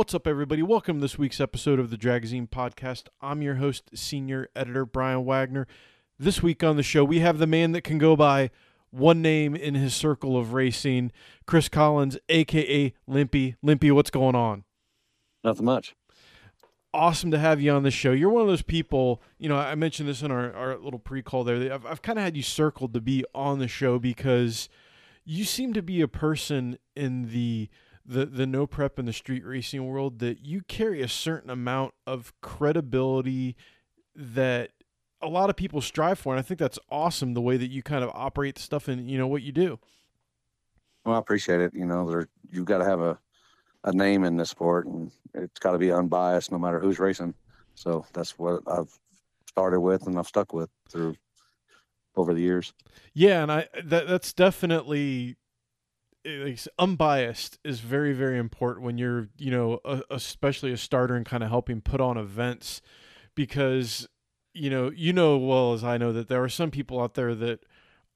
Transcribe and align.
What's 0.00 0.14
up, 0.14 0.26
everybody? 0.26 0.62
Welcome 0.62 0.96
to 0.96 1.02
this 1.02 1.18
week's 1.18 1.42
episode 1.42 1.78
of 1.78 1.90
the 1.90 1.98
Dragzine 1.98 2.48
Podcast. 2.48 3.08
I'm 3.20 3.42
your 3.42 3.56
host, 3.56 3.90
Senior 3.92 4.48
Editor 4.56 4.86
Brian 4.86 5.26
Wagner. 5.26 5.66
This 6.18 6.42
week 6.42 6.64
on 6.64 6.78
the 6.78 6.82
show, 6.82 7.04
we 7.04 7.18
have 7.18 7.36
the 7.36 7.46
man 7.46 7.72
that 7.72 7.82
can 7.82 7.98
go 7.98 8.16
by 8.16 8.48
one 8.88 9.20
name 9.20 9.54
in 9.54 9.74
his 9.74 9.94
circle 9.94 10.38
of 10.38 10.54
racing, 10.54 11.12
Chris 11.44 11.68
Collins, 11.68 12.16
aka 12.30 12.94
Limpy. 13.06 13.56
Limpy, 13.62 13.90
what's 13.90 14.08
going 14.08 14.34
on? 14.34 14.64
Nothing 15.44 15.66
much. 15.66 15.94
Awesome 16.94 17.30
to 17.30 17.38
have 17.38 17.60
you 17.60 17.70
on 17.70 17.82
the 17.82 17.90
show. 17.90 18.12
You're 18.12 18.30
one 18.30 18.40
of 18.40 18.48
those 18.48 18.62
people, 18.62 19.20
you 19.36 19.50
know, 19.50 19.58
I 19.58 19.74
mentioned 19.74 20.08
this 20.08 20.22
in 20.22 20.30
our, 20.30 20.50
our 20.54 20.78
little 20.78 20.98
pre 20.98 21.20
call 21.20 21.44
there. 21.44 21.70
I've, 21.70 21.84
I've 21.84 22.00
kind 22.00 22.18
of 22.18 22.24
had 22.24 22.38
you 22.38 22.42
circled 22.42 22.94
to 22.94 23.02
be 23.02 23.22
on 23.34 23.58
the 23.58 23.68
show 23.68 23.98
because 23.98 24.70
you 25.26 25.44
seem 25.44 25.74
to 25.74 25.82
be 25.82 26.00
a 26.00 26.08
person 26.08 26.78
in 26.96 27.32
the 27.32 27.68
the 28.10 28.26
the 28.26 28.46
no 28.46 28.66
prep 28.66 28.98
in 28.98 29.06
the 29.06 29.12
street 29.12 29.44
racing 29.44 29.86
world 29.86 30.18
that 30.18 30.44
you 30.44 30.62
carry 30.62 31.00
a 31.00 31.08
certain 31.08 31.48
amount 31.48 31.94
of 32.06 32.32
credibility 32.40 33.56
that 34.14 34.72
a 35.22 35.28
lot 35.28 35.48
of 35.48 35.56
people 35.56 35.80
strive 35.80 36.18
for 36.18 36.32
and 36.34 36.40
I 36.40 36.42
think 36.42 36.58
that's 36.58 36.78
awesome 36.90 37.34
the 37.34 37.40
way 37.40 37.56
that 37.56 37.70
you 37.70 37.82
kind 37.82 38.02
of 38.02 38.10
operate 38.12 38.56
the 38.56 38.62
stuff 38.62 38.88
and 38.88 39.08
you 39.08 39.16
know 39.16 39.28
what 39.28 39.42
you 39.42 39.52
do. 39.52 39.78
Well, 41.04 41.14
I 41.14 41.18
appreciate 41.18 41.60
it. 41.60 41.72
You 41.72 41.86
know, 41.86 42.08
there 42.10 42.28
you've 42.50 42.66
got 42.66 42.78
to 42.78 42.84
have 42.84 43.00
a 43.00 43.18
a 43.84 43.92
name 43.92 44.24
in 44.24 44.36
this 44.36 44.50
sport 44.50 44.86
and 44.86 45.10
it's 45.32 45.58
got 45.60 45.72
to 45.72 45.78
be 45.78 45.92
unbiased 45.92 46.52
no 46.52 46.58
matter 46.58 46.80
who's 46.80 46.98
racing. 46.98 47.34
So 47.74 48.04
that's 48.12 48.38
what 48.38 48.62
I've 48.66 48.92
started 49.46 49.80
with 49.80 50.06
and 50.06 50.18
I've 50.18 50.26
stuck 50.26 50.52
with 50.52 50.68
through 50.90 51.14
over 52.16 52.34
the 52.34 52.40
years. 52.40 52.74
Yeah, 53.14 53.42
and 53.42 53.52
I 53.52 53.68
that 53.84 54.08
that's 54.08 54.32
definitely 54.32 55.36
it's 56.24 56.68
unbiased 56.78 57.58
is 57.64 57.80
very 57.80 58.12
very 58.12 58.38
important 58.38 58.84
when 58.84 58.98
you're 58.98 59.28
you 59.38 59.50
know 59.50 59.80
a, 59.84 60.02
especially 60.10 60.72
a 60.72 60.76
starter 60.76 61.14
and 61.14 61.24
kind 61.24 61.42
of 61.42 61.48
helping 61.48 61.80
put 61.80 62.00
on 62.00 62.18
events 62.18 62.82
because 63.34 64.06
you 64.52 64.68
know 64.68 64.90
you 64.94 65.12
know 65.12 65.38
well 65.38 65.72
as 65.72 65.82
I 65.82 65.96
know 65.96 66.12
that 66.12 66.28
there 66.28 66.42
are 66.42 66.48
some 66.48 66.70
people 66.70 67.00
out 67.00 67.14
there 67.14 67.34
that 67.34 67.60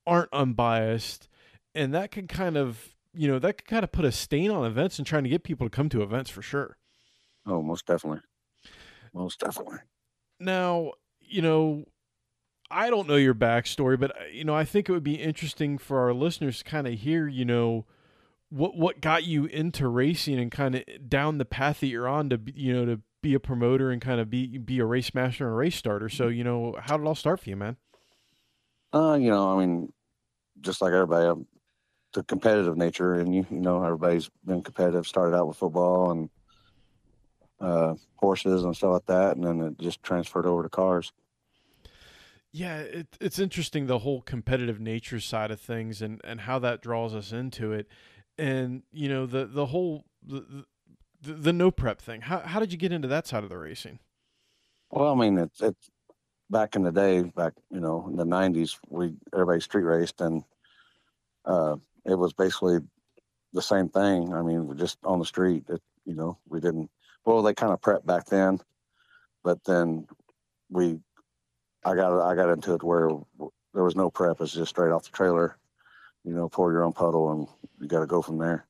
aren't 0.06 0.32
unbiased 0.32 1.28
and 1.74 1.94
that 1.94 2.10
can 2.10 2.26
kind 2.26 2.56
of 2.56 2.94
you 3.14 3.28
know 3.28 3.38
that 3.38 3.58
can 3.58 3.66
kind 3.66 3.84
of 3.84 3.92
put 3.92 4.04
a 4.04 4.12
stain 4.12 4.50
on 4.50 4.66
events 4.66 4.98
and 4.98 5.06
trying 5.06 5.24
to 5.24 5.30
get 5.30 5.44
people 5.44 5.66
to 5.66 5.74
come 5.74 5.88
to 5.90 6.02
events 6.02 6.30
for 6.30 6.42
sure. 6.42 6.76
Oh, 7.46 7.62
most 7.62 7.86
definitely. 7.86 8.20
Most 9.12 9.40
definitely. 9.40 9.78
Now, 10.40 10.92
you 11.20 11.42
know, 11.42 11.84
I 12.70 12.90
don't 12.90 13.08
know 13.08 13.16
your 13.16 13.34
backstory, 13.34 13.98
but 13.98 14.10
uh, 14.10 14.24
you 14.32 14.44
know, 14.44 14.54
I 14.54 14.64
think 14.64 14.88
it 14.88 14.92
would 14.92 15.04
be 15.04 15.14
interesting 15.14 15.78
for 15.78 16.00
our 16.00 16.12
listeners 16.12 16.58
to 16.58 16.64
kind 16.64 16.86
of 16.86 16.94
hear, 16.94 17.28
you 17.28 17.44
know, 17.44 17.86
what 18.50 18.76
what 18.76 19.00
got 19.00 19.24
you 19.24 19.46
into 19.46 19.88
racing 19.88 20.38
and 20.38 20.50
kind 20.50 20.76
of 20.76 20.84
down 21.08 21.38
the 21.38 21.44
path 21.44 21.80
that 21.80 21.88
you're 21.88 22.08
on 22.08 22.30
to 22.30 22.40
you 22.54 22.72
know 22.72 22.84
to 22.84 23.00
be 23.24 23.34
a 23.34 23.40
promoter 23.40 23.90
and 23.90 24.02
kind 24.02 24.20
of 24.20 24.28
be 24.28 24.58
be 24.58 24.78
a 24.78 24.84
race 24.84 25.14
master 25.14 25.46
and 25.46 25.54
a 25.54 25.56
race 25.56 25.74
starter. 25.74 26.08
So 26.08 26.28
you 26.28 26.44
know, 26.44 26.76
how 26.78 26.98
did 26.98 27.04
it 27.04 27.08
all 27.08 27.14
start 27.14 27.40
for 27.40 27.48
you, 27.48 27.56
man? 27.56 27.76
Uh, 28.92 29.18
you 29.20 29.30
know, 29.30 29.56
I 29.56 29.58
mean, 29.58 29.92
just 30.60 30.80
like 30.80 30.92
everybody, 30.92 31.26
um, 31.26 31.46
the 32.12 32.22
competitive 32.22 32.76
nature, 32.76 33.14
and 33.14 33.34
you 33.34 33.46
you 33.50 33.60
know, 33.60 33.82
everybody's 33.82 34.30
been 34.44 34.62
competitive. 34.62 35.06
Started 35.06 35.34
out 35.34 35.48
with 35.48 35.56
football 35.56 36.10
and 36.10 36.30
uh, 37.60 37.94
horses 38.16 38.62
and 38.64 38.76
stuff 38.76 38.92
like 38.92 39.06
that, 39.06 39.36
and 39.36 39.44
then 39.44 39.60
it 39.60 39.78
just 39.78 40.02
transferred 40.02 40.46
over 40.46 40.62
to 40.62 40.68
cars. 40.68 41.12
Yeah, 42.52 42.78
it, 42.78 43.08
it's 43.20 43.40
interesting 43.40 43.86
the 43.86 43.98
whole 43.98 44.20
competitive 44.20 44.78
nature 44.78 45.18
side 45.18 45.50
of 45.50 45.60
things 45.60 46.00
and, 46.00 46.20
and 46.22 46.42
how 46.42 46.60
that 46.60 46.82
draws 46.82 47.12
us 47.12 47.32
into 47.32 47.72
it 47.72 47.88
and 48.38 48.82
you 48.92 49.08
know 49.08 49.26
the 49.26 49.46
the 49.46 49.66
whole 49.66 50.04
the, 50.22 50.64
the, 51.22 51.32
the 51.32 51.52
no 51.52 51.70
prep 51.70 52.00
thing. 52.00 52.22
How 52.22 52.40
how 52.40 52.60
did 52.60 52.72
you 52.72 52.78
get 52.78 52.92
into 52.92 53.08
that 53.08 53.26
side 53.26 53.44
of 53.44 53.50
the 53.50 53.58
racing? 53.58 53.98
Well, 54.90 55.12
I 55.12 55.14
mean, 55.14 55.38
it's 55.38 55.60
it's 55.60 55.90
back 56.50 56.76
in 56.76 56.82
the 56.82 56.92
day, 56.92 57.22
back 57.22 57.54
you 57.70 57.80
know 57.80 58.06
in 58.08 58.16
the 58.16 58.24
'90s, 58.24 58.78
we 58.88 59.14
everybody 59.32 59.60
street 59.60 59.82
raced, 59.82 60.20
and 60.20 60.44
uh, 61.44 61.76
it 62.04 62.14
was 62.14 62.32
basically 62.32 62.78
the 63.52 63.62
same 63.62 63.88
thing. 63.88 64.32
I 64.34 64.42
mean, 64.42 64.66
we're 64.66 64.74
just 64.74 64.98
on 65.04 65.18
the 65.18 65.24
street. 65.24 65.64
It, 65.68 65.80
you 66.04 66.14
know, 66.14 66.38
we 66.48 66.60
didn't. 66.60 66.90
Well, 67.24 67.42
they 67.42 67.54
kind 67.54 67.72
of 67.72 67.80
prepped 67.80 68.04
back 68.04 68.26
then, 68.26 68.60
but 69.42 69.64
then 69.64 70.06
we, 70.70 71.00
I 71.84 71.94
got 71.94 72.20
I 72.20 72.34
got 72.34 72.50
into 72.50 72.74
it 72.74 72.82
where 72.82 73.10
there 73.72 73.84
was 73.84 73.96
no 73.96 74.10
prep. 74.10 74.40
It's 74.40 74.52
just 74.52 74.70
straight 74.70 74.92
off 74.92 75.04
the 75.04 75.10
trailer 75.10 75.56
you 76.24 76.34
know, 76.34 76.48
pour 76.48 76.72
your 76.72 76.84
own 76.84 76.92
puddle 76.92 77.32
and 77.32 77.48
you 77.80 77.86
got 77.86 78.00
to 78.00 78.06
go 78.06 78.22
from 78.22 78.38
there. 78.38 78.66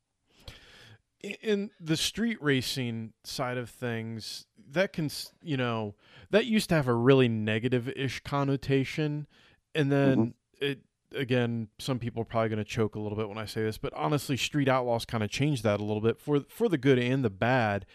In 1.43 1.71
the 1.81 1.97
street 1.97 2.43
racing 2.43 3.15
side 3.23 3.57
of 3.57 3.71
things, 3.71 4.47
that 4.73 4.93
can, 4.93 5.11
you 5.43 5.57
know, 5.57 5.95
that 6.31 6.45
used 6.45 6.69
to 6.69 6.75
have 6.75 6.89
a 6.89 6.93
really 6.93 7.29
negative 7.29 7.89
ish 7.89 8.21
connotation. 8.21 9.27
And 9.75 9.91
then 9.91 10.19
mm-hmm. 10.19 10.65
it, 10.65 10.81
again, 11.15 11.69
some 11.79 11.99
people 11.99 12.23
are 12.23 12.27
probably 12.27 12.51
going 12.51 12.59
to 12.59 12.65
choke 12.65 12.95
a 12.95 13.01
little 13.01 13.17
bit 13.17 13.29
when 13.29 13.39
I 13.39 13.47
say 13.47 13.63
this, 13.63 13.79
but 13.79 13.95
honestly, 13.95 14.37
Street 14.37 14.69
Outlaws 14.69 15.05
kind 15.05 15.25
of 15.25 15.31
changed 15.31 15.63
that 15.63 15.81
a 15.81 15.85
little 15.85 16.03
bit 16.03 16.19
for 16.19 16.41
for 16.49 16.69
the 16.69 16.79
good 16.79 16.99
and 16.99 17.25
the 17.25 17.31
bad. 17.31 17.87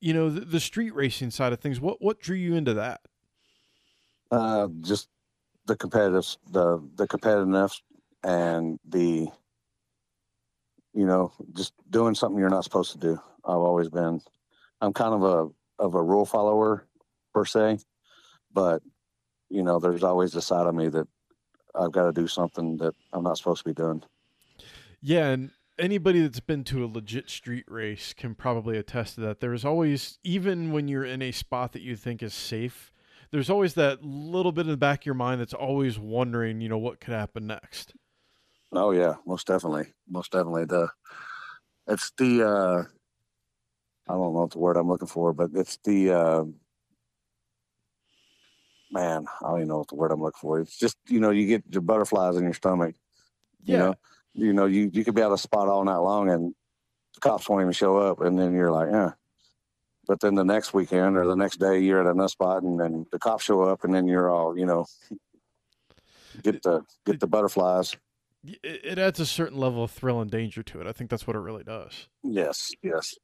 You 0.00 0.14
know, 0.14 0.30
the, 0.30 0.40
the 0.40 0.60
street 0.60 0.94
racing 0.94 1.30
side 1.30 1.52
of 1.52 1.60
things. 1.60 1.80
What 1.80 2.00
what 2.00 2.20
drew 2.20 2.36
you 2.36 2.54
into 2.54 2.74
that? 2.74 3.00
Uh, 4.30 4.68
just 4.80 5.08
the 5.66 5.76
competitive, 5.76 6.36
the 6.50 6.82
the 6.96 7.06
competitiveness, 7.06 7.80
and 8.26 8.78
the 8.88 9.28
you 10.92 11.06
know 11.06 11.32
just 11.54 11.72
doing 11.88 12.14
something 12.14 12.38
you're 12.38 12.50
not 12.50 12.64
supposed 12.64 12.92
to 12.92 12.98
do. 12.98 13.12
I've 13.44 13.56
always 13.56 13.88
been 13.88 14.20
i'm 14.80 14.92
kind 14.92 15.14
of 15.14 15.22
a 15.22 15.82
of 15.82 15.94
a 15.94 16.02
rule 16.02 16.26
follower 16.26 16.86
per 17.32 17.44
se 17.44 17.78
but 18.52 18.82
you 19.48 19.62
know 19.62 19.78
there's 19.78 20.02
always 20.02 20.34
a 20.34 20.42
side 20.42 20.66
of 20.66 20.74
me 20.74 20.88
that 20.88 21.06
i've 21.74 21.92
got 21.92 22.06
to 22.06 22.12
do 22.12 22.26
something 22.26 22.76
that 22.78 22.92
i'm 23.12 23.22
not 23.22 23.38
supposed 23.38 23.62
to 23.62 23.70
be 23.70 23.74
doing. 23.74 24.02
Yeah 25.00 25.28
and 25.28 25.50
anybody 25.78 26.20
that's 26.20 26.40
been 26.40 26.64
to 26.64 26.84
a 26.84 26.86
legit 26.86 27.30
street 27.30 27.66
race 27.68 28.12
can 28.14 28.34
probably 28.34 28.78
attest 28.78 29.16
to 29.16 29.20
that. 29.20 29.40
There's 29.40 29.64
always 29.64 30.18
even 30.24 30.72
when 30.72 30.88
you're 30.88 31.04
in 31.04 31.22
a 31.22 31.32
spot 31.32 31.72
that 31.72 31.82
you 31.82 31.94
think 31.94 32.22
is 32.22 32.34
safe 32.34 32.90
there's 33.30 33.50
always 33.50 33.74
that 33.74 34.02
little 34.02 34.52
bit 34.52 34.62
in 34.62 34.70
the 34.70 34.76
back 34.76 35.02
of 35.02 35.06
your 35.06 35.14
mind 35.14 35.40
that's 35.40 35.54
always 35.54 35.98
wondering 35.98 36.60
you 36.60 36.68
know 36.68 36.78
what 36.78 37.00
could 37.00 37.14
happen 37.14 37.46
next 37.46 37.94
Oh 38.72 38.90
yeah, 38.90 39.14
most 39.26 39.46
definitely, 39.46 39.86
most 40.08 40.32
definitely. 40.32 40.64
The 40.64 40.88
it's 41.86 42.12
the 42.18 42.42
uh, 42.42 42.82
I 44.08 44.12
don't 44.12 44.34
know 44.34 44.40
what 44.40 44.50
the 44.50 44.58
word 44.58 44.76
I'm 44.76 44.88
looking 44.88 45.08
for, 45.08 45.32
but 45.32 45.50
it's 45.54 45.78
the 45.84 46.10
uh, 46.10 46.44
man. 48.90 49.26
I 49.40 49.48
don't 49.48 49.58
even 49.58 49.68
know 49.68 49.78
what 49.78 49.88
the 49.88 49.94
word 49.94 50.10
I'm 50.10 50.22
looking 50.22 50.40
for. 50.40 50.60
It's 50.60 50.78
just 50.78 50.96
you 51.08 51.20
know 51.20 51.30
you 51.30 51.46
get 51.46 51.64
your 51.70 51.82
butterflies 51.82 52.36
in 52.36 52.44
your 52.44 52.54
stomach. 52.54 52.94
Yeah. 53.64 53.74
You 53.74 53.78
know, 53.78 53.94
you 54.34 54.52
know 54.52 54.66
you 54.66 54.90
you 54.92 55.04
could 55.04 55.14
be 55.14 55.22
out 55.22 55.32
of 55.32 55.40
spot 55.40 55.68
all 55.68 55.84
night 55.84 55.96
long 55.96 56.30
and 56.30 56.54
the 57.14 57.20
cops 57.20 57.48
won't 57.48 57.62
even 57.62 57.72
show 57.72 57.96
up, 57.96 58.20
and 58.20 58.38
then 58.38 58.52
you're 58.52 58.72
like, 58.72 58.88
yeah. 58.90 59.12
But 60.06 60.20
then 60.20 60.34
the 60.34 60.44
next 60.44 60.72
weekend 60.72 61.16
or 61.16 61.26
the 61.26 61.34
next 61.34 61.58
day, 61.58 61.80
you're 61.80 62.00
at 62.00 62.06
another 62.06 62.28
spot, 62.28 62.62
and 62.62 62.78
then 62.78 63.06
the 63.10 63.18
cops 63.18 63.44
show 63.44 63.62
up, 63.62 63.82
and 63.82 63.92
then 63.92 64.06
you're 64.06 64.30
all, 64.30 64.56
you 64.56 64.66
know, 64.66 64.86
get 66.42 66.62
the 66.62 66.82
get 67.04 67.18
the 67.18 67.26
butterflies 67.26 67.96
it 68.62 68.98
adds 68.98 69.20
a 69.20 69.26
certain 69.26 69.58
level 69.58 69.84
of 69.84 69.90
thrill 69.90 70.20
and 70.20 70.30
danger 70.30 70.62
to 70.62 70.80
it. 70.80 70.86
I 70.86 70.92
think 70.92 71.10
that's 71.10 71.26
what 71.26 71.36
it 71.36 71.40
really 71.40 71.64
does. 71.64 72.08
Yes, 72.22 72.70
yes. 72.82 73.14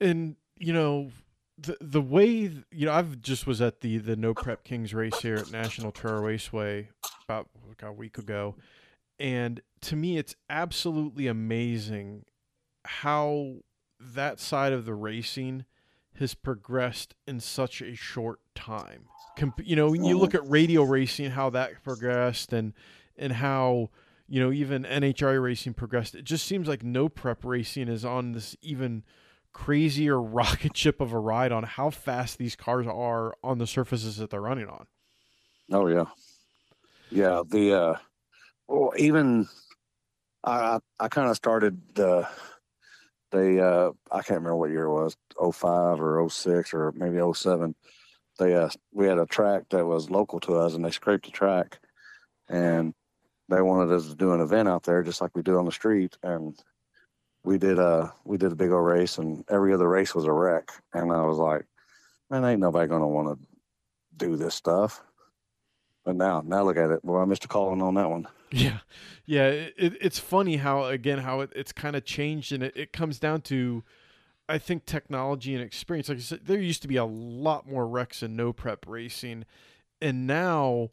And 0.00 0.36
you 0.56 0.72
know, 0.72 1.10
the 1.58 1.76
the 1.80 2.00
way 2.00 2.50
you 2.70 2.86
know, 2.86 2.92
I've 2.92 3.20
just 3.20 3.46
was 3.46 3.60
at 3.60 3.80
the 3.80 3.98
the 3.98 4.16
No 4.16 4.34
Prep 4.34 4.64
Kings 4.64 4.94
race 4.94 5.20
here 5.20 5.36
at 5.36 5.50
National 5.50 5.92
Trail 5.92 6.20
Raceway 6.20 6.88
about 7.28 7.48
like 7.68 7.82
a 7.82 7.92
week 7.92 8.18
ago, 8.18 8.56
and 9.18 9.60
to 9.82 9.96
me, 9.96 10.18
it's 10.18 10.34
absolutely 10.48 11.26
amazing 11.26 12.24
how 12.84 13.56
that 14.00 14.40
side 14.40 14.72
of 14.72 14.84
the 14.84 14.94
racing 14.94 15.64
has 16.18 16.34
progressed 16.34 17.14
in 17.26 17.40
such 17.40 17.80
a 17.82 17.94
short 17.94 18.40
time. 18.54 19.06
Com- 19.36 19.54
you 19.64 19.74
know, 19.74 19.90
when 19.90 20.04
you 20.04 20.18
look 20.18 20.30
mm-hmm. 20.30 20.44
at 20.44 20.50
radial 20.50 20.86
racing, 20.86 21.30
how 21.30 21.50
that 21.50 21.82
progressed, 21.82 22.52
and 22.52 22.72
and 23.16 23.32
how 23.32 23.90
you 24.28 24.40
know, 24.40 24.52
even 24.52 24.84
NHRA 24.84 25.42
racing 25.42 25.74
progressed. 25.74 26.14
It 26.14 26.24
just 26.24 26.46
seems 26.46 26.68
like 26.68 26.82
no 26.82 27.08
prep 27.08 27.44
racing 27.44 27.88
is 27.88 28.04
on 28.04 28.32
this 28.32 28.56
even 28.62 29.04
crazier 29.52 30.20
rocket 30.22 30.76
ship 30.76 31.00
of 31.00 31.12
a 31.12 31.18
ride 31.18 31.52
on 31.52 31.64
how 31.64 31.90
fast 31.90 32.38
these 32.38 32.56
cars 32.56 32.86
are 32.86 33.34
on 33.42 33.58
the 33.58 33.66
surfaces 33.66 34.16
that 34.16 34.30
they're 34.30 34.40
running 34.40 34.68
on. 34.68 34.86
Oh 35.72 35.86
yeah, 35.86 36.06
yeah. 37.10 37.42
The 37.46 37.74
uh, 37.74 37.96
well, 38.68 38.92
even 38.96 39.48
I 40.42 40.78
I 41.00 41.08
kind 41.08 41.30
of 41.30 41.36
started 41.36 41.80
the 41.94 42.28
they 43.34 43.58
uh 43.58 43.90
I 44.10 44.16
can't 44.18 44.40
remember 44.40 44.56
what 44.56 44.70
year 44.70 44.84
it 44.84 44.92
was 44.92 45.16
05 45.38 46.00
or 46.00 46.28
06 46.28 46.72
or 46.72 46.92
maybe 46.92 47.18
07 47.32 47.74
they 48.38 48.54
uh 48.54 48.68
we 48.92 49.06
had 49.06 49.18
a 49.18 49.26
track 49.26 49.64
that 49.70 49.84
was 49.84 50.10
local 50.10 50.38
to 50.40 50.54
us 50.54 50.74
and 50.74 50.84
they 50.84 50.90
scraped 50.90 51.24
the 51.26 51.32
track 51.32 51.78
and 52.48 52.94
they 53.48 53.62
wanted 53.62 53.94
us 53.94 54.08
to 54.08 54.14
do 54.14 54.32
an 54.32 54.40
event 54.40 54.68
out 54.68 54.82
there 54.84 55.02
just 55.02 55.20
like 55.20 55.30
we 55.34 55.42
do 55.42 55.58
on 55.58 55.64
the 55.64 55.72
street 55.72 56.16
and 56.22 56.56
we 57.44 57.58
did 57.58 57.78
a 57.78 58.12
we 58.24 58.38
did 58.38 58.52
a 58.52 58.56
big 58.56 58.72
old 58.72 58.86
race, 58.86 59.18
and 59.18 59.44
every 59.50 59.72
other 59.72 59.88
race 59.88 60.14
was 60.14 60.24
a 60.24 60.32
wreck. 60.32 60.70
And 60.94 61.12
I 61.12 61.24
was 61.24 61.36
like, 61.38 61.66
man, 62.30 62.44
ain't 62.44 62.60
nobody 62.60 62.88
gonna 62.88 63.06
want 63.06 63.38
to 63.38 63.46
do 64.16 64.36
this 64.36 64.54
stuff. 64.54 65.02
But 66.04 66.16
now, 66.16 66.42
now 66.44 66.64
look 66.64 66.76
at 66.76 66.90
it. 66.90 67.00
Well, 67.02 67.20
I 67.20 67.24
missed 67.24 67.44
a 67.44 67.48
calling 67.48 67.82
on 67.82 67.94
that 67.94 68.10
one. 68.10 68.26
Yeah, 68.50 68.80
yeah. 69.26 69.46
It, 69.48 69.96
it's 70.00 70.20
funny 70.20 70.58
how 70.58 70.84
again 70.84 71.18
how 71.18 71.40
it, 71.40 71.50
it's 71.56 71.72
kind 71.72 71.96
of 71.96 72.04
changed, 72.04 72.52
and 72.52 72.62
it, 72.62 72.76
it 72.76 72.92
comes 72.92 73.18
down 73.18 73.40
to, 73.42 73.82
I 74.48 74.58
think 74.58 74.86
technology 74.86 75.54
and 75.56 75.64
experience. 75.64 76.08
Like 76.08 76.18
I 76.18 76.20
said, 76.20 76.46
there 76.46 76.60
used 76.60 76.80
to 76.82 76.88
be 76.88 76.94
a 76.94 77.04
lot 77.04 77.68
more 77.68 77.84
wrecks 77.88 78.22
and 78.22 78.36
no 78.36 78.52
prep 78.52 78.86
racing, 78.86 79.44
and 80.00 80.28
now, 80.28 80.90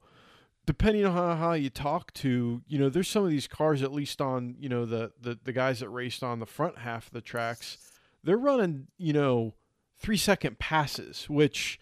depending 0.65 1.05
on 1.05 1.13
how, 1.13 1.35
how 1.35 1.53
you 1.53 1.69
talk 1.69 2.13
to, 2.13 2.61
you 2.67 2.79
know, 2.79 2.89
there's 2.89 3.07
some 3.09 3.23
of 3.23 3.29
these 3.29 3.47
cars 3.47 3.81
at 3.81 3.91
least 3.91 4.21
on 4.21 4.55
you 4.59 4.69
know 4.69 4.85
the 4.85 5.11
the 5.19 5.37
the 5.43 5.53
guys 5.53 5.79
that 5.79 5.89
raced 5.89 6.23
on 6.23 6.39
the 6.39 6.45
front 6.45 6.79
half 6.79 7.07
of 7.07 7.13
the 7.13 7.21
tracks, 7.21 7.77
they're 8.23 8.37
running 8.37 8.87
you 8.97 9.13
know 9.13 9.53
three 9.97 10.17
second 10.17 10.59
passes, 10.59 11.29
which. 11.29 11.79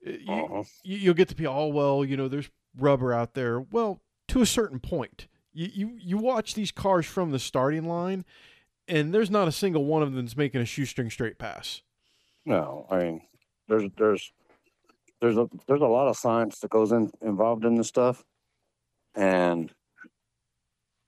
You, 0.00 0.32
Uh-huh. 0.32 0.62
you, 0.84 0.96
you'll 0.98 1.14
get 1.14 1.28
to 1.28 1.34
be 1.34 1.44
all 1.44 1.72
well, 1.72 2.04
you 2.04 2.16
know, 2.16 2.28
there's 2.28 2.48
rubber 2.78 3.12
out 3.12 3.34
there. 3.34 3.60
Well, 3.60 4.00
to 4.28 4.40
a 4.40 4.46
certain 4.46 4.78
point. 4.78 5.26
You, 5.52 5.68
you 5.74 5.98
you 6.00 6.16
watch 6.18 6.54
these 6.54 6.70
cars 6.70 7.04
from 7.04 7.32
the 7.32 7.38
starting 7.40 7.84
line, 7.84 8.24
and 8.86 9.12
there's 9.12 9.28
not 9.30 9.48
a 9.48 9.52
single 9.52 9.84
one 9.84 10.02
of 10.02 10.12
them 10.12 10.24
that's 10.24 10.36
making 10.36 10.60
a 10.60 10.64
shoestring 10.64 11.10
straight 11.10 11.36
pass. 11.36 11.82
No, 12.44 12.86
I 12.90 12.98
mean, 12.98 13.22
there's 13.66 13.90
there's 13.98 14.32
there's 15.20 15.36
a 15.36 15.48
there's 15.66 15.80
a 15.80 15.86
lot 15.86 16.08
of 16.08 16.16
science 16.16 16.60
that 16.60 16.70
goes 16.70 16.92
in 16.92 17.10
involved 17.22 17.64
in 17.64 17.74
this 17.74 17.88
stuff, 17.88 18.24
and 19.14 19.72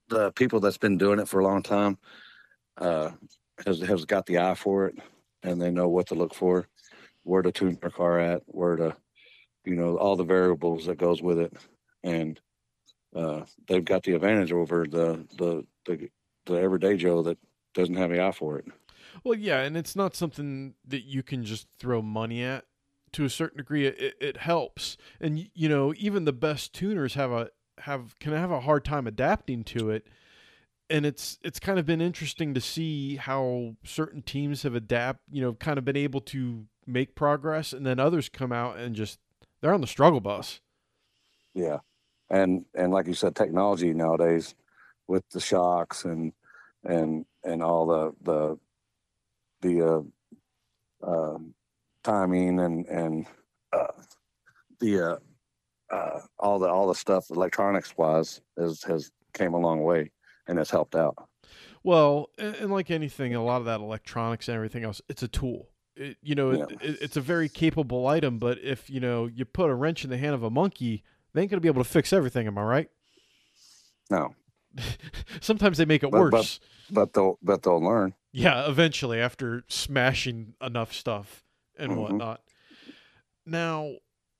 the 0.09 0.33
people 0.33 0.61
that's 0.61 0.79
been 0.79 0.99
doing 0.99 1.19
it 1.21 1.29
for 1.29 1.41
a 1.41 1.45
long 1.45 1.63
time 1.63 1.99
uh, 2.79 3.11
has 3.67 3.81
has 3.81 4.05
got 4.05 4.27
the 4.27 4.39
eye 4.39 4.55
for 4.55 4.87
it, 4.87 4.97
and 5.43 5.61
they 5.61 5.71
know 5.71 5.89
what 5.89 6.09
to 6.09 6.15
look 6.15 6.35
for, 6.35 6.67
where 7.23 7.43
to 7.43 7.53
tune 7.53 7.79
their 7.81 7.91
car 7.91 8.19
at, 8.19 8.43
where 8.47 8.77
to, 8.77 8.97
you 9.65 9.75
know, 9.75 9.97
all 9.97 10.17
the 10.17 10.25
variables 10.25 10.87
that 10.87 10.99
goes 10.99 11.23
with 11.23 11.39
it, 11.39 11.53
and 12.03 12.41
uh, 13.15 13.43
they've 13.69 13.85
got 13.85 14.03
the 14.03 14.15
advantage 14.15 14.53
over 14.53 14.87
the 14.87 15.27
the 15.39 15.65
the, 15.87 16.09
the 16.47 16.55
everyday 16.55 16.97
Joe 16.97 17.23
that 17.23 17.39
doesn't 17.75 17.97
have 17.97 18.11
the 18.11 18.23
eye 18.23 18.33
for 18.33 18.59
it. 18.59 18.67
Well, 19.25 19.39
yeah, 19.39 19.61
and 19.61 19.77
it's 19.77 19.97
not 19.97 20.15
something 20.15 20.75
that 20.87 21.05
you 21.05 21.23
can 21.23 21.45
just 21.45 21.67
throw 21.79 22.03
money 22.03 22.43
at. 22.43 22.65
To 23.15 23.25
a 23.25 23.31
certain 23.31 23.59
degree, 23.59 23.87
it, 23.87 24.15
it 24.21 24.37
helps, 24.37 24.97
and 25.21 25.49
you 25.55 25.69
know 25.69 25.93
even 25.97 26.25
the 26.25 26.33
best 26.33 26.73
tuners 26.73 27.15
have 27.15 27.33
a 27.33 27.51
have 27.81 28.19
can 28.19 28.33
have 28.33 28.51
a 28.51 28.61
hard 28.61 28.85
time 28.85 29.07
adapting 29.07 29.65
to 29.65 29.91
it. 29.91 30.07
And 30.89 31.07
it's 31.07 31.39
it's 31.43 31.61
kind 31.61 31.79
of 31.79 31.87
been 31.87 32.01
interesting 32.01 32.55
to 32.55 32.61
see 32.61 33.17
how 33.17 33.77
certain 33.85 34.23
teams 34.23 34.63
have 34.65 34.75
adapt, 34.75 35.21
you 35.31 35.41
know, 35.41 35.55
kind 35.55 35.79
of 35.79 35.85
been 35.85 35.97
able 35.97 36.21
to 36.23 36.67
make 36.87 37.15
progress, 37.15 37.73
and 37.73 37.87
then 37.87 37.99
others 37.99 38.29
come 38.29 38.53
out 38.53 38.77
and 38.77 38.95
just 38.95 39.19
they're 39.61 39.75
on 39.75 39.81
the 39.81 39.87
struggle 39.87 40.21
bus. 40.21 40.61
Yeah, 41.55 41.79
and 42.29 42.65
and 42.75 42.93
like 42.93 43.07
you 43.07 43.15
said, 43.15 43.35
technology 43.35 43.93
nowadays 43.93 44.55
with 45.07 45.29
the 45.31 45.41
shocks 45.41 46.05
and 46.05 46.33
and 46.85 47.25
and 47.45 47.63
all 47.63 47.87
the 47.87 48.13
the 48.23 48.59
the 49.61 50.05
uh, 51.05 51.07
uh, 51.07 51.39
timing 52.15 52.59
and 52.61 52.87
and 52.87 53.27
uh, 53.73 53.87
the 54.81 55.01
uh, 55.01 55.95
uh, 55.95 56.21
all 56.39 56.59
the 56.59 56.69
all 56.69 56.89
the 56.89 56.95
stuff 56.95 57.27
electronics 57.31 57.95
wise 57.97 58.41
has 58.59 58.83
has 58.83 59.11
came 59.33 59.55
a 59.55 59.59
long 59.59 59.83
way 59.83 60.11
and 60.49 60.59
has 60.59 60.71
helped 60.71 60.97
out. 60.97 61.15
Well, 61.83 62.29
and, 62.39 62.55
and 62.57 62.73
like 62.73 62.91
anything, 62.91 63.35
a 63.35 63.43
lot 63.45 63.59
of 63.59 63.65
that 63.67 63.81
electronics 63.81 64.49
and 64.49 64.57
everything 64.57 64.85
else, 64.85 65.01
it's 65.09 65.23
a 65.23 65.29
tool. 65.29 65.69
It, 65.97 66.17
you 66.23 66.35
know, 66.35 66.53
Yeah. 66.53 66.65
it, 66.65 66.83
it, 66.83 66.99
it's 67.03 67.17
a 67.17 67.21
very 67.21 67.49
capable 67.49 68.07
item, 68.07 68.39
but 68.39 68.59
if 68.59 68.91
you 68.91 69.01
know 69.01 69.27
you 69.27 69.45
put 69.45 69.71
a 69.71 69.75
wrench 69.75 70.05
in 70.05 70.11
the 70.11 70.19
hand 70.19 70.35
of 70.35 70.43
a 70.43 70.51
monkey, 70.51 71.05
they 71.33 71.43
ain't 71.43 71.51
gonna 71.51 71.61
be 71.61 71.69
able 71.69 71.83
to 71.85 71.89
fix 71.89 72.13
everything. 72.13 72.47
Am 72.47 72.59
I 72.59 72.63
right? 72.63 72.91
No, 74.11 74.35
Sometimes 75.41 75.79
they 75.79 75.85
make 75.85 76.03
it 76.03 76.11
But- 76.11 76.19
but- 76.19 76.33
worse. 76.33 76.61
but 76.91 77.13
they'll 77.13 77.39
but 77.43 77.63
they'll 77.63 77.83
learn. 77.83 78.15
Yeah, 78.33 78.69
eventually 78.69 79.21
after 79.21 79.65
smashing 79.69 80.55
enough 80.61 80.93
stuff 80.93 81.45
and 81.81 81.93
Mhm. 81.93 81.97
whatnot. 81.97 82.43
Now, 83.47 83.95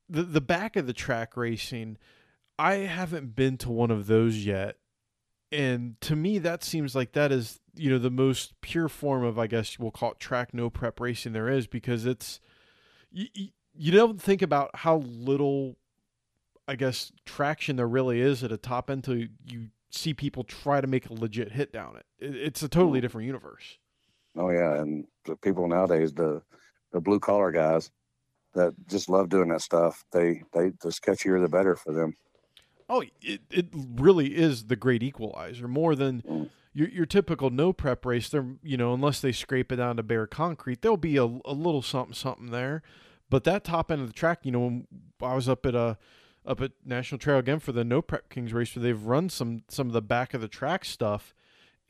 the 0.09 0.23
the 0.23 0.41
back 0.41 0.75
of 0.75 0.87
the 0.87 0.93
track 0.93 1.35
racing, 1.35 1.97
I 2.59 2.75
haven't 2.75 3.35
been 3.35 3.57
to 3.59 3.69
one 3.71 3.91
of 3.91 4.07
those 4.07 4.45
yet, 4.45 4.77
and 5.51 5.99
to 6.01 6.15
me 6.15 6.37
that 6.39 6.63
seems 6.63 6.95
like 6.95 7.13
that 7.13 7.31
is 7.31 7.59
you 7.75 7.89
know 7.89 7.97
the 7.97 8.09
most 8.11 8.59
pure 8.61 8.89
form 8.89 9.23
of 9.23 9.39
I 9.39 9.47
guess 9.47 9.79
we'll 9.79 9.91
call 9.91 10.11
it 10.11 10.19
track 10.19 10.53
no 10.53 10.69
prep 10.69 10.99
racing 10.99 11.33
there 11.33 11.49
is 11.49 11.67
because 11.67 12.05
it's 12.05 12.39
you, 13.11 13.27
you, 13.73 13.91
don't 13.91 14.21
think 14.21 14.41
about 14.41 14.69
how 14.75 14.97
little 14.97 15.77
I 16.67 16.75
guess 16.75 17.11
traction 17.25 17.75
there 17.77 17.87
really 17.87 18.21
is 18.21 18.43
at 18.43 18.51
a 18.51 18.57
top 18.57 18.89
end 18.89 19.07
until 19.07 19.27
you 19.45 19.69
see 19.89 20.13
people 20.13 20.43
try 20.43 20.79
to 20.79 20.87
make 20.87 21.09
a 21.09 21.13
legit 21.13 21.51
hit 21.53 21.73
down 21.73 21.97
it. 21.97 22.05
it 22.19 22.35
it's 22.35 22.61
a 22.61 22.69
totally 22.69 22.99
Mm. 22.99 23.01
different 23.01 23.27
universe. 23.27 23.77
Oh 24.35 24.49
yeah, 24.49 24.79
and 24.81 25.05
the 25.25 25.35
people 25.35 25.67
nowadays, 25.67 26.13
the 26.13 26.41
the 26.91 26.99
blue 27.01 27.19
collar 27.19 27.51
guys 27.51 27.91
that 28.53 28.73
just 28.87 29.09
love 29.09 29.29
doing 29.29 29.49
that 29.49 29.61
stuff, 29.61 30.03
they 30.11 30.43
they 30.53 30.69
the 30.81 30.89
sketchier 30.89 31.41
the 31.41 31.47
better 31.49 31.75
for 31.75 31.93
them. 31.93 32.15
Oh, 32.89 33.03
it, 33.21 33.41
it 33.49 33.67
really 33.73 34.35
is 34.35 34.65
the 34.67 34.75
great 34.75 35.01
equalizer 35.03 35.67
more 35.67 35.95
than 35.95 36.21
Mm. 36.23 36.49
your 36.73 36.89
your 36.89 37.05
typical 37.05 37.49
no 37.49 37.71
prep 37.73 38.05
race. 38.05 38.27
They're 38.29 38.55
you 38.61 38.77
know 38.77 38.93
unless 38.93 39.21
they 39.21 39.31
scrape 39.31 39.71
it 39.71 39.77
down 39.77 39.97
to 39.97 40.03
bare 40.03 40.27
concrete, 40.27 40.81
there'll 40.81 40.97
be 40.97 41.17
a, 41.17 41.23
a 41.23 41.53
little 41.53 41.81
something 41.81 42.13
something 42.13 42.51
there. 42.51 42.81
But 43.29 43.45
that 43.45 43.63
top 43.63 43.89
end 43.91 44.01
of 44.01 44.07
the 44.07 44.13
track, 44.13 44.39
you 44.43 44.51
know, 44.51 44.59
when 44.59 44.87
I 45.21 45.35
was 45.35 45.47
up 45.47 45.65
at 45.65 45.73
a 45.75 45.97
up 46.45 46.59
at 46.59 46.71
National 46.83 47.19
Trail 47.19 47.37
again 47.37 47.59
for 47.59 47.71
the 47.71 47.85
No 47.85 48.01
Prep 48.01 48.29
Kings 48.29 48.51
race, 48.51 48.75
where 48.75 48.83
they've 48.83 49.01
run 49.01 49.29
some 49.29 49.63
some 49.69 49.87
of 49.87 49.93
the 49.93 50.01
back 50.01 50.33
of 50.33 50.41
the 50.41 50.49
track 50.49 50.83
stuff, 50.83 51.33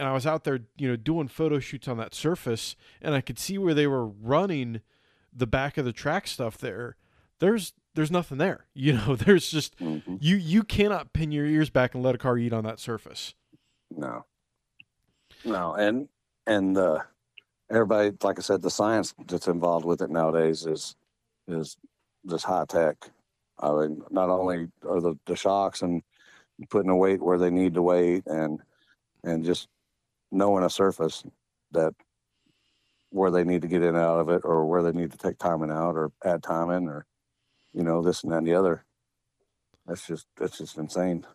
and 0.01 0.09
I 0.09 0.13
was 0.13 0.25
out 0.25 0.45
there, 0.45 0.61
you 0.79 0.87
know, 0.87 0.95
doing 0.95 1.27
photo 1.27 1.59
shoots 1.59 1.87
on 1.87 1.97
that 1.97 2.15
surface, 2.15 2.75
and 3.03 3.13
I 3.13 3.21
could 3.21 3.37
see 3.37 3.59
where 3.59 3.75
they 3.75 3.85
were 3.85 4.07
running 4.07 4.81
the 5.31 5.45
back 5.45 5.77
of 5.77 5.85
the 5.85 5.93
track 5.93 6.25
stuff 6.25 6.57
there. 6.57 6.95
There's 7.37 7.73
there's 7.93 8.09
nothing 8.09 8.39
there, 8.39 8.65
you 8.73 8.93
know. 8.93 9.15
There's 9.15 9.51
just 9.51 9.75
hmm 9.79 10.17
you 10.17 10.37
you 10.37 10.63
cannot 10.63 11.13
pin 11.13 11.31
your 11.31 11.45
ears 11.45 11.69
back 11.69 11.93
and 11.93 12.03
let 12.03 12.15
a 12.15 12.17
car 12.17 12.35
eat 12.39 12.51
on 12.51 12.63
that 12.63 12.79
surface. 12.79 13.35
No, 13.91 14.25
no, 15.45 15.75
and 15.75 16.09
and 16.47 16.75
uh, 16.79 17.03
everybody, 17.69 18.11
like 18.23 18.39
I 18.39 18.41
said, 18.41 18.63
the 18.63 18.71
science 18.71 19.13
that's 19.27 19.47
involved 19.47 19.85
with 19.85 20.01
it 20.01 20.09
nowadays 20.09 20.65
is 20.65 20.95
is 21.47 21.77
just 22.27 22.45
high 22.45 22.65
tech. 22.67 22.95
I 23.59 23.71
mean, 23.71 24.01
not 24.09 24.31
only 24.31 24.69
are 24.83 24.99
the, 24.99 25.13
the 25.27 25.35
shocks 25.35 25.83
and 25.83 26.01
putting 26.71 26.89
the 26.89 26.95
weight 26.95 27.21
where 27.21 27.37
they 27.37 27.51
need 27.51 27.75
to 27.75 27.83
weight, 27.83 28.23
and 28.25 28.61
and 29.23 29.45
just 29.45 29.67
knowing 30.31 30.63
a 30.63 30.69
surface 30.69 31.23
that 31.71 31.93
where 33.09 33.31
they 33.31 33.43
need 33.43 33.61
to 33.61 33.67
get 33.67 33.81
in 33.81 33.89
and 33.89 33.97
out 33.97 34.19
of 34.19 34.29
it, 34.29 34.41
or 34.43 34.65
where 34.65 34.81
they 34.81 34.91
need 34.91 35.11
to 35.11 35.17
take 35.17 35.37
timing 35.37 35.71
out, 35.71 35.95
or 35.95 36.11
add 36.23 36.41
timing, 36.41 36.87
or 36.87 37.05
you 37.73 37.83
know 37.83 38.01
this 38.01 38.23
and 38.23 38.31
that 38.31 38.37
and 38.37 38.47
the 38.47 38.55
other. 38.55 38.85
That's 39.85 40.07
just 40.07 40.27
that's 40.37 40.57
just 40.57 40.77
insane. 40.77 41.25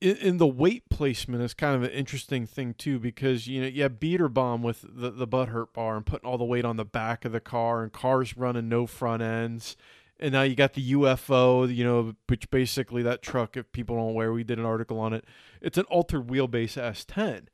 In, 0.00 0.38
the 0.38 0.48
weight 0.48 0.88
placement 0.88 1.42
is 1.42 1.54
kind 1.54 1.76
of 1.76 1.84
an 1.84 1.90
interesting 1.90 2.44
thing 2.44 2.74
too 2.74 2.98
because 2.98 3.46
you 3.46 3.60
know 3.60 3.68
you 3.68 3.82
have 3.82 4.00
beater 4.00 4.28
bomb 4.28 4.62
with 4.62 4.84
the 4.88 5.10
the 5.10 5.26
butt 5.26 5.48
hurt 5.48 5.72
bar 5.72 5.96
and 5.96 6.04
putting 6.04 6.28
all 6.28 6.38
the 6.38 6.44
weight 6.44 6.64
on 6.64 6.76
the 6.76 6.84
back 6.84 7.24
of 7.24 7.32
the 7.32 7.40
car 7.40 7.82
and 7.82 7.92
cars 7.92 8.36
running 8.36 8.68
no 8.68 8.86
front 8.86 9.22
ends. 9.22 9.76
And 10.18 10.32
now 10.32 10.42
you 10.42 10.54
got 10.54 10.74
the 10.74 10.92
UFO, 10.92 11.74
you 11.74 11.82
know, 11.82 12.14
which 12.28 12.50
basically 12.50 13.02
that 13.04 13.22
truck, 13.22 13.56
if 13.56 13.72
people 13.72 13.96
don't 13.96 14.12
where 14.12 14.34
we 14.34 14.44
did 14.44 14.58
an 14.58 14.66
article 14.66 15.00
on 15.00 15.14
it, 15.14 15.24
it's 15.62 15.78
an 15.78 15.86
altered 15.86 16.26
wheelbase 16.26 16.76
S10. 16.76 17.46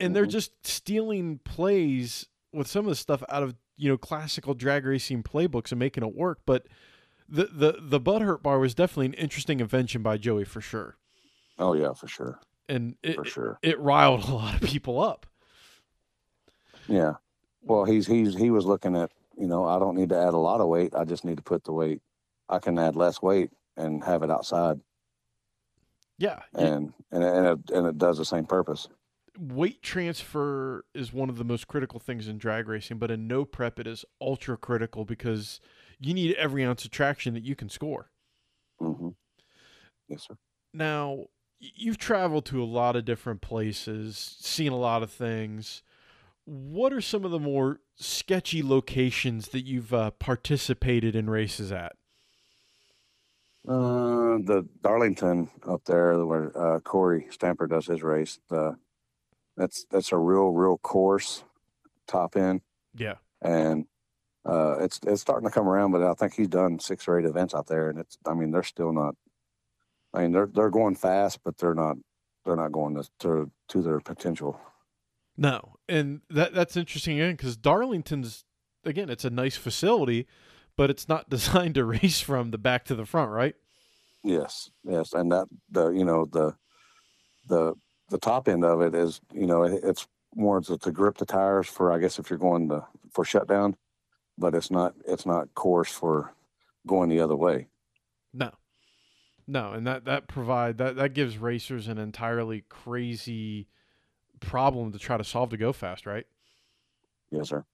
And 0.00 0.16
they're 0.16 0.26
Mhm. 0.26 0.30
just 0.30 0.66
stealing 0.66 1.38
plays 1.38 2.26
with 2.52 2.66
some 2.66 2.84
of 2.86 2.88
the 2.90 2.96
stuff 2.96 3.22
out 3.28 3.42
of, 3.42 3.54
you 3.76 3.88
know, 3.88 3.98
classical 3.98 4.54
drag 4.54 4.84
racing 4.86 5.22
playbooks 5.22 5.70
and 5.72 5.78
making 5.78 6.02
it 6.02 6.14
work. 6.14 6.40
But 6.46 6.66
the 7.28 7.44
the 7.46 7.76
the 7.80 8.00
butthurt 8.00 8.42
bar 8.42 8.58
was 8.58 8.74
definitely 8.74 9.06
an 9.06 9.14
interesting 9.14 9.60
invention 9.60 10.02
by 10.02 10.16
Joey 10.16 10.44
for 10.44 10.60
sure, 10.60 10.96
Oh 11.58 11.74
yeah, 11.74 11.92
for 11.92 12.08
sure, 12.08 12.40
and 12.68 12.96
it 13.02 13.14
for 13.14 13.24
sure. 13.24 13.58
it 13.62 13.78
riled 13.78 14.24
a 14.28 14.34
lot 14.34 14.54
of 14.54 14.62
people 14.68 15.00
up. 15.00 15.26
Yeah. 16.88 17.14
Well, 17.62 17.84
he's 17.84 18.06
he's 18.06 18.34
he 18.36 18.50
was 18.50 18.64
looking 18.66 18.96
at 18.96 19.12
you 19.38 19.46
know 19.46 19.64
I 19.64 19.78
don't 19.78 19.96
need 19.96 20.08
to 20.08 20.18
add 20.18 20.34
a 20.34 20.38
lot 20.38 20.60
of 20.60 20.68
weight. 20.68 20.94
I 20.94 21.04
just 21.04 21.24
need 21.24 21.36
to 21.36 21.42
put 21.42 21.64
the 21.64 21.72
weight. 21.72 22.02
I 22.48 22.58
can 22.58 22.78
add 22.78 22.96
less 22.96 23.22
weight 23.22 23.50
and 23.76 24.02
have 24.02 24.22
it 24.24 24.30
outside, 24.30 24.80
Yeah, 26.18 26.42
and 26.54 26.92
and 27.12 27.22
and 27.22 27.46
it, 27.46 27.70
and 27.70 27.86
it 27.86 27.96
does 27.98 28.18
the 28.18 28.24
same 28.24 28.44
purpose. 28.46 28.88
Weight 29.38 29.82
transfer 29.82 30.84
is 30.94 31.12
one 31.12 31.30
of 31.30 31.38
the 31.38 31.44
most 31.44 31.68
critical 31.68 32.00
things 32.00 32.28
in 32.28 32.38
drag 32.38 32.68
racing, 32.68 32.98
but 32.98 33.10
in 33.10 33.26
no 33.26 33.44
prep 33.44 33.78
it 33.78 33.86
is 33.86 34.04
ultra 34.20 34.56
critical 34.56 35.04
because 35.04 35.60
you 35.98 36.14
need 36.14 36.34
every 36.36 36.64
ounce 36.64 36.84
of 36.84 36.90
traction 36.90 37.34
that 37.34 37.44
you 37.44 37.54
can 37.56 37.68
score. 37.68 38.10
hmm 38.78 39.10
Yes, 40.08 40.24
sir. 40.26 40.36
Now, 40.72 41.26
you've 41.58 41.98
traveled 41.98 42.44
to 42.46 42.62
a 42.62 42.64
lot 42.64 42.96
of 42.96 43.04
different 43.04 43.40
places, 43.40 44.36
seen 44.40 44.72
a 44.72 44.76
lot 44.78 45.02
of 45.02 45.10
things. 45.10 45.82
what 46.46 46.92
are 46.92 47.00
some 47.00 47.24
of 47.24 47.30
the 47.30 47.40
more 47.40 47.80
sketchy 47.96 48.62
locations 48.62 49.48
that 49.50 49.62
you've 49.66 49.94
uh, 49.94 50.10
participated 50.12 51.16
in 51.16 51.30
races 51.30 51.72
at? 51.72 51.96
Uh, 53.68 54.38
the 54.44 54.66
Darlington 54.82 55.50
up 55.68 55.84
there 55.84 56.24
where 56.24 56.56
uh, 56.56 56.80
Corey 56.80 57.26
Stamper 57.30 57.66
does 57.66 57.86
his 57.86 58.02
race. 58.02 58.38
The, 58.48 58.76
that's 59.60 59.84
that's 59.90 60.12
a 60.12 60.16
real 60.18 60.50
real 60.52 60.78
course, 60.78 61.44
top 62.06 62.34
end, 62.36 62.62
Yeah. 62.94 63.16
and 63.42 63.84
uh, 64.48 64.78
it's 64.80 64.98
it's 65.06 65.20
starting 65.20 65.46
to 65.48 65.54
come 65.54 65.68
around. 65.68 65.92
But 65.92 66.02
I 66.02 66.14
think 66.14 66.32
he's 66.34 66.48
done 66.48 66.78
six 66.78 67.06
or 67.06 67.18
eight 67.18 67.26
events 67.26 67.54
out 67.54 67.66
there, 67.66 67.90
and 67.90 67.98
it's 67.98 68.16
I 68.26 68.32
mean 68.34 68.50
they're 68.50 68.62
still 68.62 68.92
not. 68.92 69.14
I 70.14 70.22
mean 70.22 70.32
they're 70.32 70.48
they're 70.52 70.70
going 70.70 70.94
fast, 70.96 71.40
but 71.44 71.58
they're 71.58 71.74
not 71.74 71.96
they're 72.44 72.56
not 72.56 72.72
going 72.72 72.94
to 72.96 73.08
to, 73.20 73.50
to 73.68 73.82
their 73.82 74.00
potential. 74.00 74.58
No, 75.36 75.76
and 75.88 76.22
that 76.30 76.54
that's 76.54 76.76
interesting 76.76 77.20
again 77.20 77.32
because 77.36 77.56
Darlington's 77.58 78.44
again 78.84 79.10
it's 79.10 79.24
a 79.26 79.30
nice 79.30 79.56
facility, 79.56 80.26
but 80.76 80.88
it's 80.90 81.06
not 81.08 81.28
designed 81.36 81.74
to 81.74 81.84
race 81.84 82.20
from 82.20 82.50
the 82.50 82.58
back 82.58 82.84
to 82.86 82.94
the 82.94 83.04
front, 83.04 83.30
right? 83.30 83.54
Yes, 84.24 84.70
yes, 84.84 85.12
and 85.12 85.30
that 85.32 85.46
the 85.70 85.90
you 85.90 86.04
know 86.04 86.24
the 86.24 86.54
the 87.46 87.74
the 88.10 88.18
top 88.18 88.48
end 88.48 88.64
of 88.64 88.82
it 88.82 88.94
is 88.94 89.20
you 89.32 89.46
know 89.46 89.62
it, 89.62 89.80
it's 89.82 90.06
more 90.34 90.60
to, 90.60 90.78
to 90.78 90.92
grip 90.92 91.18
the 91.18 91.26
tires 91.26 91.66
for 91.66 91.92
I 91.92 91.98
guess 91.98 92.18
if 92.18 92.28
you're 92.28 92.38
going 92.38 92.68
to 92.68 92.84
for 93.10 93.24
shutdown, 93.24 93.76
but 94.36 94.54
it's 94.54 94.70
not 94.70 94.94
it's 95.06 95.26
not 95.26 95.54
course 95.54 95.90
for 95.90 96.34
going 96.86 97.08
the 97.08 97.20
other 97.20 97.36
way. 97.36 97.68
No, 98.32 98.50
no, 99.46 99.72
and 99.72 99.86
that 99.86 100.04
that 100.04 100.28
provide 100.28 100.78
that 100.78 100.96
that 100.96 101.14
gives 101.14 101.38
racers 101.38 101.88
an 101.88 101.98
entirely 101.98 102.64
crazy 102.68 103.68
problem 104.40 104.92
to 104.92 104.98
try 104.98 105.16
to 105.16 105.24
solve 105.24 105.50
to 105.50 105.56
go 105.56 105.72
fast, 105.72 106.06
right? 106.06 106.26
Yes, 107.30 107.48
sir. 107.48 107.64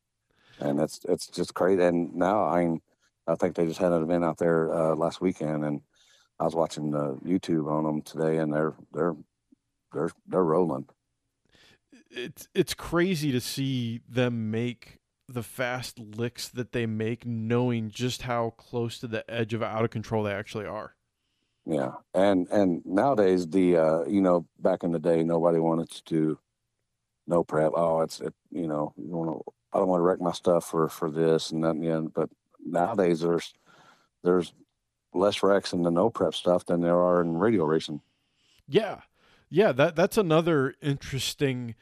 And 0.58 0.80
it's 0.80 1.00
it's 1.08 1.26
just 1.26 1.54
crazy. 1.54 1.82
And 1.82 2.14
now 2.14 2.42
I 2.44 2.78
I 3.26 3.34
think 3.34 3.56
they 3.56 3.66
just 3.66 3.80
had 3.80 3.92
an 3.92 4.02
event 4.02 4.24
out 4.24 4.38
there 4.38 4.72
uh, 4.72 4.94
last 4.94 5.20
weekend, 5.20 5.64
and 5.64 5.80
I 6.40 6.44
was 6.44 6.54
watching 6.54 6.94
uh, 6.94 7.14
YouTube 7.24 7.70
on 7.70 7.84
them 7.84 8.02
today, 8.02 8.38
and 8.38 8.52
they're 8.52 8.74
they're 8.92 9.14
they're 9.96 10.10
they're 10.26 10.44
rolling. 10.44 10.86
It's 12.10 12.48
it's 12.54 12.74
crazy 12.74 13.32
to 13.32 13.40
see 13.40 14.00
them 14.08 14.50
make 14.50 14.98
the 15.28 15.42
fast 15.42 15.98
licks 15.98 16.48
that 16.48 16.72
they 16.72 16.86
make, 16.86 17.26
knowing 17.26 17.90
just 17.90 18.22
how 18.22 18.50
close 18.50 18.98
to 19.00 19.08
the 19.08 19.28
edge 19.28 19.54
of 19.54 19.62
out 19.62 19.84
of 19.84 19.90
control 19.90 20.22
they 20.22 20.32
actually 20.32 20.66
are. 20.66 20.94
Yeah, 21.64 21.92
and 22.14 22.46
and 22.48 22.82
nowadays 22.84 23.48
the 23.48 23.76
uh, 23.76 24.04
you 24.04 24.20
know 24.20 24.46
back 24.60 24.84
in 24.84 24.92
the 24.92 25.00
day 25.00 25.24
nobody 25.24 25.58
wanted 25.58 25.90
to 25.90 26.02
do 26.04 26.38
no 27.26 27.42
prep. 27.42 27.72
Oh, 27.74 28.00
it's 28.02 28.20
it 28.20 28.34
you 28.52 28.68
know 28.68 28.92
you 28.96 29.16
want 29.16 29.30
to 29.30 29.52
I 29.72 29.78
don't 29.78 29.88
want 29.88 30.00
to 30.00 30.04
wreck 30.04 30.20
my 30.20 30.32
stuff 30.32 30.64
for 30.64 30.88
for 30.88 31.10
this 31.10 31.50
and 31.50 31.64
that 31.64 31.76
other. 31.76 32.08
But 32.14 32.30
nowadays 32.64 33.20
there's 33.20 33.52
there's 34.22 34.52
less 35.12 35.42
wrecks 35.42 35.72
in 35.72 35.82
the 35.82 35.90
no 35.90 36.10
prep 36.10 36.34
stuff 36.34 36.66
than 36.66 36.80
there 36.82 37.00
are 37.00 37.20
in 37.20 37.36
radial 37.36 37.66
racing. 37.66 38.00
Yeah, 38.68 39.00
yeah. 39.48 39.72
That 39.72 39.96
that's 39.96 40.18
another 40.18 40.74
interesting 40.82 41.74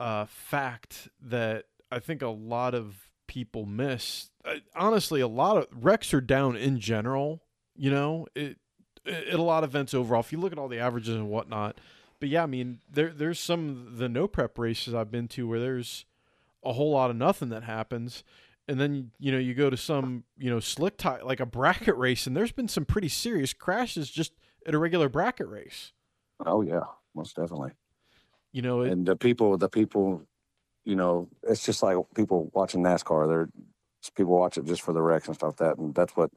uh, 0.00 0.26
fact 0.26 1.08
that 1.20 1.64
I 1.90 1.98
think 1.98 2.22
a 2.22 2.28
lot 2.28 2.74
of 2.74 3.10
people 3.26 3.66
miss. 3.66 4.30
Honestly, 4.74 5.20
a 5.20 5.28
lot 5.28 5.56
of 5.56 5.66
wrecks 5.72 6.14
are 6.14 6.20
down 6.20 6.56
in 6.56 6.78
general. 6.78 7.42
You 7.74 7.90
know, 7.90 8.26
it 8.34 8.58
at 9.06 9.34
a 9.34 9.42
lot 9.42 9.64
of 9.64 9.70
events 9.70 9.94
overall. 9.94 10.20
If 10.20 10.32
you 10.32 10.38
look 10.38 10.52
at 10.52 10.58
all 10.58 10.68
the 10.68 10.78
averages 10.78 11.14
and 11.14 11.28
whatnot, 11.28 11.78
but 12.20 12.28
yeah, 12.28 12.42
I 12.42 12.46
mean, 12.46 12.80
there 12.90 13.10
there's 13.10 13.40
some 13.40 13.94
the 13.96 14.08
no 14.08 14.26
prep 14.26 14.58
races 14.58 14.94
I've 14.94 15.10
been 15.10 15.28
to 15.28 15.46
where 15.46 15.60
there's 15.60 16.04
a 16.64 16.72
whole 16.72 16.92
lot 16.92 17.10
of 17.10 17.16
nothing 17.16 17.50
that 17.50 17.62
happens. 17.62 18.24
And 18.68 18.80
then 18.80 19.12
you 19.20 19.30
know 19.30 19.38
you 19.38 19.54
go 19.54 19.70
to 19.70 19.76
some 19.76 20.24
you 20.36 20.50
know 20.50 20.58
slick 20.60 20.96
tie 20.96 21.22
like 21.22 21.40
a 21.40 21.46
bracket 21.46 21.96
race, 21.96 22.26
and 22.26 22.36
there's 22.36 22.52
been 22.52 22.68
some 22.68 22.84
pretty 22.84 23.08
serious 23.08 23.52
crashes 23.52 24.10
just 24.10 24.32
at 24.66 24.74
a 24.74 24.78
regular 24.78 25.08
bracket 25.08 25.48
race. 25.48 25.92
Oh 26.44 26.62
yeah, 26.62 26.84
most 27.16 27.34
definitely. 27.36 27.72
You 28.52 28.62
know, 28.62 28.82
it, 28.82 28.92
and 28.92 29.06
the 29.06 29.16
people, 29.16 29.58
the 29.58 29.68
people, 29.68 30.22
you 30.84 30.96
know, 30.96 31.28
it's 31.42 31.64
just 31.64 31.82
like 31.82 31.96
people 32.14 32.50
watching 32.54 32.82
NASCAR. 32.82 33.28
They're 33.28 33.48
people 34.14 34.38
watch 34.38 34.56
it 34.56 34.64
just 34.64 34.82
for 34.82 34.92
the 34.92 35.02
wrecks 35.02 35.26
and 35.26 35.34
stuff 35.34 35.58
like 35.60 35.76
that, 35.76 35.78
and 35.78 35.94
that's 35.94 36.16
what 36.16 36.30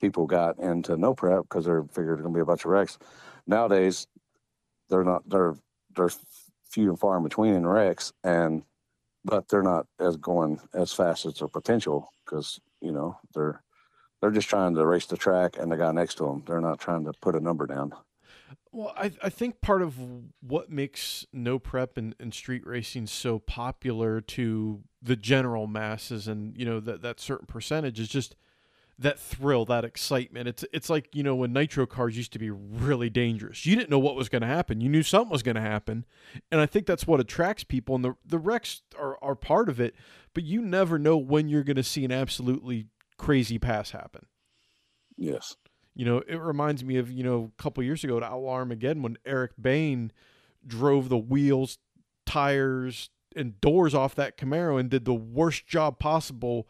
people 0.00 0.26
got 0.26 0.58
into 0.58 0.96
no 0.96 1.14
prep 1.14 1.42
because 1.42 1.64
they're 1.64 1.84
figured 1.84 2.18
it's 2.18 2.22
gonna 2.22 2.34
be 2.34 2.40
a 2.40 2.44
bunch 2.44 2.64
of 2.64 2.70
wrecks. 2.70 2.98
Nowadays, 3.46 4.06
they're 4.90 5.04
not. 5.04 5.28
They're 5.28 5.54
they're 5.96 6.10
few 6.70 6.90
and 6.90 6.98
far 6.98 7.16
in 7.16 7.22
between 7.22 7.54
in 7.54 7.66
wrecks, 7.66 8.12
and 8.24 8.62
but 9.24 9.48
they're 9.48 9.62
not 9.62 9.86
as 10.00 10.16
going 10.16 10.60
as 10.74 10.92
fast 10.92 11.26
as 11.26 11.34
their 11.34 11.48
potential 11.48 12.10
because 12.24 12.60
you 12.80 12.92
know 12.92 13.16
they're 13.34 13.62
they're 14.20 14.30
just 14.30 14.48
trying 14.48 14.74
to 14.74 14.86
race 14.86 15.06
the 15.06 15.16
track 15.16 15.56
and 15.58 15.70
the 15.70 15.76
guy 15.76 15.92
next 15.92 16.16
to 16.16 16.24
them. 16.24 16.44
They're 16.46 16.60
not 16.60 16.80
trying 16.80 17.04
to 17.04 17.12
put 17.20 17.34
a 17.34 17.40
number 17.40 17.66
down. 17.66 17.92
Well, 18.72 18.94
I, 18.96 19.12
I 19.22 19.28
think 19.28 19.60
part 19.60 19.82
of 19.82 19.96
what 20.40 20.70
makes 20.70 21.26
no 21.32 21.58
prep 21.58 21.98
and, 21.98 22.14
and 22.18 22.32
street 22.32 22.66
racing 22.66 23.06
so 23.06 23.38
popular 23.38 24.20
to 24.22 24.80
the 25.02 25.14
general 25.14 25.66
masses 25.66 26.26
and 26.26 26.56
you 26.56 26.64
know 26.64 26.80
that 26.80 27.02
that 27.02 27.20
certain 27.20 27.46
percentage 27.46 28.00
is 28.00 28.08
just 28.08 28.34
that 28.98 29.18
thrill, 29.18 29.64
that 29.66 29.84
excitement. 29.84 30.48
It's 30.48 30.64
it's 30.72 30.88
like 30.88 31.14
you 31.14 31.22
know 31.22 31.34
when 31.34 31.52
nitro 31.52 31.86
cars 31.86 32.16
used 32.16 32.32
to 32.32 32.38
be 32.38 32.50
really 32.50 33.10
dangerous. 33.10 33.66
You 33.66 33.76
didn't 33.76 33.90
know 33.90 33.98
what 33.98 34.16
was 34.16 34.30
going 34.30 34.42
to 34.42 34.48
happen. 34.48 34.80
You 34.80 34.88
knew 34.88 35.02
something 35.02 35.30
was 35.30 35.42
going 35.42 35.56
to 35.56 35.60
happen, 35.60 36.06
and 36.50 36.60
I 36.60 36.66
think 36.66 36.86
that's 36.86 37.06
what 37.06 37.20
attracts 37.20 37.64
people. 37.64 37.94
And 37.94 38.04
the 38.04 38.14
the 38.24 38.38
wrecks 38.38 38.82
are 38.98 39.18
are 39.22 39.34
part 39.34 39.68
of 39.68 39.80
it, 39.80 39.94
but 40.32 40.44
you 40.44 40.62
never 40.62 40.98
know 40.98 41.18
when 41.18 41.48
you're 41.48 41.64
going 41.64 41.76
to 41.76 41.82
see 41.82 42.04
an 42.04 42.12
absolutely 42.12 42.86
crazy 43.18 43.58
pass 43.58 43.90
happen. 43.90 44.26
Yes. 45.16 45.56
You 45.94 46.06
know, 46.06 46.18
it 46.26 46.40
reminds 46.40 46.82
me 46.84 46.96
of, 46.96 47.10
you 47.10 47.22
know, 47.22 47.52
a 47.56 47.62
couple 47.62 47.82
years 47.82 48.02
ago 48.02 48.16
at 48.16 48.22
Outlaw 48.22 48.52
Armageddon 48.52 49.02
when 49.02 49.18
Eric 49.26 49.52
Bain 49.60 50.10
drove 50.66 51.08
the 51.08 51.18
wheels, 51.18 51.78
tires, 52.24 53.10
and 53.36 53.60
doors 53.60 53.94
off 53.94 54.14
that 54.14 54.36
Camaro 54.36 54.78
and 54.78 54.90
did 54.90 55.04
the 55.04 55.14
worst 55.14 55.66
job 55.66 55.98
possible. 55.98 56.68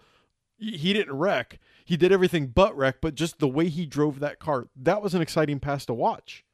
He 0.59 0.93
didn't 0.93 1.17
wreck. 1.17 1.59
He 1.85 1.97
did 1.97 2.13
everything 2.13 2.49
but 2.49 2.77
wreck, 2.77 2.97
but 3.01 3.15
just 3.15 3.39
the 3.39 3.49
way 3.49 3.69
he 3.69 3.87
drove 3.87 4.21
that 4.21 4.39
car, 4.39 4.69
that 4.77 5.03
was 5.03 5.15
an 5.15 5.23
exciting 5.23 5.61
pass 5.61 5.85
to 5.87 5.95
watch. 5.95 6.45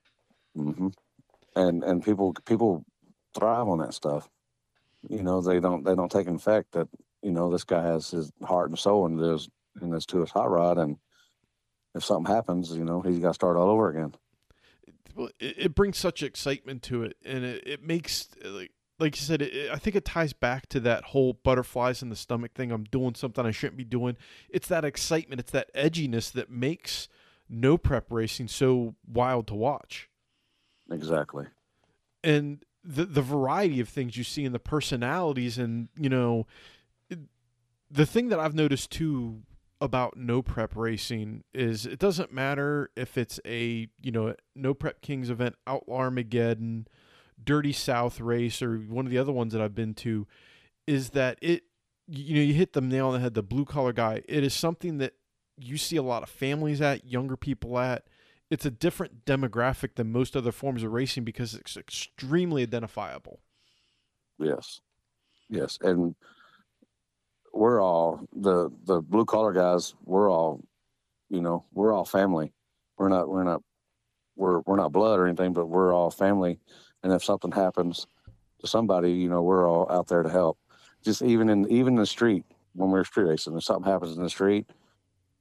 Mm-hmm. 0.56 0.88
And 1.56 1.84
and 1.84 2.04
people 2.04 2.34
people 2.46 2.84
thrive 3.36 3.68
on 3.68 3.78
that 3.78 3.94
stuff. 3.94 4.28
You 5.08 5.22
know, 5.22 5.40
they 5.40 5.60
don't 5.60 5.84
they 5.84 5.94
don't 5.94 6.10
take 6.10 6.26
in 6.26 6.38
fact 6.38 6.72
that 6.72 6.88
you 7.22 7.32
know 7.32 7.50
this 7.50 7.64
guy 7.64 7.82
has 7.82 8.10
his 8.10 8.32
heart 8.42 8.70
and 8.70 8.78
soul 8.78 9.06
in 9.06 9.16
this 9.16 9.48
in 9.82 9.90
this 9.90 10.06
to 10.06 10.20
his 10.20 10.30
hot 10.30 10.50
rod, 10.50 10.78
and 10.78 10.96
if 11.98 12.04
something 12.04 12.34
happens, 12.34 12.74
you 12.74 12.84
know, 12.84 13.02
he's 13.02 13.18
got 13.18 13.28
to 13.28 13.34
start 13.34 13.56
all 13.56 13.68
over 13.68 13.90
again. 13.90 14.14
Well, 15.14 15.28
it, 15.38 15.58
it 15.58 15.74
brings 15.74 15.98
such 15.98 16.22
excitement 16.22 16.82
to 16.84 17.02
it, 17.02 17.16
and 17.24 17.44
it, 17.44 17.66
it 17.66 17.82
makes 17.82 18.28
like 18.44 18.70
like 18.98 19.16
you 19.16 19.22
said, 19.22 19.42
it, 19.42 19.70
I 19.70 19.76
think 19.76 19.94
it 19.96 20.04
ties 20.04 20.32
back 20.32 20.68
to 20.70 20.80
that 20.80 21.04
whole 21.04 21.34
butterflies 21.34 22.02
in 22.02 22.08
the 22.08 22.16
stomach 22.16 22.54
thing. 22.54 22.72
I'm 22.72 22.84
doing 22.84 23.14
something 23.14 23.44
I 23.44 23.50
shouldn't 23.50 23.76
be 23.76 23.84
doing. 23.84 24.16
It's 24.48 24.68
that 24.68 24.84
excitement, 24.84 25.40
it's 25.40 25.52
that 25.52 25.74
edginess 25.74 26.32
that 26.32 26.50
makes 26.50 27.08
no 27.48 27.76
prep 27.76 28.10
racing 28.10 28.48
so 28.48 28.94
wild 29.06 29.46
to 29.48 29.54
watch. 29.54 30.08
Exactly. 30.90 31.46
And 32.24 32.64
the 32.84 33.04
the 33.04 33.22
variety 33.22 33.80
of 33.80 33.88
things 33.88 34.16
you 34.16 34.24
see 34.24 34.44
in 34.44 34.52
the 34.52 34.58
personalities, 34.58 35.58
and 35.58 35.88
you 35.96 36.08
know, 36.08 36.46
the 37.90 38.06
thing 38.06 38.28
that 38.28 38.38
I've 38.38 38.54
noticed 38.54 38.90
too 38.90 39.42
about 39.80 40.16
no 40.16 40.42
prep 40.42 40.74
racing 40.74 41.44
is 41.54 41.86
it 41.86 41.98
doesn't 41.98 42.32
matter 42.32 42.90
if 42.96 43.16
it's 43.16 43.38
a 43.46 43.88
you 44.00 44.10
know 44.10 44.34
no 44.56 44.74
prep 44.74 45.00
kings 45.00 45.30
event 45.30 45.54
outlaw 45.66 45.98
armageddon 45.98 46.86
dirty 47.42 47.72
south 47.72 48.20
race 48.20 48.60
or 48.60 48.78
one 48.78 49.06
of 49.06 49.12
the 49.12 49.18
other 49.18 49.32
ones 49.32 49.52
that 49.52 49.62
i've 49.62 49.74
been 49.74 49.94
to 49.94 50.26
is 50.86 51.10
that 51.10 51.38
it 51.40 51.62
you 52.08 52.34
know 52.34 52.42
you 52.42 52.54
hit 52.54 52.72
the 52.72 52.80
nail 52.80 53.08
on 53.08 53.14
the 53.14 53.20
head 53.20 53.34
the 53.34 53.42
blue 53.42 53.64
collar 53.64 53.92
guy 53.92 54.22
it 54.28 54.42
is 54.42 54.52
something 54.52 54.98
that 54.98 55.14
you 55.56 55.76
see 55.76 55.96
a 55.96 56.02
lot 56.02 56.22
of 56.22 56.28
families 56.28 56.80
at 56.80 57.04
younger 57.04 57.36
people 57.36 57.78
at 57.78 58.04
it's 58.50 58.66
a 58.66 58.70
different 58.70 59.24
demographic 59.24 59.94
than 59.94 60.10
most 60.10 60.34
other 60.34 60.52
forms 60.52 60.82
of 60.82 60.92
racing 60.92 61.22
because 61.22 61.54
it's 61.54 61.76
extremely 61.76 62.62
identifiable 62.62 63.40
Yes. 64.38 64.80
Yes. 65.48 65.78
And 65.82 66.14
we're 67.58 67.82
all 67.82 68.20
the 68.32 68.70
the 68.84 69.00
blue 69.00 69.24
collar 69.24 69.52
guys. 69.52 69.94
We're 70.04 70.30
all, 70.30 70.62
you 71.28 71.40
know, 71.40 71.64
we're 71.72 71.92
all 71.92 72.04
family. 72.04 72.52
We're 72.96 73.08
not 73.08 73.28
we're 73.28 73.42
not 73.42 73.62
we're 74.36 74.60
we're 74.60 74.76
not 74.76 74.92
blood 74.92 75.18
or 75.18 75.26
anything, 75.26 75.52
but 75.52 75.66
we're 75.66 75.92
all 75.92 76.10
family. 76.10 76.60
And 77.02 77.12
if 77.12 77.24
something 77.24 77.50
happens 77.50 78.06
to 78.60 78.68
somebody, 78.68 79.12
you 79.12 79.28
know, 79.28 79.42
we're 79.42 79.68
all 79.68 79.90
out 79.90 80.06
there 80.06 80.22
to 80.22 80.28
help. 80.28 80.56
Just 81.02 81.20
even 81.22 81.48
in 81.48 81.68
even 81.68 81.94
in 81.94 82.00
the 82.00 82.06
street 82.06 82.44
when 82.74 82.90
we're 82.90 83.04
street 83.04 83.24
racing, 83.24 83.56
if 83.56 83.64
something 83.64 83.90
happens 83.90 84.16
in 84.16 84.22
the 84.22 84.30
street, 84.30 84.70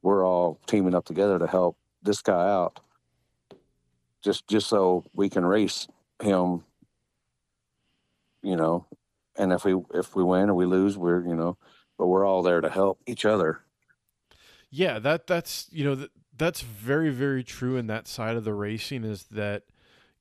we're 0.02 0.26
all 0.26 0.60
teaming 0.66 0.96
up 0.96 1.06
together 1.06 1.38
to 1.38 1.46
help 1.46 1.78
this 2.02 2.24
guy 2.24 2.50
out. 2.50 2.80
Just 4.24 4.48
just 4.48 4.68
so 4.68 5.04
we 5.14 5.30
can 5.30 5.46
race 5.46 5.88
him, 6.20 6.64
you 8.42 8.56
know, 8.56 8.88
and 9.38 9.54
if 9.54 9.66
we 9.66 9.76
if 9.94 10.16
we 10.16 10.24
win 10.24 10.50
or 10.50 10.56
we 10.56 10.66
lose, 10.66 10.98
we're 10.98 11.24
you 11.24 11.36
know, 11.36 11.58
but 11.98 12.08
we're 12.08 12.26
all 12.26 12.42
there 12.42 12.62
to 12.62 12.70
help 12.70 13.00
each 13.06 13.26
other. 13.26 13.62
Yeah, 14.70 15.00
that 15.00 15.28
that's 15.28 15.68
you 15.72 15.84
know 15.84 15.96
that, 15.96 16.12
that's 16.36 16.62
very 16.62 17.10
very 17.10 17.44
true 17.44 17.78
in 17.78 17.88
that 17.88 18.08
side 18.08 18.36
of 18.36 18.44
the 18.44 18.54
racing 18.54 19.04
is 19.04 19.24
that 19.26 19.64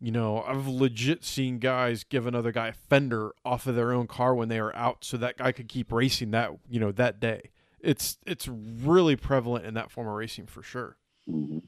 you 0.01 0.13
know 0.13 0.43
I've 0.43 0.67
legit 0.67 1.25
seen 1.25 1.59
guys 1.59 2.05
give 2.05 2.27
another 2.27 2.53
guy 2.53 2.69
a 2.69 2.73
fender 2.73 3.33
off 3.45 3.67
of 3.67 3.75
their 3.75 3.93
own 3.93 4.07
car 4.07 4.35
when 4.35 4.49
they 4.49 4.59
are 4.59 4.75
out 4.75 5.05
so 5.05 5.17
that 5.17 5.39
guy 5.39 5.53
could 5.53 5.69
keep 5.69 5.93
racing 5.93 6.31
that 6.31 6.53
you 6.69 6.81
know 6.81 6.93
that 6.93 7.21
day. 7.21 7.51
It's 7.81 8.19
it's 8.27 8.49
really 8.49 9.17
prevalent 9.17 9.67
in 9.67 9.75
that 9.75 9.91
form 9.91 10.09
of 10.09 10.15
racing 10.15 10.47
for 10.47 10.63
sure. 10.63 10.97
Mm-hmm. 11.29 11.59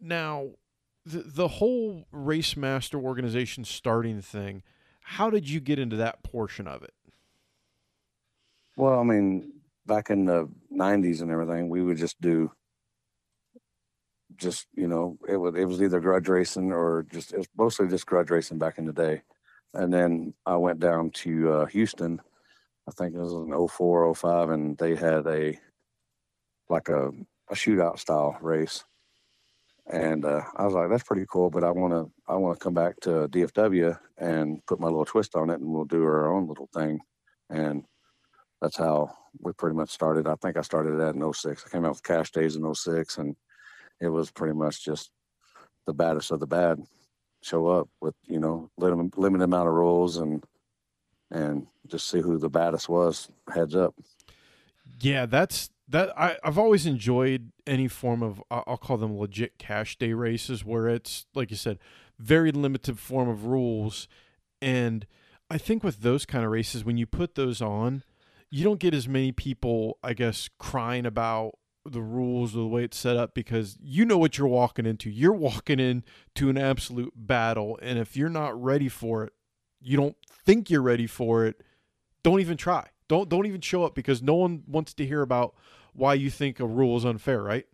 Now, 0.00 0.50
the 1.06 1.22
the 1.24 1.48
whole 1.48 2.06
race 2.10 2.56
master 2.56 2.98
organization 2.98 3.64
starting 3.64 4.20
thing, 4.20 4.62
how 5.02 5.30
did 5.30 5.48
you 5.48 5.60
get 5.60 5.78
into 5.78 5.96
that 5.96 6.22
portion 6.24 6.66
of 6.66 6.82
it? 6.82 6.92
Well, 8.76 8.98
I 8.98 9.02
mean, 9.02 9.52
back 9.86 10.10
in 10.10 10.24
the 10.26 10.48
'90s 10.72 11.20
and 11.20 11.30
everything, 11.30 11.68
we 11.68 11.82
would 11.82 11.98
just 11.98 12.20
do 12.20 12.50
just 14.36 14.66
you 14.74 14.88
know 14.88 15.18
it 15.28 15.36
was 15.36 15.54
it 15.54 15.64
was 15.64 15.82
either 15.82 16.00
grudge 16.00 16.28
racing 16.28 16.72
or 16.72 17.06
just 17.12 17.32
it 17.32 17.38
was 17.38 17.48
mostly 17.56 17.86
just 17.88 18.06
grudge 18.06 18.30
racing 18.30 18.58
back 18.58 18.78
in 18.78 18.86
the 18.86 18.92
day. 18.92 19.22
And 19.74 19.92
then 19.92 20.34
i 20.46 20.56
went 20.56 20.80
down 20.80 21.10
to 21.22 21.52
uh, 21.52 21.66
houston. 21.66 22.20
I 22.88 22.92
think 22.92 23.14
it 23.14 23.20
was 23.20 23.32
in 23.34 23.68
04 23.68 24.14
05 24.14 24.50
and 24.50 24.76
they 24.78 24.96
had 24.96 25.26
a 25.26 25.58
like 26.68 26.88
a, 26.88 27.08
a 27.50 27.54
shootout 27.54 27.98
style 27.98 28.36
race. 28.40 28.84
And 29.90 30.24
uh, 30.24 30.42
i 30.56 30.64
was 30.64 30.74
like 30.74 30.88
that's 30.90 31.02
pretty 31.02 31.26
cool 31.30 31.50
but 31.50 31.64
i 31.64 31.70
want 31.70 31.92
to 31.92 32.10
i 32.28 32.36
want 32.36 32.58
to 32.58 32.62
come 32.64 32.74
back 32.74 33.00
to 33.00 33.28
dfw 33.28 33.98
and 34.18 34.64
put 34.66 34.78
my 34.80 34.86
little 34.86 35.04
twist 35.04 35.34
on 35.34 35.50
it 35.50 35.60
and 35.60 35.68
we'll 35.68 35.84
do 35.84 36.02
our 36.04 36.32
own 36.32 36.46
little 36.48 36.68
thing. 36.74 37.00
And 37.50 37.84
that's 38.62 38.76
how 38.76 39.12
we 39.40 39.52
pretty 39.52 39.74
much 39.74 39.90
started. 39.90 40.28
I 40.28 40.36
think 40.36 40.56
i 40.56 40.62
started 40.62 40.98
that 41.00 41.16
in 41.16 41.32
06 41.32 41.64
i 41.66 41.68
came 41.68 41.84
out 41.84 41.90
with 41.90 42.02
cash 42.02 42.30
days 42.30 42.56
in 42.56 42.74
06 42.74 43.18
and 43.18 43.36
it 44.00 44.08
was 44.08 44.30
pretty 44.30 44.54
much 44.54 44.84
just 44.84 45.10
the 45.86 45.92
baddest 45.92 46.30
of 46.30 46.40
the 46.40 46.46
bad. 46.46 46.78
Show 47.42 47.66
up 47.66 47.88
with 48.00 48.14
you 48.24 48.38
know 48.38 48.70
limited, 48.78 49.42
amount 49.42 49.68
of 49.68 49.74
rules 49.74 50.16
and 50.16 50.44
and 51.30 51.66
just 51.88 52.08
see 52.08 52.20
who 52.20 52.38
the 52.38 52.48
baddest 52.48 52.88
was 52.88 53.28
heads 53.52 53.74
up. 53.74 53.94
Yeah 55.00 55.26
that's 55.26 55.70
that 55.88 56.16
I, 56.16 56.36
i've 56.44 56.58
always 56.58 56.86
enjoyed 56.86 57.50
any 57.66 57.88
form 57.88 58.22
of 58.22 58.40
i'll 58.50 58.76
call 58.76 58.96
them 58.96 59.18
legit 59.18 59.58
cash 59.58 59.96
day 59.96 60.12
races 60.12 60.64
where 60.64 60.88
it's 60.88 61.26
like 61.34 61.50
you 61.50 61.56
said 61.56 61.80
very 62.18 62.52
limited 62.52 63.00
form 63.00 63.28
of 63.28 63.46
rules. 63.46 64.06
And 64.60 65.04
i 65.50 65.58
think 65.58 65.82
with 65.82 66.02
those 66.02 66.24
kind 66.24 66.44
of 66.44 66.52
races 66.52 66.84
when 66.84 66.96
you 66.96 67.06
put 67.06 67.34
those 67.34 67.60
on 67.60 68.04
you 68.52 68.62
don't 68.62 68.78
get 68.78 68.94
as 68.94 69.08
many 69.08 69.32
people 69.32 69.98
i 70.02 70.12
guess 70.12 70.48
crying 70.58 71.06
about 71.06 71.54
the 71.84 72.02
rules 72.02 72.54
or 72.54 72.60
the 72.60 72.66
way 72.66 72.84
it's 72.84 72.96
set 72.96 73.16
up 73.16 73.34
because 73.34 73.76
you 73.80 74.04
know 74.04 74.18
what 74.18 74.38
you're 74.38 74.48
walking 74.48 74.86
into. 74.86 75.10
You're 75.10 75.32
walking 75.32 75.80
into 75.80 76.48
an 76.48 76.58
absolute 76.58 77.12
battle, 77.16 77.78
and 77.82 77.98
if 77.98 78.16
you're 78.16 78.28
not 78.28 78.60
ready 78.60 78.88
for 78.88 79.24
it, 79.24 79.32
you 79.80 79.96
don't 79.96 80.16
think 80.44 80.70
you're 80.70 80.82
ready 80.82 81.06
for 81.06 81.44
it. 81.44 81.62
Don't 82.22 82.40
even 82.40 82.56
try. 82.56 82.88
Don't 83.08 83.28
don't 83.28 83.46
even 83.46 83.60
show 83.60 83.84
up 83.84 83.94
because 83.94 84.22
no 84.22 84.34
one 84.34 84.62
wants 84.66 84.94
to 84.94 85.06
hear 85.06 85.22
about 85.22 85.54
why 85.92 86.14
you 86.14 86.30
think 86.30 86.60
a 86.60 86.66
rule 86.66 86.96
is 86.96 87.04
unfair, 87.04 87.42
right? 87.42 87.66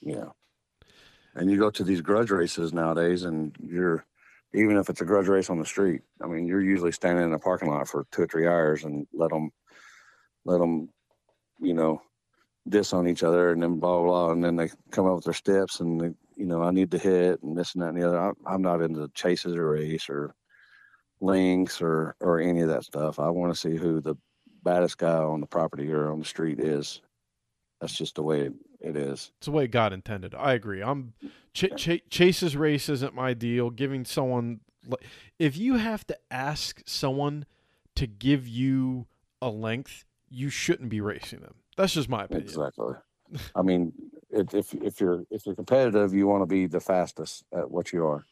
Yeah. 0.00 0.30
And 1.34 1.50
you 1.50 1.58
go 1.58 1.70
to 1.70 1.84
these 1.84 2.02
grudge 2.02 2.30
races 2.30 2.72
nowadays, 2.72 3.24
and 3.24 3.56
you're 3.64 4.04
even 4.54 4.76
if 4.76 4.88
it's 4.88 5.00
a 5.00 5.04
grudge 5.04 5.28
race 5.28 5.50
on 5.50 5.58
the 5.58 5.64
street. 5.64 6.02
I 6.22 6.26
mean, 6.26 6.46
you're 6.46 6.62
usually 6.62 6.92
standing 6.92 7.24
in 7.24 7.32
a 7.32 7.38
parking 7.38 7.70
lot 7.70 7.88
for 7.88 8.06
two 8.12 8.22
or 8.22 8.26
three 8.26 8.46
hours 8.46 8.84
and 8.84 9.06
let 9.12 9.30
them 9.30 9.50
let 10.44 10.58
them 10.58 10.88
you 11.60 11.74
know 11.74 12.02
diss 12.68 12.92
on 12.92 13.08
each 13.08 13.22
other 13.22 13.52
and 13.52 13.62
then 13.62 13.78
blah, 13.78 13.98
blah, 13.98 14.06
blah. 14.06 14.30
And 14.32 14.44
then 14.44 14.56
they 14.56 14.70
come 14.90 15.06
up 15.06 15.16
with 15.16 15.24
their 15.24 15.32
steps 15.32 15.80
and, 15.80 16.00
they, 16.00 16.10
you 16.36 16.46
know, 16.46 16.62
I 16.62 16.70
need 16.70 16.90
to 16.92 16.98
hit 16.98 17.42
and 17.42 17.56
this 17.56 17.74
and 17.74 17.82
that 17.82 17.88
and 17.88 18.00
the 18.00 18.08
other. 18.08 18.32
I, 18.46 18.54
am 18.54 18.62
not 18.62 18.82
into 18.82 19.08
chases 19.14 19.56
or 19.56 19.70
race 19.70 20.08
or 20.08 20.34
links 21.20 21.80
or, 21.80 22.16
or 22.20 22.40
any 22.40 22.60
of 22.60 22.68
that 22.68 22.84
stuff. 22.84 23.18
I 23.18 23.30
want 23.30 23.52
to 23.52 23.58
see 23.58 23.76
who 23.76 24.00
the 24.00 24.14
baddest 24.62 24.98
guy 24.98 25.18
on 25.18 25.40
the 25.40 25.46
property 25.46 25.92
or 25.92 26.10
on 26.12 26.20
the 26.20 26.24
street 26.24 26.60
is. 26.60 27.00
That's 27.82 27.94
just 27.94 28.14
the 28.14 28.22
way 28.22 28.48
it, 28.80 28.96
is. 28.96 29.32
It's 29.36 29.46
the 29.46 29.52
way 29.52 29.66
God 29.66 29.92
intended. 29.92 30.34
I 30.34 30.54
agree. 30.54 30.82
I'm 30.82 31.12
ch- 31.52 31.76
ch- 31.76 32.02
chases 32.08 32.56
race 32.56 32.88
isn't 32.88 33.14
my 33.14 33.34
deal. 33.34 33.68
Giving 33.68 34.06
someone, 34.06 34.60
if 35.38 35.58
you 35.58 35.74
have 35.74 36.06
to 36.06 36.16
ask 36.30 36.80
someone 36.86 37.44
to 37.96 38.06
give 38.06 38.48
you 38.48 39.06
a 39.42 39.50
length, 39.50 40.04
you 40.30 40.48
shouldn't 40.48 40.88
be 40.88 41.00
racing 41.02 41.40
them 41.40 41.56
that's 41.76 41.94
just 41.94 42.08
my 42.08 42.24
opinion. 42.24 42.46
Exactly. 42.46 42.94
I 43.54 43.62
mean, 43.62 43.92
if 44.30 44.74
if 44.74 45.00
you're 45.00 45.24
if 45.30 45.46
you're 45.46 45.54
competitive, 45.54 46.12
you 46.12 46.26
want 46.26 46.42
to 46.42 46.46
be 46.46 46.66
the 46.66 46.80
fastest 46.80 47.44
at 47.52 47.70
what 47.70 47.92
you 47.92 48.06
are. 48.06 48.26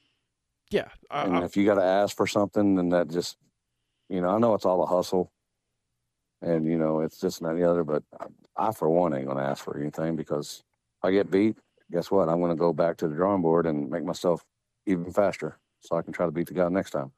Yeah. 0.70 0.88
I, 1.10 1.24
and 1.24 1.36
I, 1.38 1.44
if 1.44 1.56
you 1.56 1.64
got 1.64 1.76
to 1.76 1.82
ask 1.84 2.16
for 2.16 2.26
something, 2.26 2.76
then 2.76 2.90
that 2.90 3.08
just, 3.08 3.36
you 4.08 4.20
know, 4.20 4.28
I 4.28 4.38
know 4.38 4.54
it's 4.54 4.66
all 4.66 4.82
a 4.82 4.86
hustle, 4.86 5.32
and 6.42 6.66
you 6.66 6.78
know 6.78 7.00
it's 7.00 7.18
just 7.18 7.42
not 7.42 7.56
the 7.56 7.68
other. 7.68 7.82
But 7.82 8.02
I, 8.60 8.72
for 8.72 8.90
one, 8.90 9.14
ain't 9.14 9.26
gonna 9.26 9.42
ask 9.42 9.64
for 9.64 9.78
anything 9.78 10.16
because 10.16 10.62
if 10.98 11.04
I 11.04 11.12
get 11.12 11.30
beat, 11.30 11.56
guess 11.90 12.10
what? 12.10 12.28
I'm 12.28 12.40
gonna 12.40 12.54
go 12.56 12.72
back 12.72 12.96
to 12.98 13.08
the 13.08 13.14
drawing 13.14 13.42
board 13.42 13.66
and 13.66 13.90
make 13.90 14.04
myself 14.04 14.44
even 14.86 15.10
faster, 15.10 15.58
so 15.80 15.96
I 15.96 16.02
can 16.02 16.12
try 16.12 16.26
to 16.26 16.32
beat 16.32 16.48
the 16.48 16.54
guy 16.54 16.68
next 16.68 16.90
time. 16.90 17.10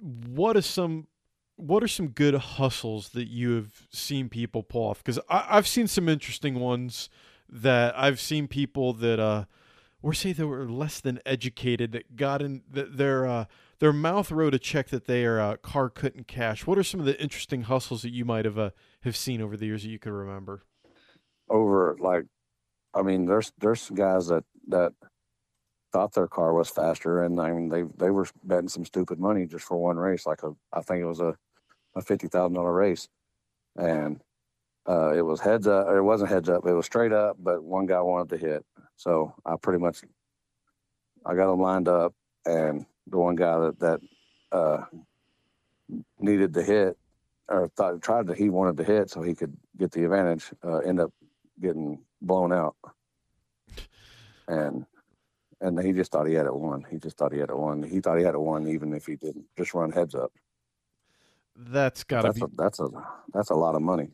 What 0.00 0.56
is 0.56 0.66
some 0.66 1.08
what 1.56 1.82
are 1.82 1.88
some 1.88 2.08
good 2.08 2.34
hustles 2.34 3.10
that 3.10 3.26
you 3.26 3.56
have 3.56 3.88
seen 3.90 4.28
people 4.28 4.62
pull 4.62 4.90
off? 4.90 5.02
Because 5.02 5.18
I've 5.28 5.66
seen 5.66 5.88
some 5.88 6.08
interesting 6.08 6.54
ones 6.54 7.10
that 7.48 7.98
I've 7.98 8.20
seen 8.20 8.46
people 8.46 8.92
that, 8.94 9.18
uh, 9.18 9.44
or 10.00 10.14
say 10.14 10.32
they 10.32 10.44
were 10.44 10.70
less 10.70 11.00
than 11.00 11.18
educated 11.26 11.90
that 11.92 12.14
got 12.14 12.42
in 12.42 12.62
that 12.70 12.96
their 12.96 13.26
uh, 13.26 13.46
their 13.80 13.92
mouth 13.92 14.30
wrote 14.30 14.54
a 14.54 14.58
check 14.58 14.88
that 14.90 15.06
their 15.06 15.40
uh, 15.40 15.56
car 15.56 15.90
couldn't 15.90 16.28
cash. 16.28 16.64
What 16.64 16.78
are 16.78 16.84
some 16.84 17.00
of 17.00 17.06
the 17.06 17.20
interesting 17.20 17.62
hustles 17.62 18.02
that 18.02 18.12
you 18.12 18.24
might 18.24 18.44
have 18.44 18.58
uh, 18.58 18.70
have 19.02 19.16
seen 19.16 19.40
over 19.40 19.56
the 19.56 19.66
years 19.66 19.82
that 19.82 19.90
you 19.90 19.98
could 19.98 20.12
remember? 20.12 20.62
Over 21.48 21.96
like, 22.00 22.24
I 22.94 23.02
mean, 23.02 23.26
there's 23.26 23.52
there's 23.58 23.90
guys 23.90 24.28
that 24.28 24.44
that 24.68 24.92
thought 25.92 26.12
their 26.12 26.28
car 26.28 26.52
was 26.52 26.68
faster, 26.68 27.22
and 27.22 27.40
I 27.40 27.52
mean 27.52 27.68
they 27.68 27.84
they 27.96 28.10
were 28.10 28.26
betting 28.44 28.68
some 28.68 28.84
stupid 28.84 29.18
money 29.18 29.46
just 29.46 29.64
for 29.64 29.76
one 29.78 29.96
race. 29.96 30.26
Like 30.26 30.42
a, 30.42 30.52
I 30.72 30.82
think 30.82 31.00
it 31.00 31.06
was 31.06 31.20
a 31.20 31.36
a 31.96 32.02
fifty 32.02 32.28
thousand 32.28 32.54
dollar 32.54 32.72
race, 32.72 33.08
and 33.76 34.20
uh, 34.88 35.12
it 35.14 35.22
was 35.22 35.40
heads 35.40 35.66
up. 35.66 35.86
Or 35.86 35.98
it 35.98 36.04
wasn't 36.04 36.30
heads 36.30 36.48
up. 36.48 36.66
It 36.66 36.74
was 36.74 36.86
straight 36.86 37.12
up, 37.12 37.36
but 37.38 37.62
one 37.62 37.86
guy 37.86 38.00
wanted 38.00 38.30
to 38.30 38.46
hit. 38.46 38.64
So 38.96 39.34
I 39.46 39.54
pretty 39.56 39.78
much 39.78 40.02
I 41.24 41.34
got 41.34 41.50
them 41.50 41.60
lined 41.60 41.88
up, 41.88 42.14
and 42.44 42.84
the 43.06 43.18
one 43.18 43.36
guy 43.36 43.58
that 43.58 43.78
that 43.80 44.00
uh, 44.52 44.84
needed 46.18 46.54
to 46.54 46.62
hit 46.62 46.98
or 47.48 47.68
thought 47.76 48.00
tried 48.02 48.26
to 48.26 48.34
he 48.34 48.50
wanted 48.50 48.76
to 48.76 48.84
hit 48.84 49.10
so 49.10 49.22
he 49.22 49.34
could 49.34 49.56
get 49.78 49.92
the 49.92 50.04
advantage. 50.04 50.46
Uh, 50.64 50.78
end 50.78 51.00
up 51.00 51.12
getting 51.60 51.98
blown 52.20 52.52
out, 52.52 52.76
and 54.46 54.86
and 55.60 55.80
he 55.80 55.92
just 55.92 56.12
thought 56.12 56.26
he 56.26 56.34
had 56.34 56.46
it 56.46 56.54
won. 56.54 56.84
He 56.90 56.98
just 56.98 57.16
thought 57.16 57.32
he 57.32 57.38
had 57.38 57.50
it 57.50 57.58
won. 57.58 57.82
He 57.82 58.00
thought 58.00 58.18
he 58.18 58.24
had 58.24 58.34
it 58.34 58.40
won 58.40 58.68
even 58.68 58.92
if 58.92 59.06
he 59.06 59.16
didn't 59.16 59.46
just 59.56 59.74
run 59.74 59.90
heads 59.90 60.14
up. 60.14 60.32
That's 61.56 62.04
gotta 62.04 62.28
that's 62.28 62.38
be 62.38 62.44
a, 62.44 62.48
that's 62.56 62.80
a 62.80 62.88
that's 63.32 63.50
a 63.50 63.54
lot 63.54 63.74
of 63.74 63.82
money. 63.82 64.10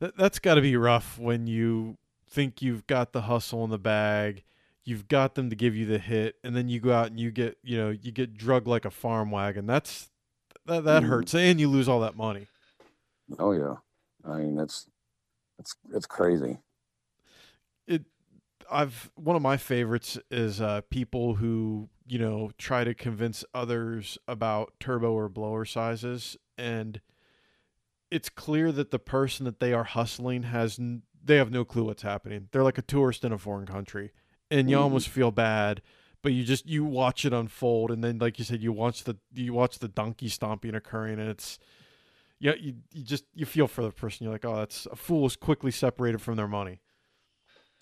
that, 0.00 0.16
that's 0.16 0.38
got 0.38 0.54
to 0.54 0.60
be 0.60 0.76
rough 0.76 1.18
when 1.18 1.46
you 1.46 1.98
think 2.28 2.62
you've 2.62 2.86
got 2.86 3.12
the 3.12 3.22
hustle 3.22 3.64
in 3.64 3.70
the 3.70 3.78
bag, 3.78 4.44
you've 4.84 5.08
got 5.08 5.34
them 5.34 5.50
to 5.50 5.56
give 5.56 5.74
you 5.74 5.86
the 5.86 5.98
hit, 5.98 6.36
and 6.44 6.54
then 6.54 6.68
you 6.68 6.78
go 6.78 6.92
out 6.92 7.08
and 7.08 7.18
you 7.18 7.30
get 7.30 7.58
you 7.62 7.76
know 7.76 7.90
you 7.90 8.12
get 8.12 8.36
drugged 8.36 8.68
like 8.68 8.84
a 8.84 8.90
farm 8.90 9.30
wagon. 9.30 9.66
That's 9.66 10.10
that 10.66 10.84
that 10.84 11.02
mm. 11.02 11.06
hurts, 11.06 11.34
and 11.34 11.60
you 11.60 11.68
lose 11.68 11.88
all 11.88 12.00
that 12.00 12.16
money. 12.16 12.46
Oh 13.38 13.52
yeah, 13.52 13.76
I 14.24 14.38
mean 14.38 14.56
that's 14.56 14.88
it's 15.58 15.74
it's 15.92 16.06
crazy. 16.06 16.58
It 17.86 18.04
I've 18.70 19.10
one 19.14 19.36
of 19.36 19.42
my 19.42 19.56
favorites 19.56 20.18
is 20.30 20.60
uh, 20.60 20.82
people 20.90 21.36
who 21.36 21.88
you 22.06 22.18
know 22.18 22.50
try 22.58 22.84
to 22.84 22.94
convince 22.94 23.44
others 23.54 24.18
about 24.26 24.74
turbo 24.80 25.12
or 25.12 25.28
blower 25.28 25.64
sizes 25.64 26.36
and 26.58 27.00
it's 28.10 28.28
clear 28.28 28.72
that 28.72 28.90
the 28.90 28.98
person 28.98 29.44
that 29.44 29.60
they 29.60 29.72
are 29.72 29.84
hustling 29.84 30.44
has 30.44 30.78
n- 30.78 31.02
they 31.22 31.36
have 31.36 31.50
no 31.50 31.64
clue 31.64 31.84
what's 31.84 32.02
happening. 32.02 32.48
They're 32.50 32.64
like 32.64 32.78
a 32.78 32.82
tourist 32.82 33.24
in 33.24 33.32
a 33.32 33.38
foreign 33.38 33.66
country, 33.66 34.12
and 34.50 34.68
you 34.68 34.76
mm. 34.76 34.80
almost 34.80 35.08
feel 35.08 35.30
bad, 35.30 35.80
but 36.22 36.32
you 36.32 36.44
just 36.44 36.66
you 36.66 36.84
watch 36.84 37.24
it 37.24 37.32
unfold, 37.32 37.90
and 37.90 38.02
then 38.02 38.18
like 38.18 38.38
you 38.38 38.44
said, 38.44 38.62
you 38.62 38.72
watch 38.72 39.04
the 39.04 39.16
you 39.34 39.52
watch 39.52 39.78
the 39.78 39.88
donkey 39.88 40.28
stomping 40.28 40.74
occurring, 40.74 41.18
and 41.18 41.28
it's 41.28 41.58
yeah, 42.38 42.54
you, 42.58 42.74
you 42.92 43.04
just 43.04 43.24
you 43.34 43.46
feel 43.46 43.66
for 43.66 43.82
the 43.82 43.90
person. 43.90 44.24
You're 44.24 44.32
like, 44.32 44.44
oh, 44.44 44.56
that's 44.56 44.86
a 44.86 44.96
fool 44.96 45.26
is 45.26 45.36
quickly 45.36 45.70
separated 45.70 46.20
from 46.20 46.36
their 46.36 46.48
money. 46.48 46.80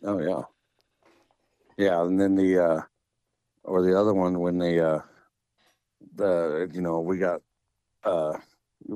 Oh 0.05 0.21
yeah, 0.21 0.43
yeah, 1.77 2.03
and 2.03 2.21
then 2.21 2.35
the 2.35 2.59
uh 2.59 2.83
or 3.65 3.83
the 3.83 3.99
other 3.99 4.15
one 4.15 4.41
when 4.41 4.59
they 4.59 4.81
uh 4.81 5.01
the 6.15 6.71
you 6.73 6.81
know 6.81 7.01
we 7.01 7.19
got 7.19 7.41
uh, 8.05 8.39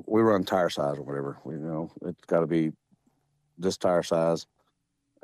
we 0.07 0.22
run 0.22 0.44
tire 0.44 0.70
size 0.70 0.98
or 0.98 1.02
whatever. 1.02 1.38
We, 1.44 1.55
you 1.55 1.61
know, 1.61 1.90
it's 2.02 2.24
got 2.26 2.40
to 2.40 2.46
be 2.46 2.72
this 3.59 3.76
tire 3.76 4.02
size. 4.02 4.46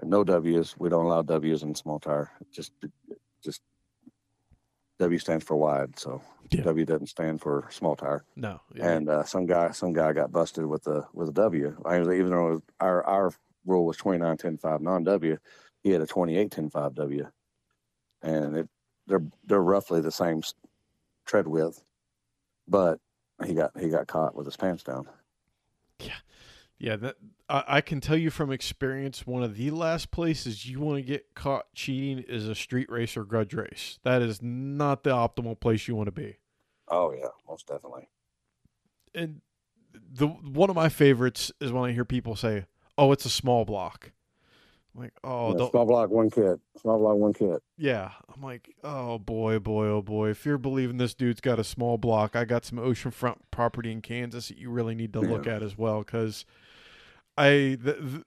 No 0.02 0.24
W's. 0.24 0.74
We 0.78 0.88
don't 0.88 1.06
allow 1.06 1.22
W's 1.22 1.62
in 1.62 1.74
small 1.74 1.98
tire. 1.98 2.30
Just, 2.52 2.72
just 3.42 3.62
W 4.98 5.18
stands 5.18 5.44
for 5.44 5.56
wide, 5.56 5.98
so 5.98 6.20
Yeah. 6.50 6.62
W 6.62 6.84
doesn't 6.84 7.06
stand 7.08 7.40
for 7.40 7.68
small 7.70 7.94
tire. 7.96 8.24
No. 8.36 8.60
And 8.80 9.08
uh, 9.08 9.24
some 9.24 9.46
guy, 9.46 9.70
some 9.70 9.92
guy 9.92 10.12
got 10.12 10.32
busted 10.32 10.66
with 10.66 10.86
a 10.86 11.06
with 11.12 11.28
a 11.28 11.32
W. 11.32 11.76
I, 11.84 12.00
even 12.00 12.30
though 12.30 12.48
was- 12.54 12.62
our 12.80 13.04
our 13.04 13.32
rule 13.66 13.84
was 13.86 13.96
twenty 13.96 14.18
nine 14.18 14.36
ten 14.36 14.56
five 14.58 14.80
non 14.80 15.04
W, 15.04 15.36
he 15.82 15.90
had 15.90 16.00
a 16.02 16.06
twenty 16.06 16.36
eight 16.36 16.50
ten 16.50 16.68
five 16.70 16.94
W, 16.94 17.26
and 18.22 18.56
it 18.56 18.68
they're 19.06 19.22
they're 19.44 19.62
roughly 19.62 20.00
the 20.00 20.10
same 20.12 20.42
tread 21.26 21.46
width, 21.46 21.82
but 22.66 22.98
he 23.46 23.54
got 23.54 23.70
he 23.78 23.88
got 23.88 24.06
caught 24.08 24.34
with 24.34 24.46
his 24.46 24.56
pants 24.56 24.82
down. 24.82 25.06
Yeah, 26.00 26.14
that 26.96 27.16
I, 27.48 27.64
I 27.66 27.80
can 27.80 28.00
tell 28.00 28.16
you 28.16 28.30
from 28.30 28.52
experience, 28.52 29.26
one 29.26 29.42
of 29.42 29.56
the 29.56 29.70
last 29.70 30.10
places 30.10 30.66
you 30.66 30.80
want 30.80 30.98
to 30.98 31.02
get 31.02 31.34
caught 31.34 31.72
cheating 31.74 32.24
is 32.28 32.48
a 32.48 32.54
street 32.54 32.90
race 32.90 33.16
or 33.16 33.24
grudge 33.24 33.54
race. 33.54 33.98
That 34.04 34.22
is 34.22 34.40
not 34.42 35.02
the 35.04 35.10
optimal 35.10 35.58
place 35.58 35.88
you 35.88 35.96
want 35.96 36.06
to 36.06 36.12
be. 36.12 36.36
Oh 36.88 37.12
yeah, 37.12 37.28
most 37.48 37.66
definitely. 37.66 38.08
And 39.14 39.40
the 40.12 40.28
one 40.28 40.70
of 40.70 40.76
my 40.76 40.88
favorites 40.88 41.50
is 41.60 41.72
when 41.72 41.88
I 41.88 41.92
hear 41.92 42.04
people 42.04 42.36
say, 42.36 42.66
"Oh, 42.96 43.12
it's 43.12 43.24
a 43.24 43.30
small 43.30 43.64
block." 43.64 44.12
I'm 44.94 45.02
like, 45.02 45.12
oh, 45.22 45.50
Yeah, 45.52 45.58
don't, 45.58 45.70
small 45.70 45.86
block, 45.86 46.10
one 46.10 46.30
kid. 46.30 46.58
Small 46.80 46.98
block, 46.98 47.16
one 47.16 47.32
kid. 47.32 47.58
yeah. 47.76 48.12
I'm 48.34 48.42
like, 48.42 48.74
oh 48.82 49.18
boy, 49.18 49.58
boy, 49.58 49.86
oh 49.86 50.02
boy. 50.02 50.30
If 50.30 50.46
you're 50.46 50.58
believing 50.58 50.96
this 50.96 51.14
dude's 51.14 51.40
got 51.40 51.58
a 51.58 51.64
small 51.64 51.98
block, 51.98 52.34
I 52.34 52.44
got 52.44 52.64
some 52.64 52.78
oceanfront 52.78 53.36
property 53.50 53.92
in 53.92 54.00
Kansas 54.00 54.48
that 54.48 54.58
you 54.58 54.70
really 54.70 54.94
need 54.94 55.12
to 55.12 55.20
look 55.20 55.46
at 55.46 55.62
as 55.62 55.76
well. 55.76 55.98
Because 56.00 56.44
I, 57.38 57.50
th- 57.50 57.80
th- 57.82 58.24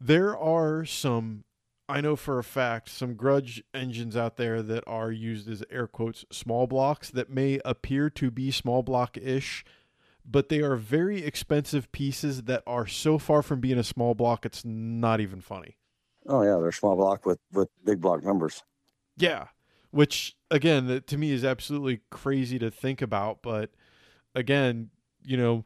there 0.00 0.36
are 0.36 0.84
some, 0.84 1.44
I 1.88 2.00
know 2.00 2.16
for 2.16 2.38
a 2.38 2.44
fact, 2.44 2.88
some 2.88 3.14
grudge 3.14 3.62
engines 3.72 4.16
out 4.16 4.36
there 4.36 4.62
that 4.62 4.84
are 4.86 5.10
used 5.10 5.48
as 5.48 5.62
air 5.70 5.86
quotes 5.86 6.24
small 6.30 6.66
blocks 6.66 7.10
that 7.10 7.30
may 7.30 7.60
appear 7.64 8.10
to 8.10 8.30
be 8.30 8.50
small 8.50 8.82
block 8.82 9.16
ish. 9.16 9.64
But 10.30 10.50
they 10.50 10.60
are 10.60 10.76
very 10.76 11.24
expensive 11.24 11.90
pieces 11.90 12.42
that 12.42 12.62
are 12.66 12.86
so 12.86 13.16
far 13.18 13.42
from 13.42 13.60
being 13.60 13.78
a 13.78 13.84
small 13.84 14.14
block, 14.14 14.44
it's 14.44 14.62
not 14.62 15.20
even 15.20 15.40
funny. 15.40 15.78
Oh 16.26 16.42
yeah, 16.42 16.58
they're 16.60 16.72
small 16.72 16.96
block 16.96 17.24
with 17.24 17.38
with 17.52 17.68
big 17.84 18.02
block 18.02 18.22
numbers. 18.22 18.62
Yeah, 19.16 19.46
which 19.90 20.36
again, 20.50 20.86
that 20.88 21.06
to 21.06 21.16
me 21.16 21.32
is 21.32 21.44
absolutely 21.44 22.02
crazy 22.10 22.58
to 22.58 22.70
think 22.70 23.00
about. 23.00 23.40
But 23.42 23.70
again, 24.34 24.90
you 25.22 25.38
know, 25.38 25.64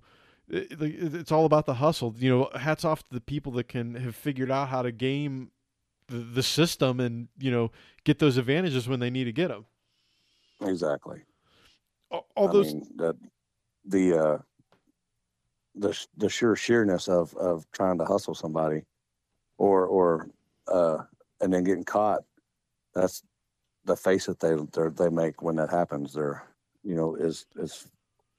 it's 0.52 1.32
all 1.32 1.46
about 1.46 1.66
the 1.66 1.74
hustle. 1.74 2.14
You 2.18 2.30
know, 2.30 2.50
hats 2.58 2.84
off 2.84 3.02
to 3.08 3.14
the 3.14 3.20
people 3.20 3.52
that 3.52 3.68
can 3.68 3.94
have 3.94 4.14
figured 4.14 4.50
out 4.50 4.68
how 4.68 4.82
to 4.82 4.92
game 4.92 5.50
the, 6.08 6.18
the 6.18 6.42
system 6.42 7.00
and 7.00 7.28
you 7.38 7.50
know 7.50 7.70
get 8.04 8.18
those 8.18 8.36
advantages 8.36 8.88
when 8.88 9.00
they 9.00 9.10
need 9.10 9.24
to 9.24 9.32
get 9.32 9.48
them. 9.48 9.64
Exactly. 10.60 11.22
All, 12.10 12.26
all 12.36 12.48
those, 12.48 12.74
mean 12.74 12.86
that 12.96 13.16
the 13.84 14.18
uh 14.18 14.38
the 15.74 16.06
the 16.16 16.28
sure 16.28 16.54
sheerness 16.54 17.08
of 17.08 17.34
of 17.36 17.66
trying 17.72 17.98
to 17.98 18.04
hustle 18.04 18.34
somebody 18.34 18.82
or 19.58 19.86
or 19.86 20.28
uh 20.68 20.98
and 21.40 21.52
then 21.52 21.64
getting 21.64 21.84
caught 21.84 22.20
that's 22.94 23.22
the 23.84 23.96
face 23.96 24.26
that 24.26 24.38
they 24.38 24.54
they 24.96 25.10
make 25.10 25.42
when 25.42 25.56
that 25.56 25.70
happens 25.70 26.12
they're 26.12 26.46
you 26.84 26.94
know 26.94 27.14
is 27.14 27.46
is 27.56 27.88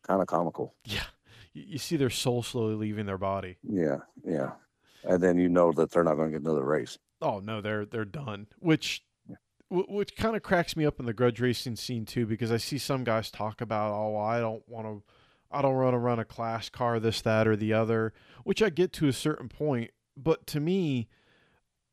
kind 0.07 0.21
of 0.21 0.27
comical 0.27 0.75
yeah, 0.85 1.03
you, 1.53 1.77
see 1.77 1.95
their 1.97 2.09
soul 2.09 2.43
slowly 2.43 2.75
leaving 2.75 3.05
their 3.05 3.17
body. 3.17 3.57
yeah 3.63 3.97
yeah 4.25 4.51
and 5.05 5.21
then 5.21 5.37
you 5.37 5.49
know 5.49 5.71
that 5.71 5.91
they're 5.91 6.03
not 6.03 6.15
going 6.15 6.29
to 6.31 6.37
get 6.39 6.41
another 6.45 6.63
race 6.65 6.97
Oh 7.21 7.39
no, 7.39 7.61
they're 7.61 7.85
they're 7.85 8.03
done. 8.03 8.47
Which 8.59 9.01
wh- 9.69 9.87
which 9.89 10.17
kind 10.17 10.35
of 10.35 10.43
cracks 10.43 10.75
me 10.75 10.85
up 10.85 10.99
in 10.99 11.05
the 11.05 11.13
grudge 11.13 11.39
racing 11.39 11.77
scene 11.77 12.03
too, 12.05 12.25
because 12.25 12.51
I 12.51 12.57
see 12.57 12.77
some 12.77 13.05
guys 13.05 13.31
talk 13.31 13.61
about, 13.61 13.93
oh, 13.93 14.17
I 14.17 14.41
don't 14.41 14.61
want 14.67 14.87
to, 14.87 15.03
I 15.49 15.61
don't 15.61 15.75
want 15.77 15.93
to 15.93 15.99
run 15.99 16.19
a 16.19 16.25
class 16.25 16.67
car, 16.69 16.99
this, 16.99 17.21
that, 17.21 17.47
or 17.47 17.55
the 17.55 17.71
other. 17.71 18.11
Which 18.43 18.61
I 18.61 18.69
get 18.69 18.91
to 18.93 19.07
a 19.07 19.13
certain 19.13 19.47
point, 19.47 19.91
but 20.17 20.45
to 20.47 20.59
me, 20.59 21.07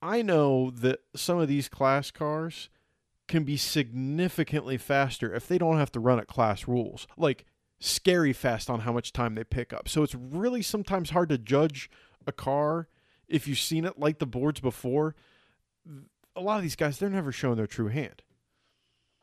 I 0.03 0.21
know 0.23 0.71
that 0.73 0.99
some 1.15 1.39
of 1.39 1.47
these 1.47 1.69
class 1.69 2.11
cars 2.11 2.69
can 3.29 3.45
be 3.45 3.57
significantly 3.57 4.79
faster 4.79 5.33
if 5.33 5.47
they 5.47 5.59
don't 5.59 5.79
have 5.79 5.93
to 5.93 6.01
run 6.01 6.19
at 6.19 6.27
class 6.27 6.67
rules, 6.67 7.07
like 7.17 7.45
scary 7.81 8.33
fast 8.33 8.69
on 8.71 8.81
how 8.81 8.93
much 8.93 9.13
time 9.13 9.35
they 9.35 9.45
pick 9.45 9.73
up. 9.73 9.89
So 9.89 10.03
it's 10.03 10.15
really 10.15 10.63
sometimes 10.63 11.11
hard 11.11 11.29
to 11.31 11.39
judge 11.39 11.91
a 12.27 12.33
car 12.33 12.89
if 13.27 13.49
you've 13.49 13.59
seen 13.59 13.85
it 13.85 13.99
light 13.99 14.19
the 14.19 14.27
boards 14.27 14.61
before, 14.61 15.15
a 16.37 16.41
lot 16.41 16.57
of 16.57 16.63
these 16.63 16.77
guys 16.77 16.99
they're 16.99 17.09
never 17.09 17.33
showing 17.33 17.57
their 17.57 17.67
true 17.67 17.89
hand, 17.89 18.23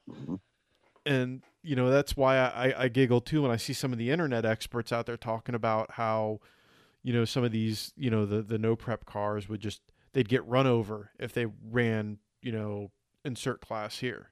Mhm. 0.10 0.40
and 1.06 1.44
you 1.62 1.76
know 1.76 1.90
that's 1.90 2.16
why 2.16 2.38
I, 2.38 2.70
I, 2.70 2.84
I 2.84 2.88
giggle 2.88 3.22
too 3.22 3.42
when 3.42 3.52
I 3.52 3.58
see 3.58 3.74
some 3.74 3.92
of 3.92 3.98
the 4.00 4.10
internet 4.10 4.46
experts 4.46 4.92
out 4.94 5.06
there 5.06 5.18
talking 5.18 5.56
about 5.56 5.92
how, 5.92 6.40
you 7.04 7.12
know, 7.14 7.26
some 7.26 7.44
of 7.44 7.52
these 7.52 7.92
you 7.98 8.10
know 8.10 8.26
the 8.26 8.42
the 8.42 8.58
no 8.58 8.76
prep 8.76 9.06
cars 9.06 9.48
would 9.50 9.60
just 9.60 9.82
they'd 10.14 10.30
get 10.30 10.46
run 10.48 10.66
over 10.68 11.12
if 11.20 11.34
they 11.34 11.46
ran 11.70 12.18
you 12.42 12.52
know 12.54 12.92
insert 13.26 13.60
class 13.62 14.00
here, 14.00 14.32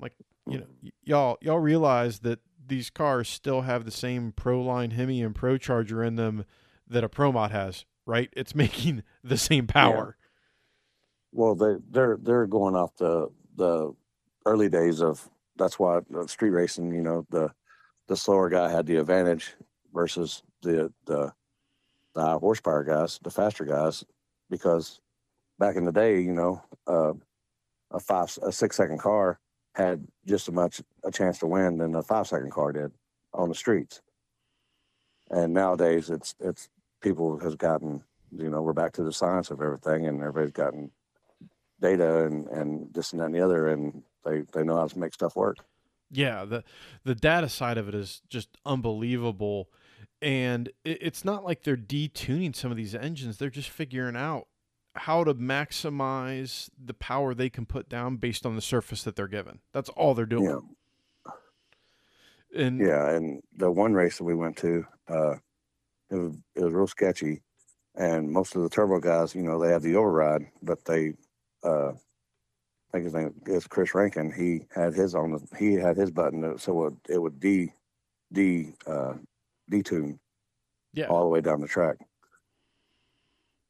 like 0.00 0.14
you 0.48 0.58
know 0.58 0.66
y- 0.82 0.90
y'all 1.02 1.38
y'all 1.40 1.58
realize 1.58 2.20
that 2.20 2.38
these 2.68 2.90
cars 2.90 3.28
still 3.28 3.62
have 3.62 3.84
the 3.84 3.90
same 3.90 4.32
Pro 4.32 4.60
Line 4.62 4.92
Hemi 4.92 5.22
and 5.22 5.34
Pro 5.34 5.56
Charger 5.58 6.02
in 6.04 6.16
them 6.16 6.44
that 6.86 7.04
a 7.04 7.08
Pro 7.08 7.32
Mod 7.32 7.50
has, 7.50 7.84
right? 8.06 8.28
It's 8.36 8.54
making 8.64 9.02
the 9.24 9.36
same 9.38 9.66
power. 9.66 10.16
well 11.32 11.54
they 11.54 11.74
they're 11.90 12.18
they're 12.22 12.46
going 12.46 12.74
off 12.74 12.94
the 12.96 13.28
the 13.56 13.92
early 14.46 14.68
days 14.68 15.02
of 15.02 15.28
that's 15.56 15.78
why 15.78 15.98
uh, 16.16 16.26
street 16.26 16.50
racing 16.50 16.92
you 16.94 17.02
know 17.02 17.26
the 17.30 17.50
the 18.06 18.16
slower 18.16 18.48
guy 18.48 18.70
had 18.70 18.86
the 18.86 18.96
advantage 18.96 19.54
versus 19.92 20.42
the 20.62 20.92
the 21.06 21.32
the 22.14 22.20
high 22.22 22.34
horsepower 22.40 22.84
guys 22.84 23.18
the 23.24 23.30
faster 23.30 23.64
guys 23.64 24.04
because 24.48 25.00
back 25.58 25.76
in 25.76 25.84
the 25.84 25.92
day 25.92 26.20
you 26.20 26.32
know 26.32 26.62
uh, 26.86 27.12
a 27.90 28.00
five 28.00 28.36
a 28.42 28.50
six 28.52 28.76
second 28.76 28.98
car 28.98 29.38
had 29.78 30.06
just 30.26 30.48
as 30.48 30.54
much 30.54 30.82
a 31.04 31.10
chance 31.10 31.38
to 31.38 31.46
win 31.46 31.78
than 31.78 31.94
a 31.94 32.02
five 32.02 32.26
second 32.26 32.50
car 32.50 32.72
did 32.72 32.90
on 33.32 33.48
the 33.48 33.54
streets. 33.54 34.02
And 35.30 35.54
nowadays 35.54 36.10
it's 36.10 36.34
it's 36.40 36.68
people 37.00 37.38
has 37.38 37.54
gotten 37.54 38.02
you 38.36 38.50
know 38.50 38.60
we're 38.60 38.72
back 38.72 38.92
to 38.94 39.04
the 39.04 39.12
science 39.12 39.50
of 39.50 39.62
everything 39.62 40.06
and 40.06 40.20
everybody's 40.20 40.52
gotten 40.52 40.90
data 41.80 42.24
and 42.24 42.48
and 42.48 42.92
this 42.92 43.12
and 43.12 43.20
that 43.20 43.26
and 43.26 43.34
the 43.34 43.40
other 43.40 43.68
and 43.68 44.02
they 44.24 44.42
they 44.52 44.64
know 44.64 44.76
how 44.76 44.88
to 44.88 44.98
make 44.98 45.14
stuff 45.14 45.36
work. 45.36 45.58
Yeah, 46.10 46.44
the 46.44 46.64
the 47.04 47.14
data 47.14 47.48
side 47.48 47.78
of 47.78 47.88
it 47.88 47.94
is 47.94 48.22
just 48.28 48.48
unbelievable, 48.66 49.68
and 50.20 50.68
it, 50.84 50.98
it's 51.02 51.24
not 51.24 51.44
like 51.44 51.62
they're 51.62 51.76
detuning 51.76 52.56
some 52.56 52.70
of 52.70 52.76
these 52.76 52.94
engines. 52.94 53.36
They're 53.36 53.50
just 53.50 53.68
figuring 53.70 54.16
out 54.16 54.48
how 54.94 55.24
to 55.24 55.34
maximize 55.34 56.70
the 56.82 56.94
power 56.94 57.34
they 57.34 57.50
can 57.50 57.66
put 57.66 57.88
down 57.88 58.16
based 58.16 58.44
on 58.44 58.56
the 58.56 58.62
surface 58.62 59.02
that 59.04 59.16
they're 59.16 59.28
given. 59.28 59.60
That's 59.72 59.88
all 59.90 60.14
they're 60.14 60.26
doing. 60.26 60.44
Yeah. 60.44 61.32
And 62.56 62.80
yeah 62.80 63.10
and 63.10 63.42
the 63.56 63.70
one 63.70 63.92
race 63.92 64.16
that 64.16 64.24
we 64.24 64.34
went 64.34 64.56
to 64.58 64.86
uh 65.08 65.34
it 66.10 66.16
was 66.16 66.34
it 66.54 66.64
was 66.64 66.72
real 66.72 66.86
sketchy 66.86 67.42
and 67.94 68.30
most 68.30 68.56
of 68.56 68.62
the 68.62 68.70
turbo 68.70 69.00
guys 69.00 69.34
you 69.34 69.42
know 69.42 69.60
they 69.60 69.70
have 69.70 69.82
the 69.82 69.96
override 69.96 70.46
but 70.62 70.82
they 70.86 71.12
uh 71.62 71.90
I 71.90 72.90
think 72.90 73.04
his 73.04 73.12
name 73.12 73.34
is 73.44 73.66
Chris 73.66 73.94
Rankin. 73.94 74.32
He 74.32 74.62
had 74.74 74.94
his 74.94 75.14
on 75.14 75.32
the 75.32 75.46
he 75.58 75.74
had 75.74 75.98
his 75.98 76.10
button 76.10 76.58
so 76.58 76.86
it, 76.86 76.94
it 77.10 77.18
would 77.18 77.38
de 77.38 77.70
de 78.32 78.72
uh 78.86 79.12
detune 79.70 80.18
yeah, 80.94 81.06
all 81.06 81.22
the 81.22 81.28
way 81.28 81.40
down 81.42 81.60
the 81.60 81.68
track. 81.68 81.98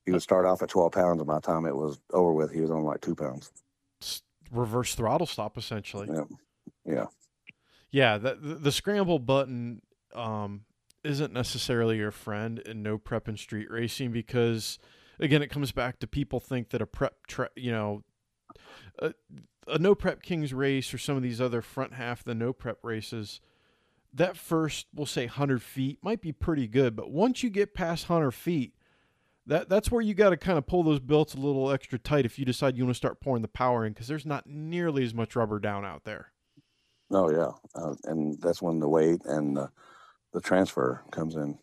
He 0.08 0.12
would 0.12 0.22
start 0.22 0.46
off 0.46 0.62
at 0.62 0.70
12 0.70 0.90
pounds, 0.90 1.20
and 1.20 1.26
by 1.26 1.34
the 1.34 1.42
time 1.42 1.66
it 1.66 1.76
was 1.76 2.00
over 2.14 2.32
with, 2.32 2.50
he 2.50 2.62
was 2.62 2.70
on 2.70 2.82
like 2.82 3.02
two 3.02 3.14
pounds. 3.14 3.52
reverse 4.50 4.94
throttle 4.94 5.26
stop 5.26 5.58
essentially. 5.58 6.08
Yeah. 6.10 6.24
Yeah. 6.86 7.06
Yeah, 7.90 8.16
the, 8.16 8.34
the 8.34 8.72
scramble 8.72 9.18
button 9.18 9.82
um, 10.14 10.62
isn't 11.04 11.34
necessarily 11.34 11.98
your 11.98 12.10
friend 12.10 12.58
in 12.58 12.82
no 12.82 12.96
prep 12.96 13.28
and 13.28 13.38
street 13.38 13.70
racing 13.70 14.10
because 14.12 14.78
again, 15.20 15.42
it 15.42 15.50
comes 15.50 15.72
back 15.72 15.98
to 15.98 16.06
people 16.06 16.40
think 16.40 16.70
that 16.70 16.80
a 16.80 16.86
prep, 16.86 17.26
tra- 17.26 17.50
you 17.54 17.70
know, 17.70 18.02
a, 19.00 19.12
a 19.66 19.78
no 19.78 19.94
prep 19.94 20.22
kings 20.22 20.54
race 20.54 20.94
or 20.94 20.96
some 20.96 21.18
of 21.18 21.22
these 21.22 21.38
other 21.38 21.60
front 21.60 21.92
half 21.92 22.20
of 22.20 22.24
the 22.24 22.34
no 22.34 22.54
prep 22.54 22.78
races. 22.82 23.42
That 24.14 24.38
first, 24.38 24.86
we'll 24.94 25.04
say, 25.04 25.26
hundred 25.26 25.60
feet 25.60 25.98
might 26.00 26.22
be 26.22 26.32
pretty 26.32 26.66
good, 26.66 26.96
but 26.96 27.10
once 27.10 27.42
you 27.42 27.50
get 27.50 27.74
past 27.74 28.06
hundred 28.06 28.30
feet, 28.30 28.72
that 29.48 29.68
that's 29.68 29.90
where 29.90 30.00
you 30.00 30.14
got 30.14 30.30
to 30.30 30.36
kind 30.36 30.58
of 30.58 30.66
pull 30.66 30.82
those 30.82 31.00
belts 31.00 31.34
a 31.34 31.38
little 31.38 31.70
extra 31.70 31.98
tight 31.98 32.24
if 32.24 32.38
you 32.38 32.44
decide 32.44 32.76
you 32.76 32.84
want 32.84 32.94
to 32.94 32.98
start 32.98 33.20
pouring 33.20 33.42
the 33.42 33.48
power 33.48 33.84
in 33.84 33.92
because 33.92 34.06
there's 34.06 34.26
not 34.26 34.46
nearly 34.46 35.02
as 35.04 35.12
much 35.14 35.34
rubber 35.34 35.58
down 35.58 35.84
out 35.84 36.04
there. 36.04 36.32
Oh 37.10 37.30
yeah, 37.30 37.52
uh, 37.74 37.94
and 38.04 38.40
that's 38.40 38.60
when 38.62 38.78
the 38.78 38.88
weight 38.88 39.22
and 39.24 39.56
the 39.56 39.70
the 40.32 40.40
transfer 40.40 41.02
comes 41.10 41.34
in. 41.34 41.58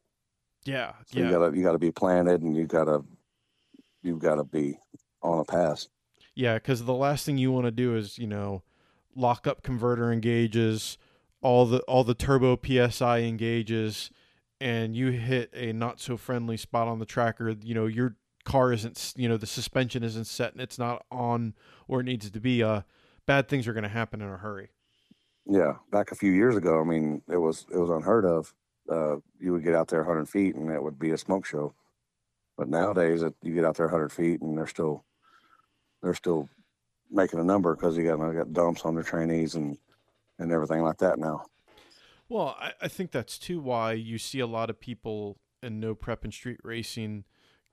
Yeah, 0.65 0.93
So 1.05 1.19
yeah, 1.19 1.25
you 1.25 1.31
gotta 1.31 1.57
you 1.57 1.63
gotta 1.63 1.77
be 1.79 1.91
planted 1.91 2.41
and 2.41 2.55
you 2.57 2.65
gotta 2.65 3.03
you've 4.01 4.19
gotta 4.19 4.43
be 4.43 4.79
on 5.21 5.39
a 5.39 5.45
pass. 5.45 5.87
yeah. 6.33 6.55
Because 6.55 6.83
the 6.85 6.93
last 6.93 7.25
thing 7.25 7.37
you 7.37 7.51
want 7.51 7.65
to 7.65 7.71
do 7.71 7.95
is 7.95 8.17
you 8.17 8.27
know 8.27 8.63
lock 9.15 9.45
up 9.45 9.61
converter 9.61 10.11
engages, 10.11 10.97
all 11.41 11.67
the 11.67 11.79
all 11.81 12.03
the 12.03 12.15
turbo 12.15 12.57
psi 12.89 13.19
engages, 13.19 14.09
and 14.59 14.95
you 14.95 15.11
hit 15.11 15.51
a 15.53 15.73
not 15.73 15.99
so 15.99 16.17
friendly 16.17 16.57
spot 16.57 16.87
on 16.87 16.99
the 16.99 17.05
tracker. 17.05 17.49
You 17.49 17.75
know 17.75 17.85
your 17.85 18.15
car 18.43 18.71
isn't 18.71 19.13
you 19.17 19.27
know 19.27 19.37
the 19.37 19.47
suspension 19.47 20.03
isn't 20.03 20.25
set 20.25 20.53
and 20.53 20.61
it's 20.61 20.77
not 20.77 21.05
on 21.11 21.53
where 21.87 22.01
it 22.01 22.05
needs 22.05 22.29
to 22.29 22.39
be. 22.39 22.63
Uh, 22.63 22.81
bad 23.25 23.47
things 23.47 23.67
are 23.67 23.73
going 23.73 23.83
to 23.83 23.89
happen 23.89 24.21
in 24.21 24.29
a 24.29 24.37
hurry. 24.37 24.69
Yeah, 25.45 25.75
back 25.91 26.11
a 26.11 26.15
few 26.15 26.31
years 26.31 26.55
ago, 26.55 26.81
I 26.81 26.83
mean, 26.83 27.21
it 27.29 27.37
was 27.37 27.65
it 27.71 27.77
was 27.77 27.89
unheard 27.89 28.25
of. 28.25 28.53
Uh, 28.89 29.17
you 29.39 29.51
would 29.51 29.63
get 29.63 29.75
out 29.75 29.87
there 29.87 30.03
100 30.03 30.29
feet 30.29 30.55
and 30.55 30.69
it 30.71 30.81
would 30.81 30.99
be 30.99 31.11
a 31.11 31.17
smoke 31.17 31.45
show. 31.45 31.73
But 32.55 32.69
nowadays, 32.69 33.23
it, 33.23 33.33
you 33.41 33.53
get 33.53 33.65
out 33.65 33.75
there 33.75 33.87
100 33.87 34.11
feet 34.11 34.41
and 34.41 34.57
they're 34.57 34.67
still 34.67 35.03
they're 36.01 36.13
still 36.13 36.49
making 37.11 37.39
a 37.39 37.43
number 37.43 37.75
because 37.75 37.97
you 37.97 38.03
got 38.03 38.19
you 38.19 38.33
got 38.33 38.53
dumps 38.53 38.83
on 38.85 38.95
their 38.95 39.03
trainees 39.03 39.55
and 39.55 39.77
and 40.39 40.51
everything 40.51 40.81
like 40.81 40.97
that 40.97 41.19
now. 41.19 41.45
Well, 42.29 42.55
I, 42.59 42.73
I 42.81 42.87
think 42.87 43.11
that's 43.11 43.37
too 43.37 43.59
why 43.59 43.93
you 43.93 44.17
see 44.17 44.39
a 44.39 44.47
lot 44.47 44.69
of 44.69 44.79
people 44.79 45.37
in 45.61 45.79
no 45.79 45.95
prep 45.95 46.23
and 46.23 46.33
street 46.33 46.59
racing 46.63 47.23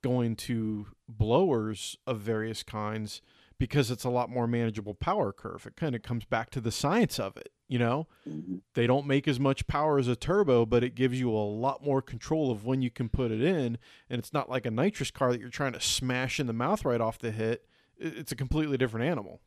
going 0.03 0.35
to 0.35 0.89
blowers 1.09 1.97
of 2.07 2.21
various 2.21 2.63
kinds 2.63 3.23
because 3.59 3.91
it's 3.91 4.05
a 4.05 4.11
lot 4.11 4.29
more 4.29 4.47
manageable 4.49 4.95
power 4.95 5.33
curve. 5.33 5.67
It 5.67 5.77
kind 5.77 5.95
of 5.95 6.03
comes 6.03 6.25
back 6.25 6.51
to 6.51 6.61
the 6.61 6.73
science 6.73 7.21
of 7.21 7.37
it, 7.37 7.53
you 7.69 7.79
know? 7.79 8.09
Mhm. 8.29 8.63
They 8.75 8.89
don't 8.89 9.07
make 9.07 9.29
as 9.29 9.39
much 9.39 9.69
power 9.69 9.99
as 10.01 10.09
a 10.09 10.17
turbo, 10.17 10.67
but 10.67 10.83
it 10.83 10.97
gives 10.97 11.21
you 11.21 11.31
a 11.31 11.39
lot 11.47 11.85
more 11.85 12.03
control 12.03 12.51
of 12.51 12.65
when 12.65 12.83
you 12.83 12.91
can 12.91 13.09
put 13.09 13.31
it 13.31 13.41
in, 13.41 13.79
and 14.11 14.19
it's 14.19 14.33
not 14.33 14.51
like 14.51 14.67
a 14.67 14.71
nitrous 14.71 15.13
car 15.13 15.31
that 15.31 15.41
you're 15.41 15.49
trying 15.49 15.75
to 15.75 15.81
smash 15.81 16.41
in 16.41 16.49
the 16.49 16.53
mouth 16.53 16.85
right 16.85 17.01
off 17.01 17.19
the 17.19 17.31
hit. 17.31 17.69
It's 17.97 18.33
a 18.33 18.37
completely 18.37 18.77
different 18.77 19.07
animal 19.07 19.41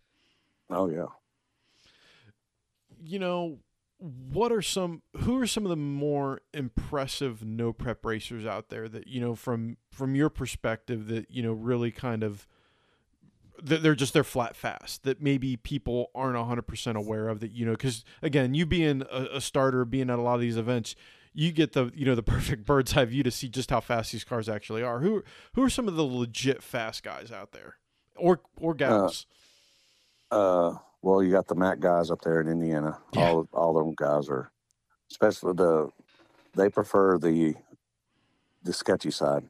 Oh 0.70 0.90
yeah. 0.90 1.08
you 3.04 3.20
know, 3.20 3.60
what 3.98 4.52
are 4.52 4.62
some 4.62 5.02
who 5.20 5.40
are 5.40 5.48
some 5.48 5.64
of 5.66 5.70
the 5.70 5.76
more 5.76 6.42
impressive 6.54 7.44
no 7.46 7.72
prep 7.72 8.06
racers 8.06 8.46
out 8.46 8.70
there 8.70 8.90
that 8.90 9.08
you 9.08 9.22
know 9.22 9.36
from 9.36 9.78
from 9.90 10.16
your 10.16 10.30
perspective 10.30 11.08
that 11.08 11.32
you 11.32 11.42
know 11.42 11.54
really 11.54 11.92
kind 11.92 12.24
of 12.24 12.46
that 13.64 13.82
they're 13.82 13.96
just 13.96 14.14
they're 14.14 14.24
flat 14.24 14.56
fast 14.56 15.04
that 15.04 15.22
maybe 15.22 15.56
people 15.56 16.12
aren't 16.14 16.36
100% 16.36 16.96
aware 16.96 17.30
of 17.30 17.40
that 17.40 17.52
you 17.52 17.66
know 17.66 17.72
because 17.72 18.04
again 18.22 18.54
you 18.54 18.66
being 18.66 19.02
a, 19.10 19.28
a 19.36 19.42
starter 19.42 19.86
being 19.86 20.10
at 20.10 20.20
a 20.20 20.22
lot 20.22 20.36
of 20.36 20.42
these 20.42 20.58
events 20.58 20.94
you 21.36 21.52
get 21.52 21.74
the 21.74 21.92
you 21.94 22.06
know 22.06 22.16
the 22.16 22.24
perfect 22.36 22.66
bird's 22.66 22.96
eye 22.96 23.06
view 23.06 23.22
to 23.22 23.32
see 23.32 23.50
just 23.50 23.70
how 23.70 23.82
fast 23.82 24.12
these 24.12 24.24
cars 24.24 24.50
actually 24.50 24.82
are. 24.82 25.02
Who 25.02 25.24
who 25.54 25.62
are 25.62 25.70
some 25.70 25.88
of 25.88 25.96
the 25.96 26.06
legit 26.06 26.64
fast 26.64 27.04
guys 27.04 27.32
out 27.32 27.52
there? 27.52 27.76
Or 28.16 28.42
or 28.60 28.74
gals? 28.74 29.28
Uh, 30.32 30.76
well, 31.06 31.22
you 31.22 31.32
got 31.32 31.48
the 31.48 31.54
Mac 31.54 31.80
guys 31.80 32.10
up 32.10 32.22
there 32.22 32.42
in 32.42 32.48
Indiana. 32.48 32.98
Yeah. 33.14 33.30
All 33.30 33.48
all 33.54 33.74
them 33.76 33.94
guys 33.96 34.28
are, 34.28 34.52
especially 35.12 35.54
the, 35.54 35.92
they 36.56 36.68
prefer 36.68 37.20
the, 37.20 37.54
the 38.64 38.74
sketchy 38.74 39.12
side. 39.12 39.44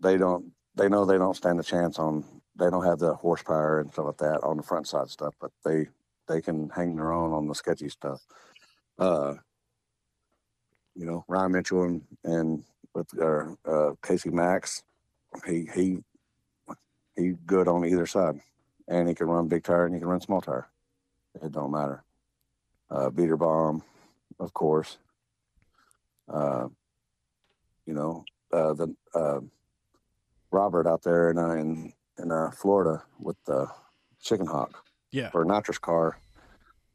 They 0.00 0.18
don't. 0.18 0.50
They 0.74 0.88
know 0.88 1.04
they 1.04 1.18
don't 1.18 1.36
stand 1.36 1.60
a 1.60 1.62
chance 1.62 2.00
on. 2.00 2.24
They 2.56 2.68
don't 2.68 2.84
have 2.84 2.98
the 2.98 3.14
horsepower 3.14 3.78
and 3.78 3.92
stuff 3.92 4.06
like 4.06 4.16
that 4.16 4.42
on 4.42 4.56
the 4.56 4.64
front 4.64 4.88
side 4.88 5.08
stuff, 5.08 5.34
but 5.40 5.52
they 5.64 5.86
they 6.26 6.42
can 6.42 6.68
hang 6.70 6.96
their 6.96 7.12
own 7.12 7.32
on 7.32 7.46
the 7.46 7.54
sketchy 7.54 7.88
stuff. 7.88 8.26
Uh, 8.98 9.34
you 10.96 11.06
know, 11.06 11.24
Ryan 11.28 11.52
Mitchell 11.52 11.84
and, 11.84 12.02
and 12.24 12.64
with 12.92 13.06
uh, 13.20 13.54
uh, 13.64 13.92
Casey 14.04 14.30
Max, 14.30 14.82
he 15.46 15.68
he 15.72 15.98
he 17.16 17.34
good 17.46 17.68
on 17.68 17.86
either 17.86 18.06
side 18.06 18.40
and 18.88 19.08
he 19.08 19.14
can 19.14 19.26
run 19.26 19.48
big 19.48 19.64
tire 19.64 19.86
and 19.86 19.94
he 19.94 20.00
can 20.00 20.08
run 20.08 20.20
small 20.20 20.40
tire. 20.40 20.68
It 21.42 21.52
don't 21.52 21.70
matter. 21.70 22.04
Uh, 22.90 23.10
beater 23.10 23.36
bomb, 23.36 23.82
of 24.38 24.54
course. 24.54 24.98
Uh, 26.32 26.68
you 27.84 27.94
know, 27.94 28.24
uh, 28.52 28.72
the 28.72 28.94
uh, 29.14 29.40
Robert 30.50 30.86
out 30.86 31.02
there 31.02 31.30
in 31.30 31.38
uh, 31.38 31.50
in, 31.50 31.92
in 32.18 32.32
uh, 32.32 32.50
Florida 32.50 33.02
with 33.18 33.36
the 33.44 33.68
chicken 34.20 34.46
hawk 34.46 34.84
yeah 35.12 35.30
or 35.34 35.44
nitrous 35.44 35.78
car. 35.78 36.18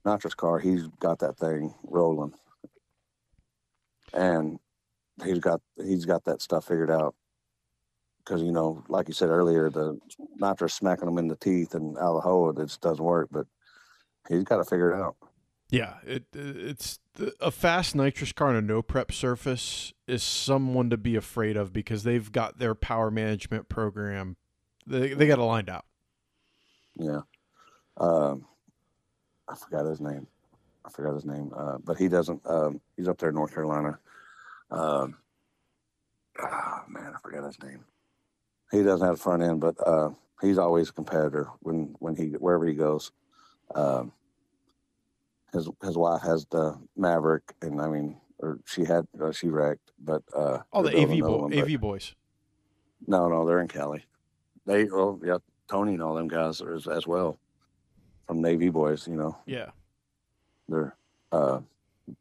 Nitrous 0.04 0.34
car, 0.34 0.58
he's 0.58 0.88
got 1.00 1.20
that 1.20 1.38
thing 1.38 1.76
rolling, 1.84 2.34
and 4.14 4.58
he's 5.24 5.38
got 5.38 5.62
he's 5.78 6.06
got 6.06 6.26
that 6.26 6.42
stuff 6.42 6.68
figured 6.68 6.90
out. 6.90 7.14
Because 8.32 8.46
you 8.46 8.54
know, 8.54 8.82
like 8.88 9.10
you 9.10 9.14
said 9.14 9.28
earlier, 9.28 9.70
the 9.70 10.00
nitrous 10.38 10.74
smacking 10.74 11.06
them 11.06 11.18
in 11.18 11.28
the 11.28 11.36
teeth 11.36 11.76
and 11.76 11.98
out 11.98 12.16
of 12.16 12.16
the 12.16 12.22
hole, 12.22 12.50
it 12.50 12.66
just 12.66 12.80
doesn't 12.80 13.04
work. 13.04 13.28
But 13.30 13.46
he's 14.30 14.46
got 14.46 14.56
to 14.56 14.64
figure 14.64 14.94
it 14.94 15.02
out. 15.02 15.18
Yeah, 15.70 15.96
it 16.08 16.24
it's 16.34 17.00
the, 17.16 17.34
a 17.42 17.52
fast 17.52 17.94
nitrous 17.94 18.32
car 18.32 18.48
on 18.48 18.56
a 18.56 18.62
no 18.62 18.82
prep 18.82 19.12
surface 19.12 19.92
is 20.08 20.24
someone 20.24 20.90
to 20.92 20.98
be 20.98 21.18
afraid 21.18 21.58
of 21.58 21.74
because 21.74 22.04
they've 22.04 22.32
got 22.32 22.58
their 22.58 22.74
power 22.74 23.12
management 23.12 23.68
program. 23.68 24.38
They 24.88 25.14
they 25.14 25.28
got 25.28 25.40
it 25.40 25.44
lined 25.44 25.70
out. 25.70 25.84
Yeah. 26.96 27.22
Um, 27.98 28.46
I 29.50 29.56
forgot 29.56 29.86
his 29.88 30.00
name. 30.00 30.26
I 30.86 30.90
forgot 30.90 31.16
his 31.16 31.26
name. 31.26 31.52
Uh, 31.54 31.80
but 31.84 31.98
he 31.98 32.08
doesn't. 32.08 32.42
Um, 32.46 32.80
he's 32.96 33.10
up 33.10 33.18
there 33.18 33.30
in 33.30 33.36
North 33.36 33.54
Carolina. 33.54 34.00
Um, 34.70 35.18
ah, 36.40 36.86
man, 36.88 37.12
I 37.14 37.20
forgot 37.22 37.46
his 37.46 37.62
name. 37.62 37.84
He 38.72 38.84
doesn't 38.84 39.06
have 39.06 39.16
a 39.16 39.20
front 39.20 39.44
end, 39.44 39.60
but 39.60 39.76
uh, 39.86 40.12
he's 40.42 40.58
always 40.58 40.90
a 40.90 40.94
competitor 40.94 41.50
when 41.62 41.96
when 42.00 42.16
he 42.16 42.28
wherever 42.30 42.66
he 42.66 42.74
goes. 42.74 43.12
Um, 43.76 44.12
his 45.54 45.70
his 45.84 45.98
wife 45.98 46.22
has 46.22 46.46
the 46.46 46.78
Maverick, 46.96 47.54
and 47.62 47.82
I 47.82 47.88
mean, 47.90 48.18
or 48.40 48.60
she 48.66 48.86
had 48.86 49.06
uh, 49.22 49.32
she 49.32 49.50
wrecked, 49.50 49.92
but 50.00 50.24
uh, 50.36 50.60
All 50.72 50.84
the 50.84 50.96
AV 50.98 51.20
bo- 51.20 51.38
one, 51.44 51.54
AV 51.54 51.80
boys. 51.80 52.16
no, 53.08 53.28
no, 53.28 53.46
they're 53.46 53.60
in 53.60 53.68
Cali. 53.68 54.06
They, 54.66 54.86
well, 54.86 55.20
yeah, 55.24 55.38
Tony 55.68 55.94
and 55.94 56.04
all 56.04 56.14
them 56.16 56.28
guys 56.28 56.62
are 56.62 56.74
as, 56.76 56.88
as 56.88 57.06
well 57.08 57.40
from 58.28 58.42
Navy 58.42 58.70
boys. 58.70 59.08
You 59.08 59.16
know, 59.16 59.38
Yeah, 59.46 59.72
they're. 60.70 60.96
Uh, 61.32 61.62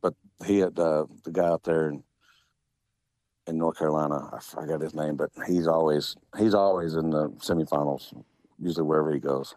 but 0.00 0.14
he 0.46 0.58
had 0.58 0.78
uh, 0.78 1.06
the 1.24 1.30
guy 1.32 1.46
out 1.46 1.62
there 1.64 1.88
in 1.88 2.02
in 3.50 3.58
North 3.58 3.78
Carolina. 3.78 4.30
I 4.32 4.40
forgot 4.40 4.80
his 4.80 4.94
name, 4.94 5.16
but 5.16 5.30
he's 5.46 5.66
always 5.66 6.16
he's 6.38 6.54
always 6.54 6.94
in 6.94 7.10
the 7.10 7.28
semifinals, 7.40 8.14
usually 8.58 8.84
wherever 8.84 9.12
he 9.12 9.20
goes. 9.20 9.54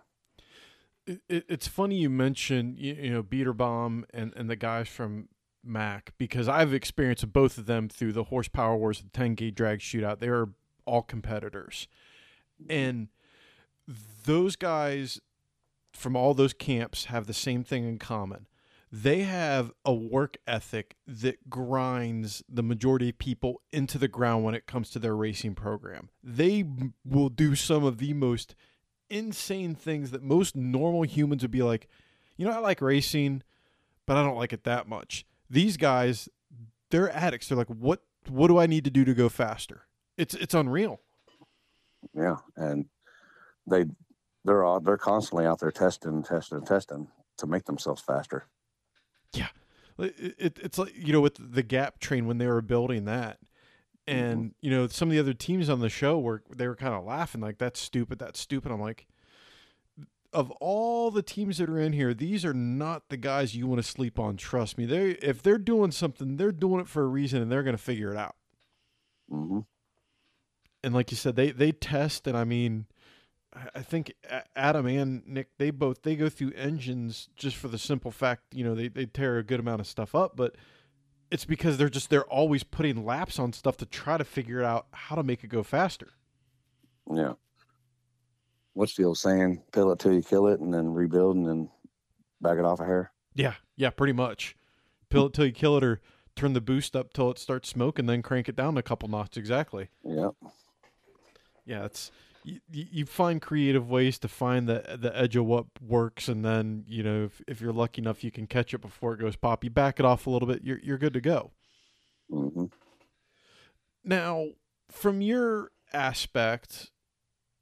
it, 1.07 1.21
it, 1.29 1.45
it's 1.47 1.67
funny 1.67 1.95
you 1.97 2.09
mentioned 2.09 2.79
you, 2.79 2.93
you 2.93 3.09
know 3.11 3.23
Beater 3.23 3.53
Bomb 3.53 4.05
and 4.13 4.33
and 4.35 4.49
the 4.49 4.55
guys 4.55 4.87
from 4.89 5.29
Mac 5.63 6.13
because 6.17 6.47
I've 6.47 6.73
experienced 6.73 7.31
both 7.31 7.57
of 7.57 7.65
them 7.65 7.87
through 7.87 8.13
the 8.13 8.25
horsepower 8.25 8.75
wars, 8.75 9.01
the 9.01 9.09
10k 9.09 9.53
drag 9.55 9.79
shootout. 9.79 10.19
They 10.19 10.27
are 10.27 10.49
all 10.85 11.01
competitors, 11.01 11.87
and 12.69 13.07
those 14.25 14.55
guys 14.55 15.21
from 15.93 16.15
all 16.15 16.33
those 16.33 16.53
camps 16.53 17.05
have 17.05 17.27
the 17.27 17.33
same 17.33 17.63
thing 17.63 17.87
in 17.87 17.99
common. 17.99 18.47
They 18.95 19.21
have 19.21 19.71
a 19.83 19.91
work 19.91 20.37
ethic 20.45 20.97
that 21.07 21.49
grinds 21.49 22.43
the 22.47 22.61
majority 22.61 23.09
of 23.09 23.17
people 23.17 23.63
into 23.71 23.97
the 23.97 24.07
ground 24.07 24.43
when 24.43 24.53
it 24.53 24.67
comes 24.67 24.91
to 24.91 24.99
their 24.99 25.15
racing 25.15 25.55
program. 25.55 26.09
They 26.23 26.63
will 27.03 27.29
do 27.29 27.55
some 27.55 27.83
of 27.83 27.97
the 27.97 28.13
most 28.13 28.53
insane 29.09 29.73
things 29.73 30.11
that 30.11 30.21
most 30.21 30.55
normal 30.55 31.01
humans 31.01 31.41
would 31.41 31.49
be 31.49 31.63
like, 31.63 31.87
you 32.37 32.45
know, 32.45 32.51
I 32.51 32.59
like 32.59 32.81
racing, 32.81 33.41
but 34.05 34.15
I 34.15 34.21
don't 34.21 34.37
like 34.37 34.53
it 34.53 34.63
that 34.65 34.87
much. 34.87 35.25
These 35.49 35.75
guys, 35.77 36.29
they're 36.91 37.11
addicts. 37.11 37.47
They're 37.47 37.57
like, 37.57 37.69
what 37.69 38.03
what 38.29 38.47
do 38.47 38.59
I 38.59 38.67
need 38.67 38.83
to 38.83 38.91
do 38.91 39.03
to 39.05 39.15
go 39.15 39.27
faster? 39.27 39.87
It's 40.17 40.35
it's 40.35 40.53
unreal. 40.53 40.99
Yeah, 42.13 42.37
and 42.55 42.85
they 43.65 43.85
they're 44.45 44.63
all 44.63 44.79
they're 44.79 44.97
constantly 44.97 45.47
out 45.47 45.61
there 45.61 45.71
testing, 45.71 46.21
testing, 46.21 46.63
testing 46.63 47.07
to 47.39 47.47
make 47.47 47.65
themselves 47.65 48.03
faster. 48.03 48.45
It, 49.99 50.35
it, 50.37 50.59
it's 50.61 50.77
like 50.77 50.93
you 50.95 51.13
know 51.13 51.21
with 51.21 51.37
the 51.39 51.63
Gap 51.63 51.99
train 51.99 52.25
when 52.25 52.37
they 52.37 52.47
were 52.47 52.61
building 52.61 53.05
that, 53.05 53.39
and 54.07 54.53
you 54.61 54.71
know 54.71 54.87
some 54.87 55.09
of 55.09 55.13
the 55.13 55.19
other 55.19 55.33
teams 55.33 55.69
on 55.69 55.79
the 55.79 55.89
show 55.89 56.19
were 56.19 56.43
they 56.55 56.67
were 56.67 56.75
kind 56.75 56.93
of 56.93 57.03
laughing 57.05 57.41
like 57.41 57.57
that's 57.57 57.79
stupid, 57.79 58.19
that's 58.19 58.39
stupid. 58.39 58.71
I'm 58.71 58.81
like, 58.81 59.07
of 60.33 60.49
all 60.59 61.11
the 61.11 61.21
teams 61.21 61.59
that 61.59 61.69
are 61.69 61.79
in 61.79 61.93
here, 61.93 62.13
these 62.13 62.43
are 62.43 62.53
not 62.53 63.09
the 63.09 63.17
guys 63.17 63.55
you 63.55 63.67
want 63.67 63.81
to 63.83 63.87
sleep 63.87 64.17
on. 64.19 64.35
Trust 64.35 64.77
me, 64.77 64.85
they 64.85 65.11
if 65.11 65.43
they're 65.43 65.57
doing 65.59 65.91
something, 65.91 66.37
they're 66.37 66.51
doing 66.51 66.81
it 66.81 66.87
for 66.87 67.03
a 67.03 67.07
reason, 67.07 67.41
and 67.41 67.51
they're 67.51 67.63
going 67.63 67.77
to 67.77 67.83
figure 67.83 68.11
it 68.11 68.17
out. 68.17 68.35
hmm 69.29 69.59
and 70.83 70.93
like 70.93 71.11
you 71.11 71.17
said, 71.17 71.35
they 71.35 71.51
they 71.51 71.71
test, 71.71 72.27
and 72.27 72.37
I 72.37 72.43
mean, 72.43 72.85
I- 73.75 73.81
think 73.81 74.13
Adam 74.55 74.85
and 74.87 75.25
Nick 75.27 75.49
they 75.57 75.69
both 75.71 76.01
they 76.03 76.15
go 76.15 76.29
through 76.29 76.51
engines 76.55 77.29
just 77.35 77.55
for 77.55 77.67
the 77.67 77.77
simple 77.77 78.11
fact, 78.11 78.43
you 78.53 78.63
know, 78.63 78.75
they 78.75 78.87
they 78.87 79.05
tear 79.05 79.37
a 79.37 79.43
good 79.43 79.59
amount 79.59 79.81
of 79.81 79.87
stuff 79.87 80.15
up, 80.15 80.35
but 80.35 80.55
it's 81.31 81.45
because 81.45 81.77
they're 81.77 81.89
just 81.89 82.09
they're 82.09 82.25
always 82.25 82.63
putting 82.63 83.05
laps 83.05 83.39
on 83.39 83.53
stuff 83.53 83.77
to 83.77 83.85
try 83.85 84.17
to 84.17 84.23
figure 84.23 84.63
out 84.63 84.87
how 84.91 85.15
to 85.15 85.23
make 85.23 85.43
it 85.43 85.47
go 85.47 85.63
faster. 85.63 86.09
Yeah. 87.11 87.33
What's 88.73 88.95
the 88.95 89.03
old 89.03 89.17
saying? 89.17 89.63
Pill 89.71 89.91
it 89.91 89.99
till 89.99 90.13
you 90.13 90.23
kill 90.23 90.47
it, 90.47 90.59
and 90.59 90.73
then 90.73 90.93
rebuild, 90.93 91.35
and 91.35 91.47
then 91.47 91.69
back 92.41 92.57
it 92.57 92.65
off 92.65 92.79
a 92.79 92.85
hair. 92.85 93.11
Yeah, 93.35 93.53
yeah, 93.75 93.89
pretty 93.91 94.13
much. 94.13 94.55
Pill 95.09 95.27
it 95.27 95.33
till 95.33 95.45
you 95.45 95.51
kill 95.51 95.77
it, 95.77 95.83
or 95.83 96.01
turn 96.35 96.53
the 96.53 96.61
boost 96.61 96.95
up 96.95 97.13
till 97.13 97.29
it 97.29 97.37
starts 97.37 97.69
smoking, 97.69 98.07
then 98.07 98.23
crank 98.23 98.49
it 98.49 98.55
down 98.55 98.77
a 98.77 98.81
couple 98.81 99.09
knots. 99.09 99.37
Exactly. 99.37 99.89
Yeah. 100.03 100.29
Yeah, 101.65 101.85
it's 101.85 102.11
you, 102.43 102.59
you 102.69 103.05
find 103.05 103.41
creative 103.41 103.89
ways 103.89 104.19
to 104.19 104.27
find 104.27 104.67
the 104.67 104.97
the 104.99 105.15
edge 105.17 105.35
of 105.35 105.45
what 105.45 105.65
works, 105.81 106.27
and 106.27 106.43
then 106.43 106.83
you 106.87 107.03
know 107.03 107.25
if, 107.25 107.41
if 107.47 107.61
you're 107.61 107.73
lucky 107.73 108.01
enough, 108.01 108.23
you 108.23 108.31
can 108.31 108.47
catch 108.47 108.73
it 108.73 108.79
before 108.81 109.13
it 109.13 109.19
goes 109.19 109.35
pop. 109.35 109.63
You 109.63 109.69
back 109.69 109.99
it 109.99 110.05
off 110.05 110.27
a 110.27 110.29
little 110.29 110.47
bit, 110.47 110.63
you're 110.63 110.79
you're 110.79 110.97
good 110.97 111.13
to 111.13 111.21
go. 111.21 111.51
hmm 112.29 112.65
Now, 114.03 114.47
from 114.89 115.21
your 115.21 115.71
aspect, 115.93 116.91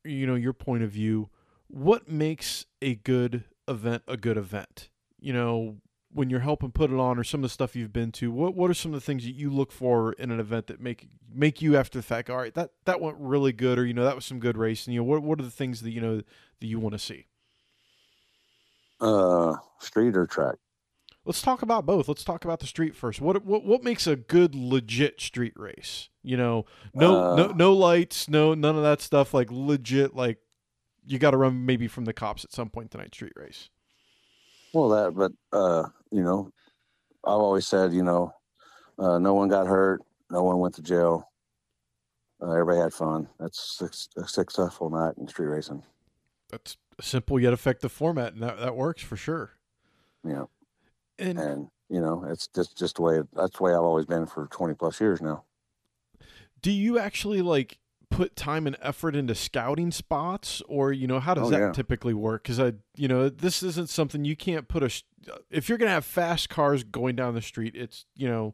you 0.04 0.26
know 0.26 0.36
your 0.36 0.54
point 0.54 0.84
of 0.84 0.92
view, 0.92 1.30
what 1.68 2.10
makes 2.10 2.66
a 2.82 2.96
good 2.96 3.46
event 3.68 4.04
a 4.08 4.18
good 4.18 4.38
event? 4.38 4.90
You 5.20 5.34
know, 5.34 5.78
when 6.14 6.30
you're 6.30 6.42
helping 6.42 6.72
put 6.72 6.92
it 6.92 7.00
on, 7.00 7.18
or 7.18 7.24
some 7.24 7.40
of 7.40 7.44
the 7.44 7.50
stuff 7.50 7.76
you've 7.76 7.94
been 7.94 8.12
to, 8.14 8.32
what 8.32 8.56
what 8.56 8.70
are 8.70 8.74
some 8.74 8.94
of 8.94 9.00
the 9.00 9.06
things 9.06 9.24
that 9.24 9.36
you 9.36 9.50
look 9.50 9.72
for 9.72 10.14
in 10.14 10.32
an 10.32 10.40
event 10.40 10.68
that 10.68 10.80
make 10.82 11.08
make 11.34 11.62
you 11.62 11.76
after 11.78 12.00
the 12.00 12.04
fact? 12.04 12.30
All 12.30 12.38
right, 12.38 12.54
that 12.54 12.72
that 12.86 13.02
went 13.02 13.18
really 13.20 13.54
good, 13.54 13.80
or 13.80 13.86
you 13.86 13.94
know 13.94 14.04
that 14.04 14.16
was 14.16 14.26
some 14.26 14.40
good 14.40 14.58
racing. 14.58 14.94
You 14.94 15.00
know, 15.00 15.06
what 15.06 15.24
what 15.24 15.40
are 15.40 15.44
the 15.44 15.50
things 15.52 15.82
that 15.82 15.92
you 15.92 16.02
know 16.02 16.18
that 16.18 16.68
you 16.68 16.80
want 16.80 16.94
to 16.94 17.00
see? 17.00 17.28
Uh, 19.00 19.56
street 19.80 20.16
or 20.16 20.28
track? 20.28 20.56
Let's 21.24 21.42
talk 21.42 21.62
about 21.62 21.86
both. 21.86 22.08
Let's 22.08 22.24
talk 22.24 22.46
about 22.46 22.60
the 22.60 22.68
street 22.68 22.96
first. 22.96 23.22
What 23.22 23.46
what 23.46 23.64
what 23.64 23.84
makes 23.84 24.08
a 24.08 24.16
good 24.16 24.56
legit 24.56 25.22
street 25.22 25.54
race? 25.56 26.10
You 26.24 26.36
know, 26.36 26.66
no 26.94 27.16
Uh, 27.16 27.36
no 27.36 27.48
no 27.48 27.74
lights, 27.74 28.28
no 28.28 28.54
none 28.54 28.76
of 28.76 28.84
that 28.84 29.02
stuff. 29.02 29.34
Like 29.34 29.50
legit, 29.52 30.16
like 30.16 30.40
you 31.06 31.20
got 31.20 31.32
to 31.32 31.38
run 31.38 31.66
maybe 31.66 31.88
from 31.88 32.06
the 32.06 32.14
cops 32.14 32.44
at 32.44 32.52
some 32.52 32.70
point 32.70 32.92
tonight. 32.92 33.14
Street 33.14 33.34
race. 33.36 33.70
Well, 34.74 34.90
that, 34.90 35.16
but 35.16 35.32
uh, 35.56 35.90
you 36.12 36.24
know, 36.24 36.52
I've 37.26 37.34
always 37.34 37.68
said, 37.68 37.94
you 37.94 38.04
know, 38.04 38.34
uh, 39.00 39.20
no 39.20 39.34
one 39.34 39.50
got 39.50 39.68
hurt, 39.68 40.02
no 40.30 40.44
one 40.44 40.60
went 40.60 40.76
to 40.76 40.82
jail. 40.82 41.28
Uh, 42.42 42.52
everybody 42.52 42.80
had 42.80 42.94
fun. 42.94 43.28
That's 43.40 43.82
a 44.18 44.28
successful 44.28 44.90
night 44.90 45.14
in 45.18 45.28
street 45.28 45.46
racing. 45.48 45.84
That's 46.50 46.76
a 46.98 47.04
simple 47.04 47.40
yet 47.40 47.54
effective 47.54 47.92
format, 47.92 48.34
and 48.34 48.42
that 48.44 48.58
that 48.60 48.76
works 48.76 49.02
for 49.04 49.16
sure. 49.16 49.58
Yeah, 50.24 50.46
And 51.20 51.40
and 51.40 51.68
you 51.90 52.02
know, 52.02 52.26
it's 52.28 52.48
just 52.48 52.78
just 52.78 52.96
the 52.96 53.02
way 53.04 53.22
that's 53.34 53.58
the 53.58 53.64
way 53.64 53.74
I've 53.74 53.82
always 53.82 54.06
been 54.06 54.26
for 54.26 54.48
twenty 54.48 54.74
plus 54.74 55.00
years 55.00 55.22
now. 55.22 55.46
do 56.62 56.72
you 56.72 57.00
actually 57.00 57.42
like 57.42 57.80
put 58.12 58.36
time 58.36 58.68
and 58.68 58.78
effort 58.82 59.16
into 59.16 59.34
scouting 59.34 59.90
spots 59.92 60.62
or 60.68 60.92
you 60.94 61.08
know 61.08 61.20
how 61.20 61.34
does 61.34 61.48
Oh, 61.48 61.50
that 61.50 61.60
yeah. 61.60 61.72
typically 61.72 62.14
work 62.14 62.44
because 62.44 62.60
i 62.60 62.74
you 62.96 63.08
know 63.08 63.30
this 63.30 63.64
isn't 63.64 63.90
something 63.90 64.24
you 64.26 64.36
can't 64.36 64.68
put 64.68 64.84
a 64.84 64.90
sh- 64.90 65.04
uh, 65.32 65.38
if 65.50 65.68
you're 65.70 65.78
gonna 65.80 65.92
have 65.92 66.06
fast 66.06 66.50
cars 66.50 66.84
going 66.84 67.16
down 67.16 67.34
the 67.34 67.42
street 67.42 67.74
it's 67.76 68.06
you 68.16 68.28
know 68.28 68.54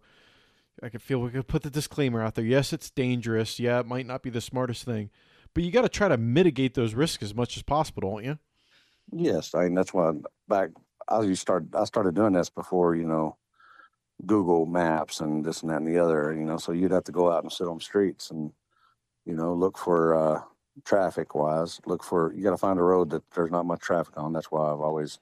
i 0.84 0.90
can 0.90 1.00
feel 1.00 1.20
we 1.20 1.32
could 1.32 1.48
put 1.48 1.64
the 1.64 1.70
disclaimer 1.70 2.22
out 2.24 2.36
there 2.36 2.46
yes 2.46 2.72
it's 2.72 2.90
dangerous 2.92 3.60
yeah 3.60 3.80
it 3.80 3.86
might 3.88 4.06
not 4.06 4.22
be 4.22 4.30
the 4.30 4.40
smartest 4.42 4.86
thing 4.86 5.10
but 5.54 5.64
you 5.64 5.72
got 5.72 5.82
to 5.82 5.90
try 5.90 6.08
to 6.08 6.18
mitigate 6.18 6.76
those 6.76 6.94
risks 6.94 7.24
as 7.24 7.34
much 7.36 7.58
as 7.58 7.64
possible 7.64 8.02
don't 8.02 8.24
you 8.24 8.38
Yes, 9.12 9.56
I 9.56 9.64
mean 9.64 9.74
that's 9.74 9.94
why 9.94 10.12
back 10.50 10.70
I 11.08 11.22
used 11.22 11.30
to 11.40 11.42
start 11.42 11.66
I 11.74 11.86
started 11.86 12.14
doing 12.14 12.34
this 12.34 12.50
before 12.50 12.94
you 12.96 13.06
know 13.08 13.38
Google 14.26 14.66
Maps 14.66 15.22
and 15.22 15.46
this 15.46 15.62
and 15.62 15.72
that 15.72 15.78
and 15.82 15.88
the 15.88 15.98
other. 15.98 16.34
You 16.34 16.44
know, 16.44 16.58
so 16.58 16.74
you'd 16.74 16.92
have 16.92 17.06
to 17.06 17.14
go 17.14 17.32
out 17.32 17.44
and 17.44 17.52
sit 17.52 17.68
on 17.68 17.80
streets 17.80 18.32
and 18.32 18.52
you 19.28 19.36
know 19.36 19.54
look 19.54 19.78
for 19.78 20.16
uh, 20.16 20.42
traffic 20.86 21.36
wise. 21.36 21.80
Look 21.86 22.04
for 22.04 22.34
you 22.34 22.44
got 22.44 22.52
to 22.52 22.58
find 22.58 22.80
a 22.80 22.84
road 22.84 23.10
that 23.12 23.24
there's 23.36 23.52
not 23.52 23.66
much 23.66 23.82
traffic 23.82 24.18
on. 24.18 24.34
That's 24.34 24.52
why 24.52 24.72
I've 24.72 24.82
always 24.82 25.20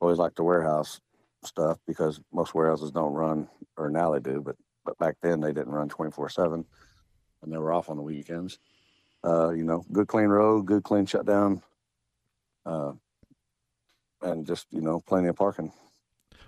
always 0.00 0.18
liked 0.18 0.36
the 0.36 0.44
warehouse 0.44 1.00
stuff 1.44 1.78
because 1.86 2.20
most 2.32 2.54
warehouses 2.54 2.92
don't 2.92 3.14
run 3.14 3.48
or 3.76 3.90
now 3.90 4.12
they 4.12 4.20
do, 4.20 4.40
but 4.40 4.56
but 4.84 4.96
back 4.98 5.16
then 5.22 5.40
they 5.40 5.52
didn't 5.52 5.72
run 5.72 5.88
twenty 5.88 6.12
four 6.12 6.28
seven 6.28 6.64
and 7.42 7.52
they 7.52 7.58
were 7.58 7.72
off 7.72 7.90
on 7.90 7.96
the 7.96 8.02
weekends. 8.02 8.58
Uh, 9.24 9.50
you 9.50 9.64
know, 9.64 9.84
good 9.92 10.08
clean 10.08 10.28
road, 10.28 10.66
good 10.66 10.84
clean 10.84 11.06
shutdown. 11.06 11.62
Uh, 12.64 12.92
and 14.22 14.46
just 14.46 14.66
you 14.70 14.80
know 14.80 15.00
plenty 15.00 15.28
of 15.28 15.36
parking. 15.36 15.72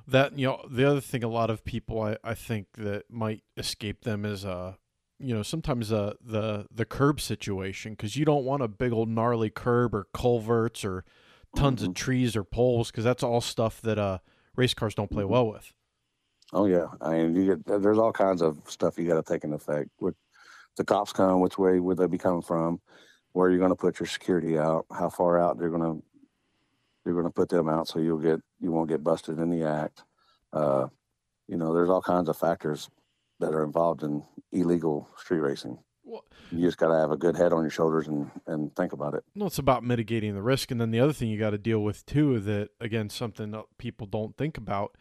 that 0.07 0.39
you 0.39 0.47
know 0.47 0.61
the 0.71 0.89
other 0.89 1.01
thing 1.01 1.25
a 1.25 1.29
lot 1.29 1.51
of 1.51 1.65
people 1.65 2.01
i, 2.01 2.17
I 2.23 2.35
think 2.35 2.67
that 2.79 3.05
might 3.11 3.43
escape 3.57 4.03
them 4.03 4.25
is 4.25 4.45
uh 4.45 4.75
you 5.19 5.35
know 5.35 5.43
sometimes 5.43 5.93
uh 5.93 6.15
the 6.21 6.67
the 6.71 6.85
curb 6.85 7.21
situation 7.21 7.93
because 7.93 8.17
you 8.17 8.25
don't 8.25 8.45
want 8.45 8.63
a 8.63 8.69
big 8.69 8.93
old 8.93 9.09
gnarly 9.09 9.51
curb 9.51 9.95
or 9.95 10.07
culverts 10.15 10.85
or 10.85 11.05
tons 11.55 11.83
of 11.83 11.95
trees 11.95 12.37
or 12.37 12.45
poles 12.45 12.91
because 12.91 13.05
that's 13.05 13.23
all 13.23 13.41
stuff 13.41 13.81
that 13.83 13.99
uh 13.99 14.19
race 14.57 14.75
cars 14.75 14.95
don't 14.95 15.11
play 15.11 15.25
Mhm. 15.25 15.31
well 15.31 15.47
with 15.49 15.73
Oh 16.53 16.67
yeah, 16.67 16.89
I 17.01 17.11
mean 17.13 17.35
you 17.35 17.57
get 17.57 17.65
there's 17.83 17.99
all 17.99 18.13
kinds 18.13 18.43
of 18.43 18.69
stuff 18.71 18.99
you 18.99 19.07
got 19.09 19.25
to 19.25 19.33
take 19.33 19.45
into 19.45 19.57
effect. 19.57 19.91
With 20.01 20.15
the 20.77 20.85
cops 20.85 21.13
come, 21.13 21.41
which 21.41 21.59
way 21.59 21.81
would 21.81 21.99
they 21.99 22.07
be 22.09 22.19
coming 22.19 22.43
from? 22.43 22.81
Where 23.33 23.51
you're 23.51 23.59
going 23.61 23.71
to 23.73 23.77
put 23.77 24.01
your 24.01 24.09
security 24.09 24.59
out? 24.59 24.87
How 24.93 25.11
far 25.11 25.39
out 25.39 25.59
they're 25.59 25.71
going 25.71 26.01
to 26.01 26.07
you're 27.05 27.15
going 27.15 27.27
to 27.27 27.33
put 27.33 27.49
them 27.49 27.69
out 27.69 27.89
so 27.89 27.99
you'll 27.99 28.19
get 28.19 28.41
you 28.61 28.73
won't 28.73 28.89
get 28.89 29.05
busted 29.05 29.39
in 29.39 29.51
the 29.51 29.63
act. 29.65 30.05
Uh, 30.53 30.89
you 31.49 31.57
know, 31.57 31.75
there's 31.75 31.91
all 31.91 32.03
kinds 32.03 32.29
of 32.29 32.39
factors 32.39 32.91
that 33.45 33.55
are 33.55 33.65
involved 33.65 34.03
in 34.03 34.23
illegal 34.53 35.09
street 35.17 35.41
racing. 35.41 35.79
Well- 36.05 36.25
You 36.51 36.61
just 36.67 36.79
got 36.79 36.89
to 36.89 36.99
have 36.99 37.11
a 37.11 37.17
good 37.17 37.37
head 37.37 37.53
on 37.53 37.63
your 37.63 37.71
shoulders 37.71 38.07
and 38.09 38.31
and 38.47 38.75
think 38.77 38.93
about 38.93 39.15
it. 39.15 39.25
no 39.35 39.47
it's 39.47 39.59
about 39.59 39.83
mitigating 39.85 40.35
the 40.35 40.43
risk 40.43 40.71
and 40.71 40.81
then 40.81 40.91
the 40.91 41.01
other 41.01 41.13
thing 41.13 41.29
you 41.29 41.39
got 41.39 41.51
to 41.51 41.59
deal 41.59 41.81
with 41.83 42.05
too 42.07 42.39
that 42.41 42.69
again 42.81 43.09
something 43.11 43.51
that 43.53 43.65
people 43.79 44.07
don't 44.07 44.37
think 44.37 44.57
about 44.59 44.97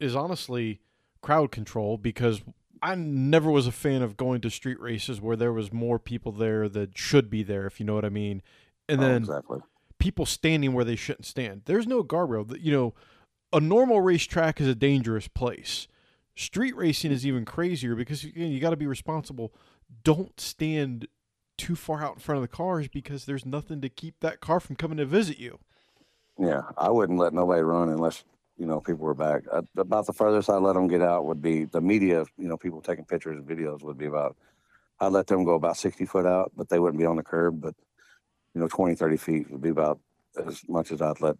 is 0.00 0.14
honestly 0.16 0.80
crowd 1.22 1.50
control 1.50 1.96
because 1.96 2.42
I 2.82 2.94
never 2.94 3.50
was 3.50 3.66
a 3.66 3.72
fan 3.72 4.02
of 4.02 4.16
going 4.16 4.40
to 4.42 4.50
street 4.50 4.78
races 4.80 5.20
where 5.20 5.36
there 5.36 5.52
was 5.52 5.72
more 5.72 5.98
people 5.98 6.30
there 6.30 6.68
that 6.68 6.96
should 6.96 7.28
be 7.28 7.42
there, 7.42 7.66
if 7.66 7.80
you 7.80 7.86
know 7.86 7.94
what 7.96 8.04
I 8.04 8.08
mean. 8.08 8.40
And 8.88 9.00
Oh, 9.00 9.02
then 9.04 9.16
exactly. 9.22 9.58
people 9.98 10.24
standing 10.26 10.72
where 10.74 10.84
they 10.84 10.94
shouldn't 10.94 11.26
stand. 11.26 11.62
There's 11.64 11.88
no 11.88 12.04
guardrail. 12.04 12.56
You 12.60 12.70
know, 12.70 12.94
a 13.52 13.58
normal 13.58 14.00
racetrack 14.00 14.60
is 14.60 14.68
a 14.68 14.76
dangerous 14.76 15.26
place. 15.26 15.88
Street 16.38 16.76
racing 16.76 17.10
is 17.10 17.26
even 17.26 17.44
crazier 17.44 17.96
because 17.96 18.22
again, 18.22 18.52
you 18.52 18.60
got 18.60 18.70
to 18.70 18.76
be 18.76 18.86
responsible. 18.86 19.52
Don't 20.04 20.38
stand 20.38 21.08
too 21.56 21.74
far 21.74 22.00
out 22.00 22.14
in 22.14 22.20
front 22.20 22.36
of 22.36 22.42
the 22.42 22.56
cars 22.56 22.86
because 22.86 23.24
there's 23.24 23.44
nothing 23.44 23.80
to 23.80 23.88
keep 23.88 24.20
that 24.20 24.38
car 24.38 24.60
from 24.60 24.76
coming 24.76 24.98
to 24.98 25.04
visit 25.04 25.38
you. 25.38 25.58
Yeah, 26.38 26.62
I 26.76 26.90
wouldn't 26.90 27.18
let 27.18 27.34
nobody 27.34 27.62
run 27.62 27.88
unless 27.88 28.22
you 28.56 28.66
know 28.66 28.80
people 28.80 29.04
were 29.04 29.14
back. 29.14 29.42
Uh, 29.50 29.62
about 29.76 30.06
the 30.06 30.12
furthest 30.12 30.48
I 30.48 30.58
let 30.58 30.74
them 30.74 30.86
get 30.86 31.02
out 31.02 31.24
would 31.24 31.42
be 31.42 31.64
the 31.64 31.80
media. 31.80 32.24
You 32.38 32.46
know, 32.46 32.56
people 32.56 32.82
taking 32.82 33.04
pictures 33.04 33.36
and 33.36 33.44
videos 33.44 33.82
would 33.82 33.98
be 33.98 34.06
about. 34.06 34.36
I'd 35.00 35.10
let 35.10 35.26
them 35.26 35.42
go 35.42 35.54
about 35.54 35.76
sixty 35.76 36.06
foot 36.06 36.24
out, 36.24 36.52
but 36.56 36.68
they 36.68 36.78
wouldn't 36.78 37.00
be 37.00 37.06
on 37.06 37.16
the 37.16 37.24
curb. 37.24 37.60
But 37.60 37.74
you 38.54 38.60
know, 38.60 38.68
20, 38.68 38.94
30 38.94 39.16
feet 39.16 39.50
would 39.50 39.60
be 39.60 39.70
about 39.70 39.98
as 40.46 40.60
much 40.68 40.92
as 40.92 41.02
I'd 41.02 41.20
let 41.20 41.36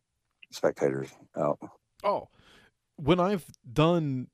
spectators 0.50 1.08
out. 1.36 1.60
Oh, 2.02 2.30
when 2.96 3.20
I've 3.20 3.44
done 3.72 4.26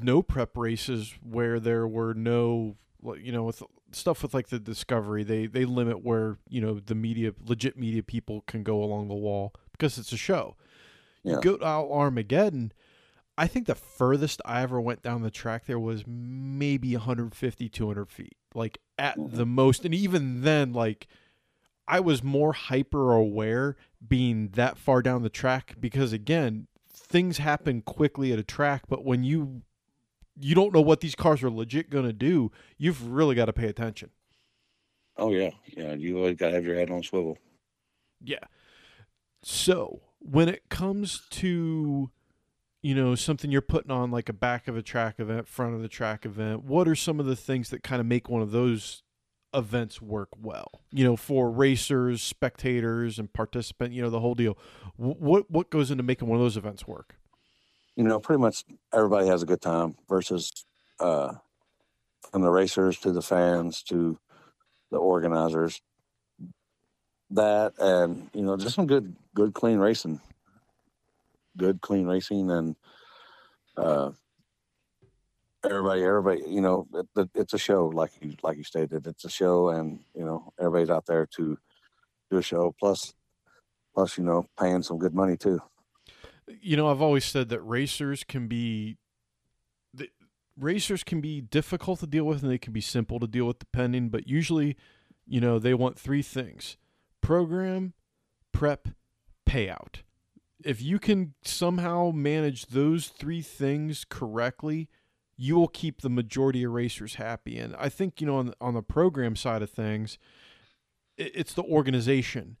no 0.00 0.22
prep 0.22 0.56
races 0.56 1.14
where 1.22 1.60
there 1.60 1.86
were 1.86 2.14
no, 2.14 2.76
you 3.20 3.32
know, 3.32 3.44
with 3.44 3.62
stuff 3.90 4.22
with 4.22 4.32
like 4.34 4.48
the 4.48 4.58
Discovery, 4.58 5.22
they 5.24 5.46
they 5.46 5.64
limit 5.64 6.04
where 6.04 6.38
you 6.48 6.60
know 6.60 6.80
the 6.80 6.94
media, 6.94 7.32
legit 7.44 7.76
media 7.76 8.02
people 8.02 8.42
can 8.46 8.62
go 8.62 8.82
along 8.82 9.08
the 9.08 9.14
wall 9.14 9.52
because 9.72 9.98
it's 9.98 10.12
a 10.12 10.16
show. 10.16 10.56
Yeah. 11.22 11.34
You 11.34 11.40
go 11.40 11.56
to 11.58 11.64
Armageddon. 11.64 12.72
I 13.38 13.46
think 13.46 13.66
the 13.66 13.74
furthest 13.74 14.42
I 14.44 14.62
ever 14.62 14.80
went 14.80 15.02
down 15.02 15.22
the 15.22 15.30
track 15.30 15.64
there 15.66 15.78
was 15.78 16.04
maybe 16.06 16.94
150, 16.94 17.68
200 17.68 18.10
feet, 18.10 18.36
like 18.54 18.78
at 18.98 19.16
Mhm. 19.16 19.32
the 19.34 19.46
most. 19.46 19.84
And 19.86 19.94
even 19.94 20.42
then, 20.42 20.72
like, 20.74 21.06
I 21.88 21.98
was 22.00 22.22
more 22.22 22.52
hyper 22.52 23.12
aware 23.14 23.76
being 24.06 24.48
that 24.48 24.76
far 24.76 25.00
down 25.00 25.22
the 25.22 25.30
track 25.30 25.76
because, 25.80 26.12
again, 26.12 26.66
things 26.90 27.38
happen 27.38 27.80
quickly 27.82 28.32
at 28.32 28.38
a 28.38 28.44
track, 28.44 28.82
but 28.88 29.02
when 29.04 29.24
you 29.24 29.62
you 30.40 30.54
don't 30.54 30.72
know 30.72 30.80
what 30.80 31.00
these 31.00 31.14
cars 31.14 31.42
are 31.42 31.50
legit 31.50 31.90
going 31.90 32.06
to 32.06 32.12
do, 32.12 32.50
you've 32.78 33.10
really 33.10 33.34
got 33.34 33.46
to 33.46 33.52
pay 33.52 33.68
attention. 33.68 34.10
Oh 35.16 35.30
yeah, 35.30 35.50
yeah. 35.76 35.94
You 35.94 36.18
always 36.18 36.36
got 36.36 36.48
to 36.48 36.54
have 36.54 36.64
your 36.64 36.76
head 36.76 36.90
on 36.90 37.00
a 37.00 37.02
swivel. 37.02 37.38
Yeah. 38.22 38.44
So 39.42 40.00
when 40.20 40.48
it 40.48 40.68
comes 40.68 41.22
to, 41.30 42.10
you 42.80 42.94
know, 42.94 43.14
something 43.14 43.50
you're 43.50 43.60
putting 43.60 43.90
on 43.90 44.10
like 44.10 44.28
a 44.28 44.32
back 44.32 44.68
of 44.68 44.76
a 44.76 44.82
track 44.82 45.18
event, 45.18 45.48
front 45.48 45.74
of 45.74 45.82
the 45.82 45.88
track 45.88 46.24
event, 46.24 46.64
what 46.64 46.88
are 46.88 46.94
some 46.94 47.20
of 47.20 47.26
the 47.26 47.36
things 47.36 47.70
that 47.70 47.82
kind 47.82 48.00
of 48.00 48.06
make 48.06 48.28
one 48.28 48.40
of 48.42 48.52
those 48.52 49.02
events 49.52 50.00
work 50.00 50.30
well? 50.40 50.82
You 50.90 51.04
know, 51.04 51.16
for 51.16 51.50
racers, 51.50 52.22
spectators, 52.22 53.18
and 53.18 53.32
participant, 53.32 53.92
you 53.92 54.00
know, 54.00 54.10
the 54.10 54.20
whole 54.20 54.34
deal. 54.34 54.56
What 54.96 55.50
what 55.50 55.70
goes 55.70 55.90
into 55.90 56.02
making 56.02 56.28
one 56.28 56.38
of 56.38 56.44
those 56.44 56.56
events 56.56 56.86
work? 56.86 57.16
You 57.96 58.04
know, 58.04 58.20
pretty 58.20 58.40
much 58.40 58.64
everybody 58.92 59.26
has 59.26 59.42
a 59.42 59.46
good 59.46 59.60
time 59.60 59.96
versus 60.08 60.64
uh, 60.98 61.34
from 62.30 62.42
the 62.42 62.50
racers 62.50 62.98
to 63.00 63.12
the 63.12 63.20
fans 63.20 63.82
to 63.84 64.18
the 64.90 64.96
organizers. 64.96 65.80
That 67.30 67.74
and 67.78 68.30
you 68.34 68.42
know 68.42 68.56
just 68.56 68.74
some 68.74 68.86
good 68.86 69.16
good 69.34 69.54
clean 69.54 69.78
racing, 69.78 70.20
good 71.56 71.80
clean 71.80 72.06
racing 72.06 72.50
and 72.50 72.76
uh, 73.76 74.10
everybody 75.64 76.02
everybody 76.02 76.42
you 76.46 76.60
know 76.60 76.86
it, 76.94 77.28
it's 77.34 77.54
a 77.54 77.58
show 77.58 77.88
like 77.88 78.12
you 78.20 78.34
like 78.42 78.56
you 78.56 78.64
stated. 78.64 79.06
It's 79.06 79.24
a 79.24 79.30
show 79.30 79.68
and 79.68 80.00
you 80.14 80.24
know 80.24 80.52
everybody's 80.58 80.90
out 80.90 81.06
there 81.06 81.26
to 81.36 81.58
do 82.30 82.36
a 82.38 82.42
show. 82.42 82.74
Plus 82.78 83.14
plus 83.94 84.16
you 84.16 84.24
know 84.24 84.46
paying 84.58 84.82
some 84.82 84.98
good 84.98 85.14
money 85.14 85.36
too 85.36 85.60
you 86.60 86.76
know 86.76 86.88
i've 86.88 87.02
always 87.02 87.24
said 87.24 87.48
that 87.48 87.60
racers 87.60 88.24
can 88.24 88.48
be 88.48 88.96
the, 89.94 90.08
racers 90.58 91.02
can 91.02 91.20
be 91.20 91.40
difficult 91.40 92.00
to 92.00 92.06
deal 92.06 92.24
with 92.24 92.42
and 92.42 92.50
they 92.50 92.58
can 92.58 92.72
be 92.72 92.80
simple 92.80 93.18
to 93.18 93.26
deal 93.26 93.46
with 93.46 93.58
depending 93.58 94.08
but 94.08 94.28
usually 94.28 94.76
you 95.26 95.40
know 95.40 95.58
they 95.58 95.74
want 95.74 95.98
three 95.98 96.22
things 96.22 96.76
program 97.20 97.94
prep 98.52 98.88
payout. 99.48 100.02
If 100.64 100.80
you 100.80 100.98
can 100.98 101.34
somehow 101.42 102.12
manage 102.14 102.66
those 102.66 103.08
three 103.08 103.42
things 103.42 104.04
correctly 104.08 104.88
you 105.36 105.56
will 105.56 105.68
keep 105.68 106.02
the 106.02 106.10
majority 106.10 106.62
of 106.62 106.70
racers 106.72 107.14
happy. 107.14 107.58
And 107.58 107.74
i 107.76 107.88
think 107.88 108.20
you 108.20 108.26
know 108.26 108.36
on, 108.36 108.54
on 108.60 108.74
the 108.74 108.82
program 108.82 109.34
side 109.34 109.62
of 109.62 109.70
things 109.70 110.18
it, 111.16 111.32
it's 111.34 111.54
the 111.54 111.64
organization 111.64 112.56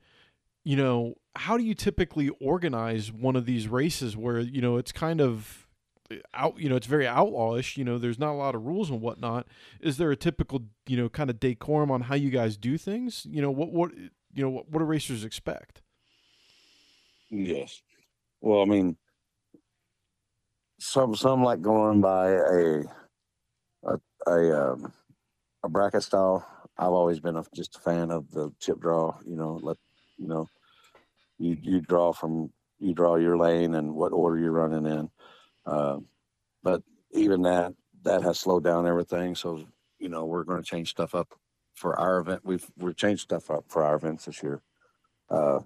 you 0.64 0.76
know, 0.76 1.14
how 1.34 1.56
do 1.56 1.64
you 1.64 1.74
typically 1.74 2.28
organize 2.40 3.10
one 3.12 3.36
of 3.36 3.46
these 3.46 3.68
races 3.68 4.16
where, 4.16 4.38
you 4.38 4.60
know, 4.60 4.76
it's 4.76 4.92
kind 4.92 5.20
of 5.20 5.66
out, 6.34 6.58
you 6.58 6.68
know, 6.68 6.76
it's 6.76 6.86
very 6.86 7.04
outlawish, 7.04 7.76
you 7.76 7.84
know, 7.84 7.98
there's 7.98 8.18
not 8.18 8.32
a 8.32 8.36
lot 8.36 8.54
of 8.54 8.64
rules 8.64 8.90
and 8.90 9.00
whatnot. 9.00 9.46
Is 9.80 9.96
there 9.96 10.10
a 10.10 10.16
typical, 10.16 10.64
you 10.86 10.96
know, 10.96 11.08
kind 11.08 11.30
of 11.30 11.40
decorum 11.40 11.90
on 11.90 12.02
how 12.02 12.14
you 12.14 12.30
guys 12.30 12.56
do 12.56 12.76
things? 12.76 13.26
You 13.28 13.42
know, 13.42 13.50
what, 13.50 13.72
what, 13.72 13.92
you 13.94 14.42
know, 14.42 14.50
what, 14.50 14.68
what 14.70 14.80
do 14.80 14.84
racers 14.84 15.24
expect? 15.24 15.80
Yes. 17.30 17.80
Well, 18.40 18.60
I 18.62 18.66
mean, 18.66 18.96
some, 20.78 21.14
some 21.14 21.42
like 21.42 21.62
going 21.62 22.00
by 22.00 22.30
a, 22.30 22.82
a, 23.84 23.98
a, 24.26 24.72
um, 24.72 24.92
a 25.64 25.68
bracket 25.68 26.02
style. 26.02 26.46
I've 26.76 26.88
always 26.88 27.20
been 27.20 27.36
a, 27.36 27.44
just 27.54 27.76
a 27.76 27.78
fan 27.78 28.10
of 28.10 28.30
the 28.30 28.50
chip 28.60 28.80
draw, 28.80 29.16
you 29.26 29.36
know, 29.36 29.58
let 29.62 29.76
you 30.16 30.28
know, 30.28 30.48
you 31.38 31.56
you 31.60 31.80
draw 31.80 32.12
from 32.12 32.50
you 32.78 32.94
draw 32.94 33.16
your 33.16 33.36
lane 33.36 33.74
and 33.74 33.94
what 33.94 34.12
order 34.12 34.38
you're 34.38 34.52
running 34.52 34.86
in. 34.86 35.10
Uh, 35.64 35.98
but 36.62 36.82
even 37.12 37.42
that 37.42 37.74
that 38.02 38.22
has 38.22 38.38
slowed 38.38 38.64
down 38.64 38.86
everything. 38.86 39.34
So 39.34 39.64
you 39.98 40.08
know 40.08 40.24
we're 40.24 40.44
going 40.44 40.62
to 40.62 40.68
change 40.68 40.90
stuff 40.90 41.14
up 41.14 41.34
for 41.74 41.98
our 41.98 42.18
event. 42.18 42.42
We've 42.44 42.66
we've 42.76 42.96
changed 42.96 43.22
stuff 43.22 43.50
up 43.50 43.64
for 43.68 43.82
our 43.82 43.94
events 43.94 44.24
this 44.26 44.42
year. 44.42 44.62
Uh, 45.30 45.60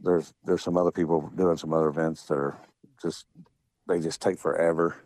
there's 0.00 0.32
there's 0.44 0.62
some 0.62 0.76
other 0.76 0.90
people 0.92 1.30
doing 1.34 1.56
some 1.56 1.72
other 1.72 1.88
events 1.88 2.24
that 2.24 2.34
are 2.34 2.56
just 3.02 3.26
they 3.86 4.00
just 4.00 4.20
take 4.20 4.38
forever, 4.38 4.96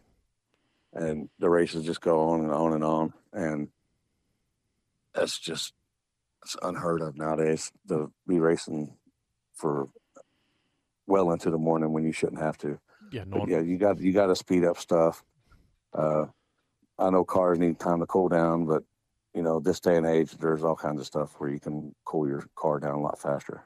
and 0.93 1.29
the 1.39 1.49
races 1.49 1.85
just 1.85 2.01
go 2.01 2.31
on 2.31 2.41
and 2.41 2.53
on 2.53 2.73
and 2.75 2.85
on, 2.85 3.13
and 3.33 3.69
that's 5.15 5.39
just 5.39 5.73
it's 6.43 6.57
unheard 6.63 7.03
of 7.03 7.17
nowadays 7.17 7.71
to 7.89 8.13
be 8.27 8.41
racing 8.41 8.97
for 9.55 9.89
well 11.07 11.31
into 11.33 11.51
the 11.51 11.59
morning 11.59 11.93
when 11.93 12.05
you 12.05 12.13
shouldn't 12.13 12.41
have 12.41 12.59
to. 12.59 12.79
Yeah, 13.11 13.25
no. 13.27 13.47
yeah, 13.47 13.61
you 13.61 13.77
got 13.77 14.01
you 14.01 14.13
got 14.13 14.27
to 14.27 14.37
speed 14.37 14.65
up 14.65 14.79
stuff. 14.79 15.23
Uh, 15.93 16.27
I 16.99 17.11
know 17.11 17.25
cars 17.25 17.59
need 17.59 17.79
time 17.79 18.01
to 18.01 18.07
cool 18.07 18.29
down, 18.29 18.67
but 18.67 18.83
you 19.35 19.43
know 19.43 19.61
this 19.61 19.81
day 19.81 19.97
and 19.97 20.07
age, 20.07 20.33
there's 20.39 20.65
all 20.65 20.77
kinds 20.77 21.01
of 21.01 21.07
stuff 21.07 21.35
where 21.39 21.51
you 21.51 21.61
can 21.61 21.95
cool 22.05 22.27
your 22.27 22.45
car 22.57 22.79
down 22.79 22.95
a 22.95 23.01
lot 23.01 23.21
faster. 23.21 23.65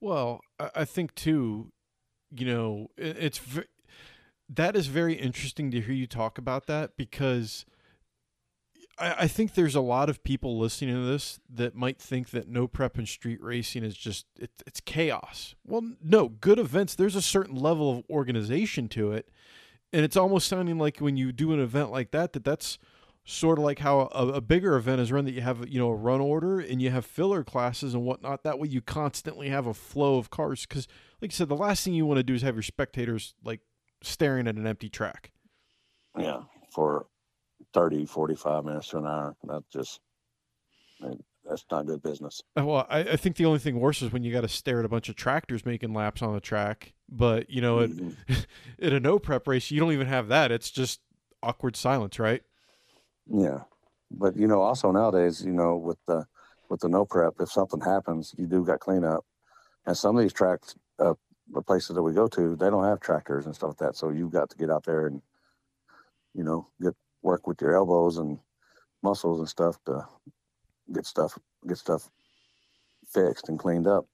Well, 0.00 0.40
I 0.74 0.84
think 0.84 1.14
too, 1.14 1.72
you 2.30 2.46
know, 2.46 2.90
it's 2.96 3.40
that 4.48 4.76
is 4.76 4.86
very 4.86 5.14
interesting 5.14 5.70
to 5.72 5.80
hear 5.80 5.94
you 5.94 6.06
talk 6.06 6.38
about 6.38 6.66
that 6.66 6.96
because 6.96 7.64
I, 8.98 9.14
I 9.20 9.28
think 9.28 9.54
there's 9.54 9.74
a 9.74 9.80
lot 9.80 10.08
of 10.08 10.22
people 10.22 10.58
listening 10.58 10.94
to 10.94 11.06
this 11.06 11.40
that 11.50 11.74
might 11.74 12.00
think 12.00 12.30
that 12.30 12.48
no 12.48 12.66
prep 12.66 12.98
and 12.98 13.08
street 13.08 13.42
racing 13.42 13.84
is 13.84 13.96
just 13.96 14.26
it, 14.38 14.50
it's 14.66 14.80
chaos. 14.80 15.54
Well, 15.64 15.82
no, 16.02 16.28
good 16.28 16.58
events. 16.58 16.94
There's 16.94 17.16
a 17.16 17.22
certain 17.22 17.56
level 17.56 17.90
of 17.90 18.04
organization 18.10 18.88
to 18.90 19.12
it, 19.12 19.28
and 19.92 20.04
it's 20.04 20.16
almost 20.16 20.48
sounding 20.48 20.78
like 20.78 20.98
when 20.98 21.16
you 21.16 21.32
do 21.32 21.52
an 21.52 21.60
event 21.60 21.90
like 21.90 22.10
that, 22.12 22.32
that 22.32 22.44
that's 22.44 22.78
sort 23.24 23.58
of 23.58 23.64
like 23.64 23.80
how 23.80 24.08
a, 24.12 24.26
a, 24.28 24.40
bigger 24.40 24.74
event 24.76 25.02
is 25.02 25.12
run 25.12 25.26
that 25.26 25.32
you 25.32 25.42
have 25.42 25.68
you 25.68 25.78
know 25.78 25.90
a 25.90 25.94
run 25.94 26.18
order 26.18 26.60
and 26.60 26.80
you 26.80 26.88
have 26.88 27.04
filler 27.04 27.44
classes 27.44 27.92
and 27.92 28.02
whatnot 28.02 28.42
that 28.42 28.58
way 28.58 28.66
you 28.66 28.80
constantly 28.80 29.50
have 29.50 29.66
a 29.66 29.74
flow 29.74 30.16
of 30.16 30.30
cars 30.30 30.64
because 30.64 30.88
like 31.20 31.30
i 31.30 31.34
said 31.34 31.46
the 31.46 31.54
last 31.54 31.84
thing 31.84 31.92
you 31.92 32.06
want 32.06 32.16
to 32.16 32.22
do 32.22 32.32
is 32.32 32.40
have 32.40 32.54
your 32.54 32.62
spectators 32.62 33.34
like 33.44 33.60
staring 34.02 34.48
at 34.48 34.54
an 34.54 34.66
empty 34.66 34.88
track 34.88 35.30
yeah 36.18 36.40
for 36.72 37.06
30, 37.74 38.06
45 38.06 38.64
minutes 38.64 38.88
to 38.88 38.98
an 38.98 39.06
hour. 39.06 39.36
That 39.44 39.62
just, 39.72 40.00
that's 41.48 41.64
not 41.70 41.86
good 41.86 42.02
business. 42.02 42.42
Uh, 42.58 42.64
well, 42.64 42.86
I, 42.88 43.00
I, 43.00 43.16
think 43.16 43.36
the 43.36 43.46
only 43.46 43.58
thing 43.58 43.80
worse 43.80 44.02
is 44.02 44.12
when 44.12 44.22
you 44.22 44.32
got 44.32 44.42
to 44.42 44.48
stare 44.48 44.80
at 44.80 44.84
a 44.84 44.88
bunch 44.88 45.08
of 45.08 45.16
tractors 45.16 45.64
making 45.64 45.94
laps 45.94 46.22
on 46.22 46.34
the 46.34 46.40
track. 46.40 46.92
But, 47.08 47.48
you 47.50 47.60
know, 47.60 47.78
mm-hmm. 47.78 48.10
at, 48.28 48.46
at 48.82 48.92
a 48.92 49.00
no 49.00 49.18
prep 49.18 49.46
race, 49.48 49.70
you 49.70 49.80
don't 49.80 49.92
even 49.92 50.06
have 50.06 50.28
that. 50.28 50.52
It's 50.52 50.70
just 50.70 51.00
awkward 51.42 51.76
silence, 51.76 52.18
right? 52.18 52.42
Yeah. 53.26 53.60
But, 54.10 54.36
you 54.36 54.46
know, 54.46 54.60
also 54.60 54.90
nowadays, 54.90 55.44
you 55.44 55.52
know, 55.52 55.76
with 55.76 55.98
the, 56.06 56.26
with 56.68 56.80
the 56.80 56.88
no 56.88 57.04
prep, 57.04 57.34
if 57.40 57.50
something 57.50 57.80
happens, 57.80 58.34
you 58.36 58.46
do 58.46 58.64
got 58.64 58.80
cleanup. 58.80 59.24
And 59.86 59.96
some 59.96 60.16
of 60.16 60.22
these 60.22 60.32
tracks, 60.32 60.74
uh, 60.98 61.14
the 61.52 61.62
places 61.62 61.96
that 61.96 62.02
we 62.02 62.12
go 62.12 62.28
to, 62.28 62.56
they 62.56 62.68
don't 62.68 62.84
have 62.84 63.00
tractors 63.00 63.46
and 63.46 63.54
stuff 63.54 63.68
like 63.68 63.78
that. 63.78 63.96
So 63.96 64.10
you've 64.10 64.32
got 64.32 64.50
to 64.50 64.56
get 64.56 64.70
out 64.70 64.84
there 64.84 65.06
and, 65.06 65.22
you 66.34 66.44
know, 66.44 66.68
get 66.82 66.94
work 67.22 67.46
with 67.46 67.60
your 67.60 67.74
elbows 67.74 68.18
and 68.18 68.38
muscles 69.02 69.38
and 69.38 69.48
stuff 69.48 69.78
to 69.86 70.06
get 70.92 71.06
stuff 71.06 71.38
get 71.66 71.78
stuff 71.78 72.10
fixed 73.06 73.48
and 73.48 73.58
cleaned 73.58 73.86
up. 73.86 74.06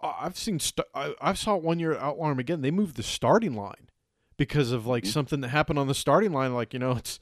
I've 0.00 0.38
seen 0.38 0.58
st- 0.58 0.86
I, 0.94 1.14
I 1.20 1.34
saw 1.34 1.56
it 1.56 1.62
one 1.62 1.78
year 1.78 1.92
at 1.92 2.00
Outlaw 2.00 2.32
again. 2.32 2.62
They 2.62 2.70
moved 2.70 2.96
the 2.96 3.02
starting 3.02 3.54
line 3.54 3.90
because 4.36 4.72
of 4.72 4.86
like 4.86 5.04
mm-hmm. 5.04 5.12
something 5.12 5.40
that 5.42 5.48
happened 5.48 5.78
on 5.78 5.88
the 5.88 5.94
starting 5.94 6.32
line. 6.32 6.54
Like 6.54 6.72
you 6.72 6.78
know, 6.78 6.92
it's 6.92 7.20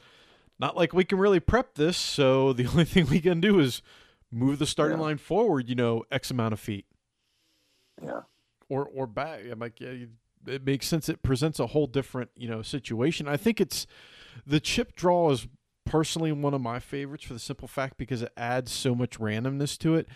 not 0.59 0.77
like 0.77 0.93
we 0.93 1.05
can 1.05 1.19
really 1.19 1.41
prep 1.41 1.75
this, 1.75 1.97
so 1.97 2.53
the 2.55 2.67
only 2.67 2.85
thing 2.85 3.07
we 3.07 3.21
can 3.21 3.41
do 3.41 3.59
is 3.59 3.83
move 4.31 4.59
the 4.59 4.67
starting 4.67 4.99
yeah. 4.99 5.05
line 5.05 5.19
forward. 5.19 5.69
You 5.69 5.75
know, 5.75 6.05
x 6.11 6.31
amount 6.31 6.53
of 6.53 6.61
feet. 6.61 6.87
Yeah. 8.03 8.21
Or 8.69 8.87
or 8.87 9.07
back. 9.07 9.41
I'm 9.51 9.59
like, 9.59 9.81
yeah, 9.81 10.07
it 10.47 10.65
makes 10.65 10.87
sense. 10.87 11.09
It 11.09 11.23
presents 11.23 11.59
a 11.59 11.69
whole 11.69 11.87
different 11.87 12.31
you 12.37 12.49
know 12.49 12.63
situation. 12.63 13.27
I 13.27 13.37
think 13.37 13.61
it's 13.61 13.87
the 14.47 14.61
chip 14.61 14.95
draw 14.95 15.31
is 15.31 15.47
personally 15.85 16.33
one 16.33 16.55
of 16.55 16.61
my 16.61 16.79
favorites 16.79 17.25
for 17.25 17.33
the 17.33 17.39
simple 17.39 17.69
fact 17.69 17.97
because 17.97 18.23
it 18.23 18.33
adds 18.37 18.71
so 18.71 18.95
much 18.95 19.19
randomness 19.19 19.79
to 19.79 19.95
it. 19.95 20.07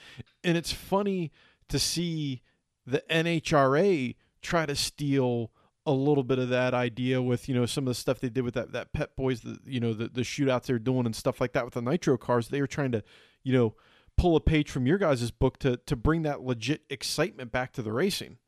And 0.44 0.56
it's 0.56 0.72
funny 0.72 1.32
to 1.68 1.78
see 1.78 2.42
the 2.86 3.02
NHRA 3.10 4.16
try 4.42 4.66
to 4.66 4.76
steal 4.76 5.50
a 5.84 5.92
little 5.92 6.22
bit 6.22 6.38
of 6.38 6.48
that 6.50 6.74
idea 6.74 7.20
with 7.20 7.48
you 7.48 7.54
know 7.54 7.66
some 7.66 7.84
of 7.84 7.90
the 7.90 7.94
stuff 7.94 8.20
they 8.20 8.28
did 8.28 8.44
with 8.44 8.54
that 8.54 8.72
that 8.72 8.92
Pep 8.92 9.16
Boys 9.16 9.40
the 9.40 9.58
you 9.64 9.80
know 9.80 9.92
the 9.92 10.08
the 10.08 10.20
shootouts 10.20 10.64
they're 10.64 10.78
doing 10.78 11.06
and 11.06 11.16
stuff 11.16 11.40
like 11.40 11.52
that 11.54 11.64
with 11.64 11.74
the 11.74 11.82
nitro 11.82 12.16
cars. 12.16 12.48
They 12.48 12.60
were 12.60 12.66
trying 12.66 12.92
to 12.92 13.02
you 13.42 13.52
know 13.52 13.74
pull 14.16 14.36
a 14.36 14.40
page 14.40 14.70
from 14.70 14.86
your 14.86 14.98
guys' 14.98 15.30
book 15.30 15.58
to 15.60 15.78
to 15.78 15.96
bring 15.96 16.22
that 16.22 16.42
legit 16.42 16.82
excitement 16.88 17.50
back 17.50 17.72
to 17.72 17.82
the 17.82 17.92
racing. 17.92 18.38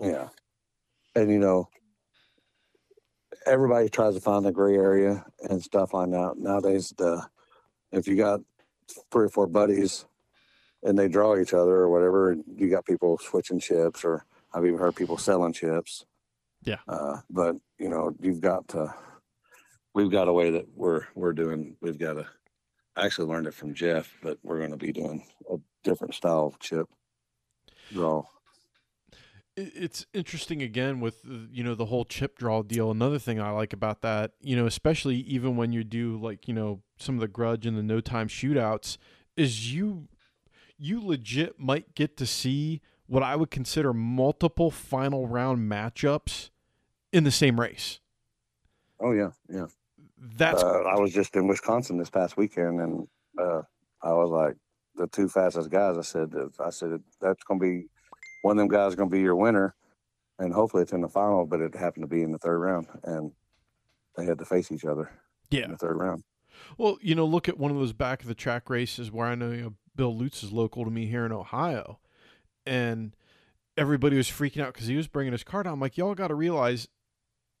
Yeah. 0.00 0.28
And 1.14 1.30
you 1.30 1.38
know 1.38 1.68
everybody 3.46 3.88
tries 3.88 4.14
to 4.14 4.20
find 4.20 4.44
the 4.44 4.52
gray 4.52 4.74
area 4.74 5.24
and 5.48 5.62
stuff 5.62 5.94
like 5.94 6.10
that. 6.10 6.34
Nowadays, 6.36 6.92
the 6.96 7.26
if 7.92 8.06
you 8.06 8.16
got 8.16 8.40
three 9.10 9.26
or 9.26 9.28
four 9.28 9.46
buddies 9.46 10.04
and 10.82 10.98
they 10.98 11.08
draw 11.08 11.38
each 11.38 11.54
other 11.54 11.72
or 11.72 11.88
whatever, 11.88 12.36
you 12.56 12.68
got 12.68 12.84
people 12.84 13.18
switching 13.18 13.58
chips, 13.58 14.04
or 14.04 14.24
I've 14.52 14.66
even 14.66 14.78
heard 14.78 14.96
people 14.96 15.18
selling 15.18 15.52
chips. 15.52 16.04
Yeah. 16.62 16.78
Uh, 16.88 17.18
but 17.30 17.56
you 17.78 17.88
know, 17.88 18.14
you've 18.20 18.40
got 18.40 18.68
to. 18.68 18.94
We've 19.94 20.10
got 20.10 20.28
a 20.28 20.32
way 20.32 20.50
that 20.50 20.66
we're 20.74 21.06
we're 21.14 21.32
doing. 21.32 21.76
We've 21.80 21.98
got 21.98 22.14
to. 22.14 22.26
I 22.96 23.06
actually 23.06 23.28
learned 23.28 23.46
it 23.46 23.54
from 23.54 23.74
Jeff, 23.74 24.12
but 24.22 24.38
we're 24.42 24.58
going 24.58 24.70
to 24.70 24.76
be 24.76 24.92
doing 24.92 25.26
a 25.50 25.56
different 25.82 26.14
style 26.14 26.46
of 26.46 26.58
chip 26.60 26.88
draw 27.92 28.24
it's 29.56 30.04
interesting 30.12 30.62
again 30.62 31.00
with 31.00 31.20
you 31.52 31.62
know 31.62 31.74
the 31.74 31.84
whole 31.86 32.04
chip 32.04 32.36
draw 32.36 32.62
deal 32.62 32.90
another 32.90 33.18
thing 33.18 33.40
i 33.40 33.50
like 33.50 33.72
about 33.72 34.02
that 34.02 34.32
you 34.40 34.56
know 34.56 34.66
especially 34.66 35.16
even 35.16 35.56
when 35.56 35.72
you 35.72 35.84
do 35.84 36.18
like 36.20 36.48
you 36.48 36.54
know 36.54 36.82
some 36.96 37.14
of 37.14 37.20
the 37.20 37.28
grudge 37.28 37.64
and 37.64 37.78
the 37.78 37.82
no 37.82 38.00
time 38.00 38.26
shootouts 38.26 38.96
is 39.36 39.72
you 39.72 40.08
you 40.76 41.00
legit 41.00 41.58
might 41.58 41.94
get 41.94 42.16
to 42.16 42.26
see 42.26 42.80
what 43.06 43.22
i 43.22 43.36
would 43.36 43.50
consider 43.50 43.92
multiple 43.92 44.70
final 44.70 45.28
round 45.28 45.70
matchups 45.70 46.50
in 47.12 47.22
the 47.22 47.30
same 47.30 47.60
race 47.60 48.00
oh 49.00 49.12
yeah 49.12 49.30
yeah 49.48 49.66
That's 50.36 50.62
uh, 50.62 50.82
I 50.82 50.98
was 50.98 51.12
just 51.12 51.36
in 51.36 51.46
Wisconsin 51.46 51.98
this 51.98 52.10
past 52.10 52.36
weekend, 52.36 52.80
and 52.80 53.06
uh, 53.38 53.62
I 54.02 54.12
was 54.12 54.30
like, 54.30 54.56
the 54.96 55.06
two 55.08 55.28
fastest 55.28 55.70
guys. 55.70 55.98
I 55.98 56.02
said, 56.02 56.32
I 56.58 56.70
said 56.70 56.98
that's 57.20 57.44
going 57.44 57.60
to 57.60 57.66
be 57.66 57.88
one 58.44 58.58
of 58.58 58.62
them 58.62 58.68
guys 58.68 58.94
going 58.94 59.08
to 59.08 59.14
be 59.16 59.22
your 59.22 59.36
winner, 59.36 59.74
and 60.38 60.52
hopefully 60.52 60.82
it's 60.82 60.92
in 60.92 61.00
the 61.00 61.08
final. 61.08 61.46
But 61.46 61.60
it 61.60 61.74
happened 61.74 62.04
to 62.04 62.08
be 62.08 62.22
in 62.22 62.30
the 62.30 62.38
third 62.38 62.58
round, 62.58 62.86
and 63.02 63.32
they 64.16 64.26
had 64.26 64.38
to 64.38 64.44
face 64.44 64.70
each 64.70 64.84
other. 64.84 65.10
Yeah, 65.50 65.64
in 65.64 65.70
the 65.72 65.78
third 65.78 65.96
round. 65.96 66.24
Well, 66.76 66.98
you 67.00 67.14
know, 67.14 67.24
look 67.24 67.48
at 67.48 67.58
one 67.58 67.70
of 67.70 67.78
those 67.78 67.94
back 67.94 68.22
of 68.22 68.28
the 68.28 68.34
track 68.34 68.68
races 68.68 69.10
where 69.10 69.26
I 69.26 69.34
know 69.34 69.50
you 69.50 69.62
know, 69.62 69.74
Bill 69.96 70.16
Lutz 70.16 70.42
is 70.42 70.52
local 70.52 70.84
to 70.84 70.90
me 70.90 71.06
here 71.06 71.24
in 71.24 71.32
Ohio, 71.32 71.98
and 72.66 73.16
everybody 73.76 74.16
was 74.16 74.28
freaking 74.28 74.62
out 74.62 74.74
because 74.74 74.88
he 74.88 74.96
was 74.96 75.08
bringing 75.08 75.32
his 75.32 75.42
car 75.42 75.62
down. 75.62 75.74
I'm 75.74 75.80
like, 75.80 75.96
y'all 75.96 76.14
got 76.14 76.28
to 76.28 76.34
realize 76.34 76.86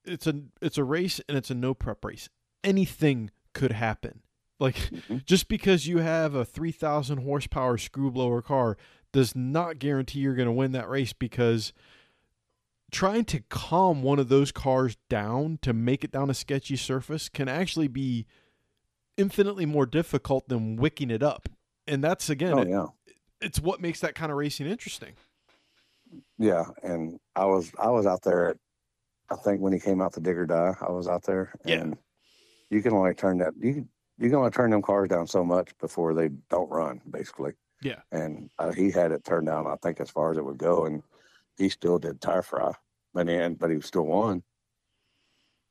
it's 0.04 0.26
a 0.26 0.42
it's 0.60 0.76
a 0.76 0.84
race 0.84 1.18
and 1.28 1.38
it's 1.38 1.50
a 1.50 1.54
no 1.54 1.72
prep 1.72 2.04
race. 2.04 2.28
Anything 2.62 3.30
could 3.54 3.72
happen. 3.72 4.20
Like 4.60 4.76
mm-hmm. 4.76 5.18
just 5.24 5.48
because 5.48 5.86
you 5.86 5.98
have 5.98 6.34
a 6.34 6.44
3000 6.44 7.18
horsepower 7.18 7.78
screw 7.78 8.10
blower 8.10 8.42
car 8.42 8.76
does 9.14 9.36
not 9.36 9.78
guarantee 9.78 10.18
you're 10.18 10.34
going 10.34 10.48
to 10.48 10.52
win 10.52 10.72
that 10.72 10.88
race 10.88 11.12
because 11.12 11.72
trying 12.90 13.24
to 13.24 13.40
calm 13.48 14.02
one 14.02 14.18
of 14.18 14.28
those 14.28 14.50
cars 14.50 14.96
down 15.08 15.60
to 15.62 15.72
make 15.72 16.02
it 16.02 16.10
down 16.10 16.30
a 16.30 16.34
sketchy 16.34 16.74
surface 16.74 17.28
can 17.28 17.48
actually 17.48 17.86
be 17.86 18.26
infinitely 19.16 19.66
more 19.66 19.86
difficult 19.86 20.48
than 20.48 20.74
wicking 20.74 21.12
it 21.12 21.22
up. 21.22 21.48
And 21.86 22.02
that's 22.02 22.28
again, 22.28 22.54
oh, 22.58 22.92
it, 23.06 23.14
it's 23.40 23.60
what 23.60 23.80
makes 23.80 24.00
that 24.00 24.16
kind 24.16 24.32
of 24.32 24.36
racing 24.36 24.66
interesting. 24.66 25.12
Yeah, 26.36 26.64
and 26.82 27.20
I 27.36 27.44
was 27.44 27.70
I 27.78 27.90
was 27.90 28.06
out 28.06 28.22
there. 28.22 28.50
At, 28.50 28.56
I 29.30 29.36
think 29.36 29.60
when 29.60 29.72
he 29.72 29.78
came 29.78 30.02
out 30.02 30.12
the 30.12 30.20
Dig 30.20 30.36
or 30.36 30.46
Die, 30.46 30.74
I 30.80 30.90
was 30.90 31.06
out 31.06 31.22
there. 31.22 31.52
And 31.64 31.90
yeah. 31.90 31.94
You 32.70 32.82
can 32.82 32.92
only 32.94 33.14
turn 33.14 33.38
that 33.38 33.52
you 33.60 33.74
can 33.74 33.88
you 34.18 34.28
can 34.28 34.38
only 34.38 34.50
turn 34.50 34.70
them 34.72 34.82
cars 34.82 35.08
down 35.08 35.28
so 35.28 35.44
much 35.44 35.70
before 35.78 36.14
they 36.14 36.30
don't 36.50 36.68
run, 36.68 37.00
basically. 37.08 37.52
Yeah. 37.84 38.00
And 38.10 38.50
uh, 38.58 38.72
he 38.72 38.90
had 38.90 39.12
it 39.12 39.24
turned 39.24 39.46
down, 39.46 39.66
I 39.66 39.76
think, 39.76 40.00
as 40.00 40.10
far 40.10 40.32
as 40.32 40.38
it 40.38 40.44
would 40.44 40.58
go, 40.58 40.86
and 40.86 41.02
he 41.56 41.68
still 41.68 41.98
did 41.98 42.20
tire 42.20 42.42
fry, 42.42 42.72
but 43.12 43.28
he 43.28 43.48
but 43.50 43.70
he 43.70 43.80
still 43.82 44.06
won. 44.06 44.42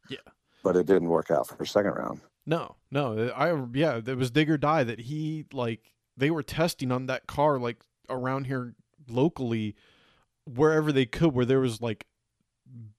Yeah. 0.10 0.20
But 0.64 0.78
it 0.78 0.86
didn't 0.86 1.10
work 1.10 1.32
out 1.32 1.48
for 1.48 1.56
the 1.56 1.66
second 1.66 1.92
round. 1.92 2.22
No, 2.46 2.76
no, 2.92 3.30
I 3.36 3.78
yeah, 3.78 4.00
it 4.06 4.18
was 4.18 4.32
dig 4.32 4.50
or 4.50 4.58
Die 4.58 4.84
that 4.84 5.00
he 5.00 5.46
like 5.52 5.92
they 6.16 6.30
were 6.30 6.44
testing 6.44 6.92
on 6.92 7.08
that 7.08 7.26
car 7.26 7.58
like 7.58 7.84
around 8.10 8.46
here 8.46 8.76
locally 9.10 9.76
wherever 10.46 10.92
they 10.92 11.06
could 11.06 11.34
where 11.34 11.46
there 11.46 11.60
was 11.60 11.82
like 11.82 12.06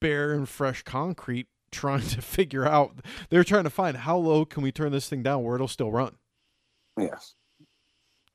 bare 0.00 0.32
and 0.32 0.48
fresh 0.48 0.82
concrete 0.82 1.46
trying 1.70 2.00
to 2.08 2.20
figure 2.20 2.66
out 2.66 2.96
they're 3.30 3.44
trying 3.44 3.64
to 3.64 3.70
find 3.70 3.98
how 3.98 4.16
low 4.16 4.44
can 4.44 4.62
we 4.62 4.72
turn 4.72 4.92
this 4.92 5.08
thing 5.08 5.22
down 5.22 5.42
where 5.42 5.54
it'll 5.54 5.68
still 5.68 5.92
run 5.92 6.16
yes 6.98 7.34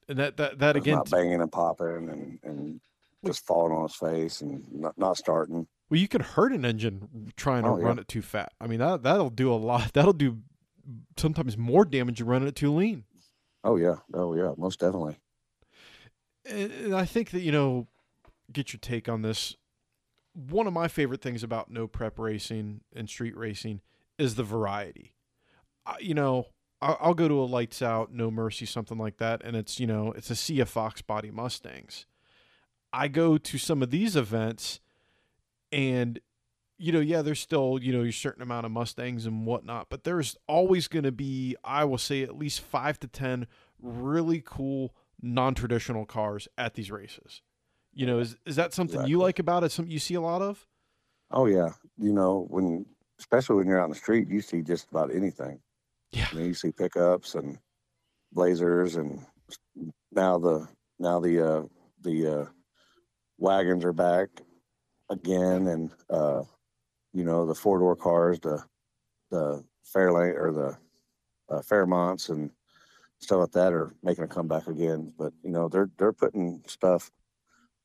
and 0.10 0.20
that 0.20 0.38
that, 0.38 0.60
that 0.60 0.76
again 0.76 0.96
not 0.96 1.10
banging 1.10 1.42
and 1.42 1.52
popping 1.52 2.10
and 2.10 2.40
and 2.44 2.82
just 3.26 3.46
falling 3.46 3.74
on 3.74 3.84
his 3.84 3.96
face 3.96 4.42
and 4.42 4.66
not, 4.72 4.98
not 4.98 5.18
starting 5.18 5.68
well 5.90 6.00
you 6.00 6.08
could 6.08 6.22
hurt 6.22 6.52
an 6.52 6.66
engine 6.66 7.32
trying 7.36 7.64
to 7.64 7.70
oh, 7.70 7.78
run 7.78 7.98
yeah. 7.98 8.02
it 8.02 8.08
too 8.08 8.22
fat 8.22 8.52
i 8.60 8.68
mean 8.68 8.80
that 8.80 9.04
that'll 9.04 9.30
do 9.30 9.52
a 9.52 9.56
lot 9.56 9.92
that'll 9.94 10.14
do 10.14 10.38
sometimes 11.18 11.58
more 11.58 11.86
damage 11.86 12.20
than 12.20 12.28
running 12.28 12.48
it 12.48 12.56
too 12.56 12.74
lean 12.74 13.04
oh 13.64 13.76
yeah 13.76 13.96
oh 14.14 14.34
yeah 14.36 14.52
most 14.58 14.80
definitely 14.80 15.18
and 16.46 16.96
i 16.96 17.06
think 17.06 17.30
that 17.32 17.42
you 17.42 17.52
know 17.52 17.88
get 18.52 18.74
your 18.74 18.80
take 18.80 19.08
on 19.08 19.22
this. 19.22 19.56
One 20.34 20.68
of 20.68 20.74
my 20.74 20.88
favorite 20.88 21.22
things 21.22 21.44
about 21.44 21.72
no 21.72 21.88
prep 21.88 22.20
racing 22.20 22.82
and 22.96 23.10
street 23.10 23.36
racing 23.36 23.82
is 24.18 24.36
the 24.36 24.44
variety. 24.44 25.16
I, 25.86 25.98
you 26.00 26.14
know, 26.14 26.48
I'll, 26.82 26.98
I'll 27.00 27.14
go 27.14 27.28
to 27.28 27.40
a 27.40 27.44
lights 27.44 27.82
out, 27.82 28.14
no 28.14 28.32
mercy, 28.32 28.66
something 28.66 28.98
like 28.98 29.18
that, 29.18 29.42
and 29.44 29.56
it's 29.56 29.80
you 29.80 29.88
know 29.88 30.12
it's 30.14 30.30
a 30.30 30.36
sea 30.36 30.60
of 30.60 30.70
Fox 30.70 31.02
body 31.02 31.32
Mustangs. 31.32 32.06
I 32.92 33.08
go 33.08 33.38
to 33.38 33.58
some 33.58 33.84
of 33.84 33.92
these 33.92 34.16
events, 34.16 34.80
and 35.72 36.20
you 36.78 36.92
know, 36.92 37.02
yeah, 37.02 37.22
there's 37.22 37.40
still 37.40 37.80
you 37.82 37.92
know 37.92 38.04
a 38.04 38.12
certain 38.12 38.42
amount 38.42 38.66
of 38.66 38.72
Mustangs 38.72 39.26
and 39.26 39.46
whatnot, 39.46 39.88
but 39.90 40.04
there's 40.04 40.38
always 40.48 40.88
going 40.88 41.04
to 41.04 41.12
be, 41.12 41.56
I 41.64 41.84
will 41.86 41.98
say, 41.98 42.24
at 42.24 42.38
least 42.38 42.62
five 42.62 43.00
to 43.02 43.08
ten 43.08 43.48
really 43.82 44.42
cool 44.46 44.96
non-traditional 45.22 46.06
cars 46.06 46.48
at 46.58 46.76
these 46.76 46.90
races. 46.92 47.42
You 47.94 48.06
know, 48.06 48.20
is 48.20 48.38
is 48.46 48.56
that 48.56 48.74
something 48.74 48.96
exactly. 48.96 49.12
you 49.12 49.20
like 49.20 49.40
about 49.40 49.64
it? 49.64 49.72
Something 49.72 49.92
you 49.92 50.00
see 50.00 50.16
a 50.16 50.22
lot 50.22 50.42
of? 50.42 50.66
Oh 51.32 51.46
yeah, 51.46 51.72
you 51.98 52.14
know 52.14 52.48
when 52.50 52.86
especially 53.20 53.58
when 53.58 53.68
you're 53.68 53.80
out 53.80 53.84
on 53.84 53.90
the 53.90 53.96
street, 53.96 54.30
you 54.30 54.42
see 54.42 54.62
just 54.62 54.90
about 54.90 55.14
anything. 55.14 55.60
Yeah, 56.12 56.28
mean, 56.34 56.46
you 56.46 56.54
see 56.54 56.72
pickups 56.72 57.36
and 57.36 57.58
blazers, 58.32 58.96
and 58.96 59.26
now 60.12 60.40
the 60.40 60.68
now 60.98 61.20
the 61.20 61.48
uh, 61.48 61.64
the 62.02 62.42
uh, 62.42 62.46
wagons 63.38 63.86
are 63.86 63.94
back 63.94 64.30
again, 65.10 65.68
and 65.68 65.92
uh, 66.10 66.44
you 67.14 67.24
know 67.24 67.46
the 67.46 67.56
four 67.56 67.80
door 67.80 67.96
cars, 67.96 68.40
the 68.40 68.64
the 69.30 69.64
Fairlane 69.96 70.36
or 70.36 70.52
the 70.52 71.56
uh, 71.56 71.62
Fairmonts 71.62 72.30
and 72.30 72.52
stuff 73.20 73.40
like 73.40 73.52
that 73.52 73.74
are 73.74 73.94
making 74.04 74.24
a 74.24 74.28
comeback 74.28 74.68
again. 74.68 75.14
But 75.18 75.34
you 75.44 75.52
know 75.52 75.68
they're 75.68 75.90
they're 75.98 76.14
putting 76.14 76.64
stuff 76.68 77.12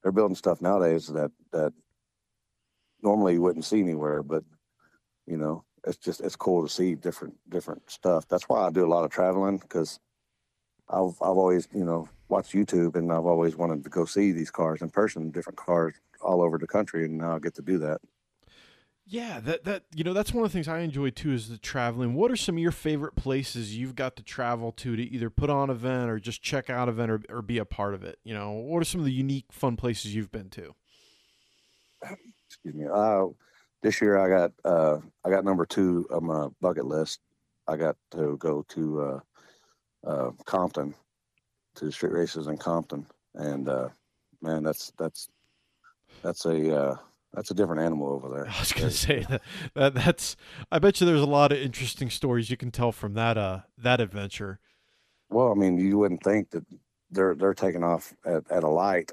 they're 0.02 0.12
building 0.12 0.36
stuff 0.36 0.60
nowadays 0.60 1.06
that 1.08 1.32
that 1.52 1.72
normally 3.02 3.34
you 3.34 3.42
wouldn't 3.42 3.64
see 3.64 3.80
anywhere. 3.80 4.22
But 4.22 4.44
you 5.26 5.36
know, 5.36 5.64
it's 5.86 5.98
just 5.98 6.20
it's 6.20 6.36
cool 6.36 6.66
to 6.66 6.72
see 6.72 6.94
different 6.94 7.34
different 7.48 7.90
stuff. 7.90 8.26
That's 8.28 8.48
why 8.48 8.66
I 8.66 8.70
do 8.70 8.84
a 8.84 8.88
lot 8.88 9.04
of 9.04 9.10
traveling 9.10 9.58
because 9.58 10.00
I've 10.88 11.16
I've 11.20 11.38
always 11.38 11.68
you 11.72 11.84
know 11.84 12.08
watched 12.28 12.52
YouTube 12.52 12.96
and 12.96 13.12
I've 13.12 13.26
always 13.26 13.56
wanted 13.56 13.84
to 13.84 13.90
go 13.90 14.04
see 14.04 14.32
these 14.32 14.50
cars 14.50 14.82
in 14.82 14.90
person, 14.90 15.30
different 15.30 15.58
cars 15.58 15.94
all 16.20 16.42
over 16.42 16.58
the 16.58 16.66
country, 16.66 17.04
and 17.04 17.18
now 17.18 17.36
I 17.36 17.38
get 17.38 17.54
to 17.56 17.62
do 17.62 17.78
that. 17.78 18.00
Yeah, 19.06 19.38
that 19.40 19.64
that 19.64 19.82
you 19.94 20.02
know 20.02 20.14
that's 20.14 20.32
one 20.32 20.44
of 20.44 20.50
the 20.50 20.54
things 20.54 20.66
I 20.66 20.78
enjoy 20.78 21.10
too 21.10 21.32
is 21.32 21.50
the 21.50 21.58
traveling. 21.58 22.14
What 22.14 22.30
are 22.30 22.36
some 22.36 22.54
of 22.56 22.60
your 22.60 22.72
favorite 22.72 23.14
places 23.14 23.76
you've 23.76 23.94
got 23.94 24.16
to 24.16 24.22
travel 24.22 24.72
to 24.72 24.96
to 24.96 25.02
either 25.02 25.28
put 25.28 25.50
on 25.50 25.68
an 25.68 25.76
event 25.76 26.10
or 26.10 26.18
just 26.18 26.42
check 26.42 26.70
out 26.70 26.88
an 26.88 26.94
event 26.94 27.10
or, 27.10 27.20
or 27.28 27.42
be 27.42 27.58
a 27.58 27.66
part 27.66 27.92
of 27.92 28.02
it? 28.02 28.18
You 28.24 28.32
know, 28.32 28.52
what 28.52 28.80
are 28.80 28.86
some 28.86 29.00
of 29.00 29.04
the 29.04 29.12
unique, 29.12 29.52
fun 29.52 29.76
places 29.76 30.14
you've 30.14 30.32
been 30.32 30.48
to? 30.50 30.74
Excuse 32.46 32.74
me. 32.74 32.86
Uh, 32.90 33.26
this 33.84 34.00
year 34.00 34.16
I 34.16 34.28
got 34.28 34.52
uh, 34.64 34.98
I 35.24 35.30
got 35.30 35.44
number 35.44 35.66
two 35.66 36.06
on 36.10 36.24
my 36.24 36.48
bucket 36.62 36.86
list. 36.86 37.20
I 37.68 37.76
got 37.76 37.96
to 38.12 38.36
go 38.38 38.64
to 38.70 39.02
uh, 39.02 39.20
uh, 40.06 40.30
Compton 40.46 40.94
to 41.76 41.90
street 41.90 42.12
races 42.12 42.46
in 42.46 42.56
Compton, 42.56 43.06
and 43.34 43.68
uh, 43.68 43.90
man, 44.40 44.62
that's 44.62 44.90
that's 44.98 45.28
that's 46.22 46.46
a 46.46 46.74
uh, 46.74 46.96
that's 47.34 47.50
a 47.50 47.54
different 47.54 47.82
animal 47.82 48.08
over 48.08 48.30
there. 48.30 48.46
I 48.50 48.58
was 48.58 48.72
gonna 48.72 48.90
say 48.90 49.26
that, 49.28 49.42
that 49.74 49.94
that's. 49.94 50.36
I 50.72 50.78
bet 50.78 51.00
you 51.00 51.06
there's 51.06 51.20
a 51.20 51.26
lot 51.26 51.52
of 51.52 51.58
interesting 51.58 52.08
stories 52.08 52.48
you 52.48 52.56
can 52.56 52.70
tell 52.70 52.90
from 52.90 53.12
that 53.14 53.36
uh 53.36 53.60
that 53.76 54.00
adventure. 54.00 54.60
Well, 55.28 55.52
I 55.52 55.54
mean, 55.54 55.76
you 55.76 55.98
wouldn't 55.98 56.24
think 56.24 56.50
that 56.52 56.64
they're 57.10 57.34
they're 57.34 57.52
taking 57.52 57.84
off 57.84 58.14
at, 58.24 58.50
at 58.50 58.64
a 58.64 58.68
light, 58.68 59.12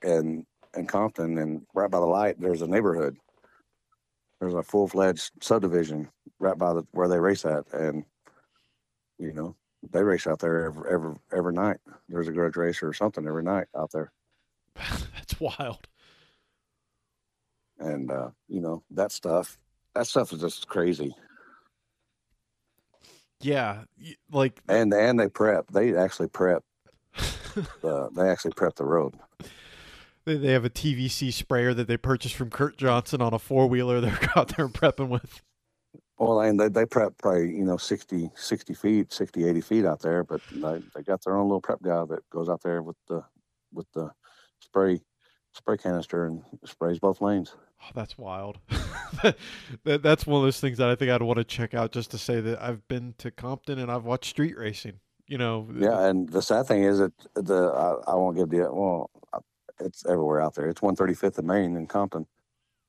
and 0.00 0.46
in 0.76 0.86
Compton, 0.86 1.38
and 1.38 1.66
right 1.74 1.90
by 1.90 1.98
the 1.98 2.06
light, 2.06 2.40
there's 2.40 2.62
a 2.62 2.68
neighborhood. 2.68 3.16
There's 4.40 4.54
a 4.54 4.62
full 4.62 4.88
fledged 4.88 5.30
subdivision 5.40 6.08
right 6.38 6.58
by 6.58 6.74
the 6.74 6.86
where 6.92 7.08
they 7.08 7.18
race 7.18 7.44
at, 7.44 7.72
and 7.72 8.04
you 9.18 9.32
know 9.32 9.56
they 9.90 10.02
race 10.02 10.26
out 10.26 10.40
there 10.40 10.66
every 10.66 10.90
every 10.90 11.14
every 11.32 11.52
night. 11.52 11.78
There's 12.08 12.28
a 12.28 12.32
grudge 12.32 12.56
racer 12.56 12.88
or 12.88 12.92
something 12.92 13.26
every 13.26 13.42
night 13.42 13.66
out 13.76 13.92
there. 13.92 14.12
That's 14.74 15.40
wild 15.40 15.88
and 17.78 18.10
uh, 18.10 18.30
you 18.48 18.60
know 18.60 18.82
that 18.90 19.12
stuff. 19.12 19.58
That 19.94 20.06
stuff 20.06 20.32
is 20.32 20.40
just 20.40 20.68
crazy. 20.68 21.14
Yeah, 23.40 23.84
like 24.32 24.60
and 24.68 24.92
and 24.92 25.18
they 25.18 25.28
prep. 25.28 25.70
They 25.70 25.96
actually 25.96 26.28
prep. 26.28 26.62
uh, 27.84 28.08
they 28.14 28.28
actually 28.28 28.52
prep 28.52 28.74
the 28.76 28.84
road. 28.84 29.14
They, 30.24 30.36
they 30.36 30.52
have 30.52 30.64
a 30.64 30.70
TVC 30.70 31.32
sprayer 31.32 31.74
that 31.74 31.86
they 31.86 31.96
purchased 31.96 32.34
from 32.34 32.50
Kurt 32.50 32.76
Johnson 32.76 33.20
on 33.20 33.34
a 33.34 33.38
four 33.38 33.68
wheeler. 33.68 34.00
They're 34.00 34.18
out 34.36 34.56
there 34.56 34.68
prepping 34.68 35.08
with. 35.08 35.42
Well, 36.18 36.40
and 36.40 36.58
they, 36.58 36.68
they 36.68 36.86
prep 36.86 37.18
probably, 37.18 37.56
you 37.56 37.64
know, 37.64 37.76
60, 37.76 38.30
60 38.34 38.74
feet, 38.74 39.12
60, 39.12 39.48
80 39.48 39.60
feet 39.60 39.84
out 39.84 40.00
there, 40.00 40.22
but 40.22 40.40
they, 40.52 40.80
they 40.94 41.02
got 41.02 41.24
their 41.24 41.36
own 41.36 41.48
little 41.48 41.60
prep 41.60 41.82
guy 41.82 42.04
that 42.04 42.28
goes 42.30 42.48
out 42.48 42.62
there 42.62 42.82
with 42.82 42.96
the, 43.08 43.22
with 43.72 43.86
the 43.94 44.10
spray, 44.60 45.00
spray 45.52 45.76
canister 45.76 46.26
and 46.26 46.42
sprays 46.64 47.00
both 47.00 47.20
lanes. 47.20 47.56
Oh, 47.82 47.90
that's 47.94 48.16
wild. 48.16 48.58
that, 49.84 50.02
that's 50.02 50.26
one 50.26 50.40
of 50.40 50.44
those 50.44 50.60
things 50.60 50.78
that 50.78 50.88
I 50.88 50.94
think 50.94 51.10
I'd 51.10 51.22
want 51.22 51.38
to 51.38 51.44
check 51.44 51.74
out 51.74 51.92
just 51.92 52.12
to 52.12 52.18
say 52.18 52.40
that 52.40 52.62
I've 52.62 52.86
been 52.88 53.14
to 53.18 53.30
Compton 53.30 53.78
and 53.78 53.90
I've 53.90 54.04
watched 54.04 54.30
street 54.30 54.56
racing. 54.56 55.00
You 55.26 55.38
know. 55.38 55.66
Yeah, 55.74 56.06
and 56.06 56.28
the 56.28 56.42
sad 56.42 56.66
thing 56.66 56.84
is 56.84 56.98
that 56.98 57.12
the 57.34 57.72
I, 57.72 58.12
I 58.12 58.14
won't 58.14 58.36
give 58.36 58.50
the 58.50 58.68
well, 58.70 59.10
it's 59.80 60.04
everywhere 60.06 60.40
out 60.40 60.54
there. 60.54 60.68
It's 60.68 60.80
135th 60.80 61.38
and 61.38 61.46
Main 61.46 61.76
in 61.76 61.86
Compton. 61.86 62.26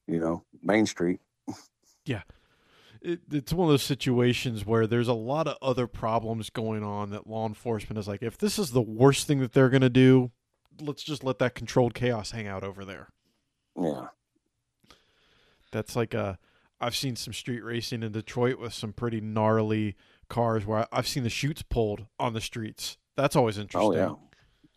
You 0.07 0.19
know, 0.19 0.43
Main 0.61 0.85
Street. 0.85 1.19
Yeah. 2.05 2.21
it, 3.01 3.21
it's 3.31 3.53
one 3.53 3.67
of 3.67 3.71
those 3.71 3.83
situations 3.83 4.65
where 4.65 4.87
there's 4.87 5.07
a 5.07 5.13
lot 5.13 5.47
of 5.47 5.57
other 5.61 5.87
problems 5.87 6.49
going 6.49 6.83
on 6.83 7.11
that 7.11 7.27
law 7.27 7.47
enforcement 7.47 7.99
is 7.99 8.07
like, 8.07 8.23
if 8.23 8.37
this 8.37 8.57
is 8.57 8.71
the 8.71 8.81
worst 8.81 9.27
thing 9.27 9.39
that 9.39 9.53
they're 9.53 9.69
going 9.69 9.81
to 9.81 9.89
do, 9.89 10.31
let's 10.81 11.03
just 11.03 11.23
let 11.23 11.39
that 11.39 11.55
controlled 11.55 11.93
chaos 11.93 12.31
hang 12.31 12.47
out 12.47 12.63
over 12.63 12.83
there. 12.83 13.09
Yeah. 13.79 14.07
That's 15.71 15.95
like 15.95 16.13
a. 16.13 16.37
I've 16.81 16.95
seen 16.95 17.15
some 17.15 17.33
street 17.33 17.63
racing 17.63 18.03
in 18.03 18.11
Detroit 18.11 18.59
with 18.59 18.73
some 18.73 18.91
pretty 18.91 19.21
gnarly 19.21 19.95
cars 20.29 20.65
where 20.65 20.87
I, 20.91 20.97
have 20.97 21.07
seen 21.07 21.23
the 21.23 21.29
chutes 21.29 21.61
pulled 21.61 22.05
on 22.19 22.33
the 22.33 22.41
streets. 22.41 22.97
That's 23.15 23.35
always 23.35 23.57
interesting. 23.57 23.93
Oh 23.93 23.95
yeah. 23.95 24.13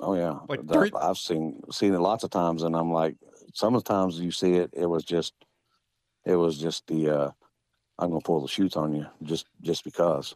Oh 0.01 0.15
yeah. 0.15 0.39
Like 0.49 0.61
That- 0.67 0.73
during- 0.73 0.97
I've 0.97 1.19
seen 1.19 1.61
seen 1.73 1.95
it 1.95 1.99
lots 2.01 2.25
of 2.25 2.31
times, 2.31 2.63
and 2.63 2.77
I'm 2.77 2.93
like, 2.93 3.17
some 3.55 3.75
of 3.75 3.83
the 3.85 3.89
times 3.89 4.19
you 4.21 4.31
see 4.31 4.55
it, 4.55 4.71
it 4.73 4.87
was 4.87 5.05
just, 5.05 5.35
it 6.25 6.37
was 6.37 6.59
just 6.59 6.87
the, 6.87 7.09
uh, 7.11 7.31
I'm 7.99 8.11
gonna 8.11 8.21
pull 8.21 8.41
the 8.41 8.49
chutes 8.49 8.77
on 8.77 8.95
you 8.95 9.07
just 9.23 9.47
just 9.63 9.85
because. 9.85 10.35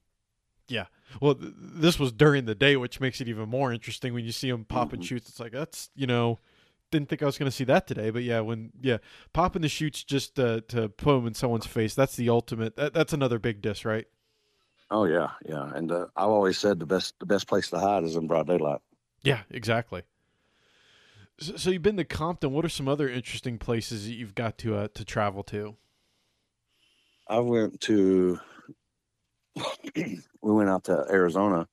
Yeah. 0.68 0.86
Well, 1.20 1.34
th- 1.34 1.52
this 1.56 1.98
was 1.98 2.12
during 2.12 2.46
the 2.46 2.54
day, 2.54 2.76
which 2.76 3.00
makes 3.00 3.20
it 3.20 3.28
even 3.28 3.48
more 3.48 3.72
interesting 3.72 4.14
when 4.14 4.24
you 4.24 4.32
see 4.32 4.50
them 4.50 4.64
popping 4.64 5.00
Mhm. 5.00 5.04
chutes. 5.04 5.28
It's 5.28 5.38
like 5.40 5.52
that's 5.52 5.90
you 5.94 6.06
know, 6.06 6.40
didn't 6.90 7.08
think 7.08 7.22
I 7.22 7.26
was 7.26 7.38
going 7.38 7.50
to 7.50 7.56
see 7.56 7.64
that 7.64 7.86
today, 7.86 8.10
but 8.10 8.22
yeah, 8.22 8.40
when 8.40 8.72
yeah, 8.80 8.98
popping 9.32 9.62
the 9.62 9.68
chutes 9.68 10.02
just 10.02 10.38
uh, 10.40 10.60
to 10.68 10.88
put 10.88 11.14
them 11.14 11.26
in 11.26 11.34
someone's 11.34 11.66
face, 11.66 11.94
that's 11.94 12.16
the 12.16 12.28
ultimate. 12.30 12.76
That, 12.76 12.94
that's 12.94 13.12
another 13.12 13.38
big 13.38 13.60
diss, 13.62 13.84
right? 13.84 14.06
Oh 14.90 15.04
yeah, 15.04 15.30
yeah. 15.46 15.70
And 15.74 15.90
uh, 15.92 16.06
I've 16.16 16.28
always 16.28 16.58
said 16.58 16.80
the 16.80 16.86
best 16.86 17.14
the 17.20 17.26
best 17.26 17.46
place 17.46 17.70
to 17.70 17.78
hide 17.78 18.04
is 18.04 18.16
in 18.16 18.26
broad 18.26 18.46
daylight. 18.48 18.80
Yeah, 19.22 19.42
exactly. 19.50 20.02
So, 21.38 21.56
so 21.56 21.70
you've 21.70 21.82
been 21.82 21.96
to 21.96 22.04
Compton. 22.04 22.52
What 22.52 22.64
are 22.64 22.70
some 22.70 22.88
other 22.88 23.08
interesting 23.08 23.58
places 23.58 24.06
that 24.06 24.14
you've 24.14 24.34
got 24.34 24.58
to 24.58 24.76
uh, 24.76 24.88
to 24.94 25.04
travel 25.04 25.42
to? 25.44 25.76
I 27.28 27.38
went 27.38 27.80
to 27.82 28.38
we 29.96 30.20
went 30.42 30.68
out 30.68 30.84
to 30.84 31.06
Arizona 31.10 31.68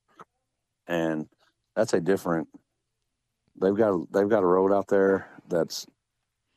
and 0.87 1.27
that's 1.75 1.93
a 1.93 2.01
different 2.01 2.47
they've 3.61 3.75
got 3.75 4.11
they've 4.11 4.29
got 4.29 4.43
a 4.43 4.47
road 4.47 4.73
out 4.73 4.87
there 4.87 5.29
that's 5.47 5.85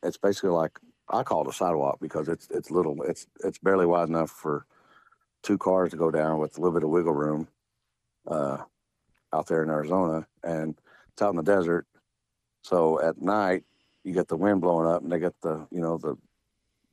it's 0.03 0.17
basically 0.17 0.51
like 0.51 0.79
I 1.09 1.23
call 1.23 1.43
it 1.43 1.49
a 1.49 1.53
sidewalk 1.53 1.99
because 2.01 2.29
it's 2.29 2.49
it's 2.51 2.71
little 2.71 3.01
it's 3.03 3.27
it's 3.45 3.59
barely 3.59 3.87
wide 3.87 4.09
enough 4.09 4.31
for 4.31 4.67
two 5.43 5.59
cars 5.59 5.91
to 5.91 5.97
go 5.97 6.11
down 6.11 6.39
with 6.39 6.57
a 6.57 6.61
little 6.61 6.75
bit 6.75 6.85
of 6.85 6.91
wiggle 6.91 7.13
room 7.13 7.49
uh 8.29 8.59
out 9.33 9.47
there 9.47 9.63
in 9.63 9.71
Arizona 9.71 10.27
and 10.43 10.79
it's 11.13 11.23
out 11.23 11.31
in 11.31 11.37
the 11.37 11.43
desert 11.43 11.87
so 12.63 13.01
at 13.03 13.21
night 13.21 13.65
you 14.05 14.13
get 14.13 14.29
the 14.29 14.37
wind 14.37 14.61
blowing 14.61 14.87
up 14.87 15.03
and 15.03 15.11
they 15.11 15.19
get 15.19 15.35
the 15.43 15.67
you 15.71 15.81
know 15.81 15.99
the 15.99 16.17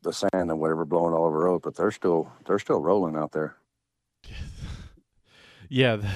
the 0.01 0.13
sand 0.13 0.29
and 0.33 0.59
whatever 0.59 0.85
blowing 0.85 1.13
all 1.13 1.25
over 1.25 1.37
the 1.37 1.43
road, 1.43 1.61
but 1.61 1.75
they're 1.75 1.91
still 1.91 2.31
they're 2.47 2.59
still 2.59 2.79
rolling 2.79 3.17
out 3.17 3.31
there. 3.33 3.57
yeah, 5.69 5.97
the, 5.97 6.09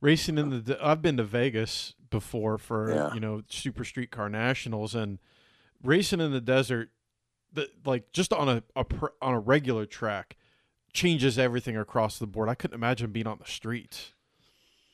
racing 0.00 0.38
in 0.38 0.50
the. 0.50 0.78
I've 0.82 1.02
been 1.02 1.16
to 1.16 1.24
Vegas 1.24 1.94
before 2.10 2.58
for 2.58 2.92
Yeah. 2.92 3.14
you 3.14 3.20
know 3.20 3.42
Super 3.48 3.84
Streetcar 3.84 4.28
Nationals 4.28 4.94
and 4.94 5.18
racing 5.82 6.20
in 6.20 6.32
the 6.32 6.40
desert. 6.40 6.90
The, 7.52 7.68
like 7.84 8.12
just 8.12 8.32
on 8.32 8.48
a, 8.48 8.62
a 8.76 8.84
pr- 8.84 9.06
on 9.20 9.34
a 9.34 9.40
regular 9.40 9.84
track 9.86 10.36
changes 10.92 11.38
everything 11.38 11.76
across 11.76 12.18
the 12.18 12.26
board. 12.26 12.48
I 12.48 12.54
couldn't 12.54 12.74
imagine 12.76 13.10
being 13.10 13.26
on 13.26 13.38
the 13.38 13.50
streets. 13.50 14.12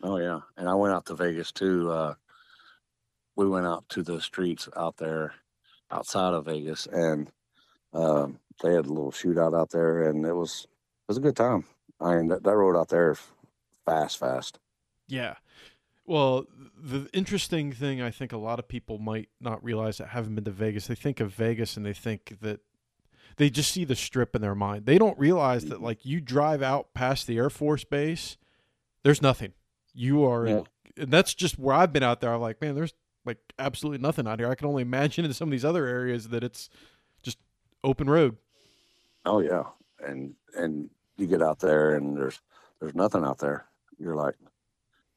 Oh 0.03 0.19
yeah, 0.19 0.41
and 0.57 0.69
I 0.69 0.75
went 0.75 0.95
out 0.95 1.07
to 1.07 1.15
Vegas 1.15 1.53
too. 1.53 1.91
Uh, 1.91 2.15
we 3.37 3.49
went 3.49 3.67
out 3.67 3.89
to 3.91 4.03
the 4.03 4.21
streets 4.21 4.69
out 4.77 4.97
there, 4.97 5.35
outside 5.91 6.35
of 6.35 6.47
Vegas, 6.47 6.87
and 6.87 7.31
um, 7.93 8.39
they 8.63 8.73
had 8.73 8.87
a 8.87 8.93
little 8.93 9.13
shootout 9.13 9.59
out 9.59 9.71
there, 9.71 10.09
and 10.09 10.25
it 10.25 10.35
was 10.35 10.67
it 10.71 11.09
was 11.09 11.19
a 11.19 11.23
good 11.23 11.37
time. 11.37 11.65
I 12.01 12.17
mean, 12.17 12.29
that, 12.29 12.43
that 12.45 12.57
road 12.57 12.79
out 12.79 12.89
there 12.89 13.13
is 13.13 13.21
fast, 13.85 14.19
fast. 14.19 14.59
Yeah. 15.09 15.37
Well, 16.05 16.47
the 16.81 17.09
interesting 17.13 17.73
thing 17.73 18.01
I 18.01 18.11
think 18.11 18.33
a 18.33 18.37
lot 18.37 18.59
of 18.59 18.69
people 18.69 18.99
might 18.99 19.29
not 19.41 19.65
realize 19.65 19.99
that 19.99 20.09
haven't 20.09 20.35
been 20.35 20.45
to 20.45 20.51
Vegas, 20.51 20.87
they 20.87 20.95
think 20.95 21.21
of 21.21 21.33
Vegas 21.33 21.77
and 21.77 21.85
they 21.85 21.93
think 21.93 22.37
that 22.43 22.61
they 23.39 23.51
just 23.51 23.73
see 23.73 23.85
the 23.85 23.97
strip 23.97 24.37
in 24.37 24.43
their 24.43 24.55
mind. 24.55 24.87
They 24.87 24.99
don't 24.99 25.19
realize 25.19 25.65
that 25.67 25.83
like 25.83 26.05
you 26.05 26.21
drive 26.21 26.63
out 26.63 26.95
past 26.95 27.27
the 27.27 27.37
Air 27.39 27.51
Force 27.51 27.85
base, 27.85 28.37
there's 29.03 29.21
nothing. 29.21 29.53
You 29.97 30.25
are 30.25 30.47
Yeah. 30.47 30.61
and 30.97 31.11
that's 31.11 31.35
just 31.35 31.59
where 31.59 31.75
I've 31.75 31.93
been 31.93 32.03
out 32.03 32.21
there. 32.21 32.33
I'm 32.33 32.41
like, 32.41 32.61
man, 32.61 32.75
there's 32.75 32.95
like 33.25 33.39
absolutely 33.59 33.99
nothing 34.03 34.29
out 34.29 34.39
here. 34.39 34.51
I 34.51 34.55
can 34.55 34.69
only 34.69 34.83
imagine 34.83 35.25
in 35.25 35.33
some 35.33 35.49
of 35.49 35.53
these 35.53 35.65
other 35.65 35.87
areas 35.87 36.29
that 36.29 36.45
it's 36.45 36.69
just 37.23 37.39
open 37.83 38.09
road. 38.09 38.37
Oh 39.25 39.41
yeah, 39.41 39.65
and 40.07 40.35
and 40.57 40.91
you 41.17 41.27
get 41.27 41.43
out 41.43 41.59
there, 41.61 41.95
and 41.97 42.17
there's 42.17 42.41
there's 42.81 42.95
nothing 42.95 43.25
out 43.25 43.39
there. 43.39 43.65
You're 43.99 44.15
like, 44.15 44.35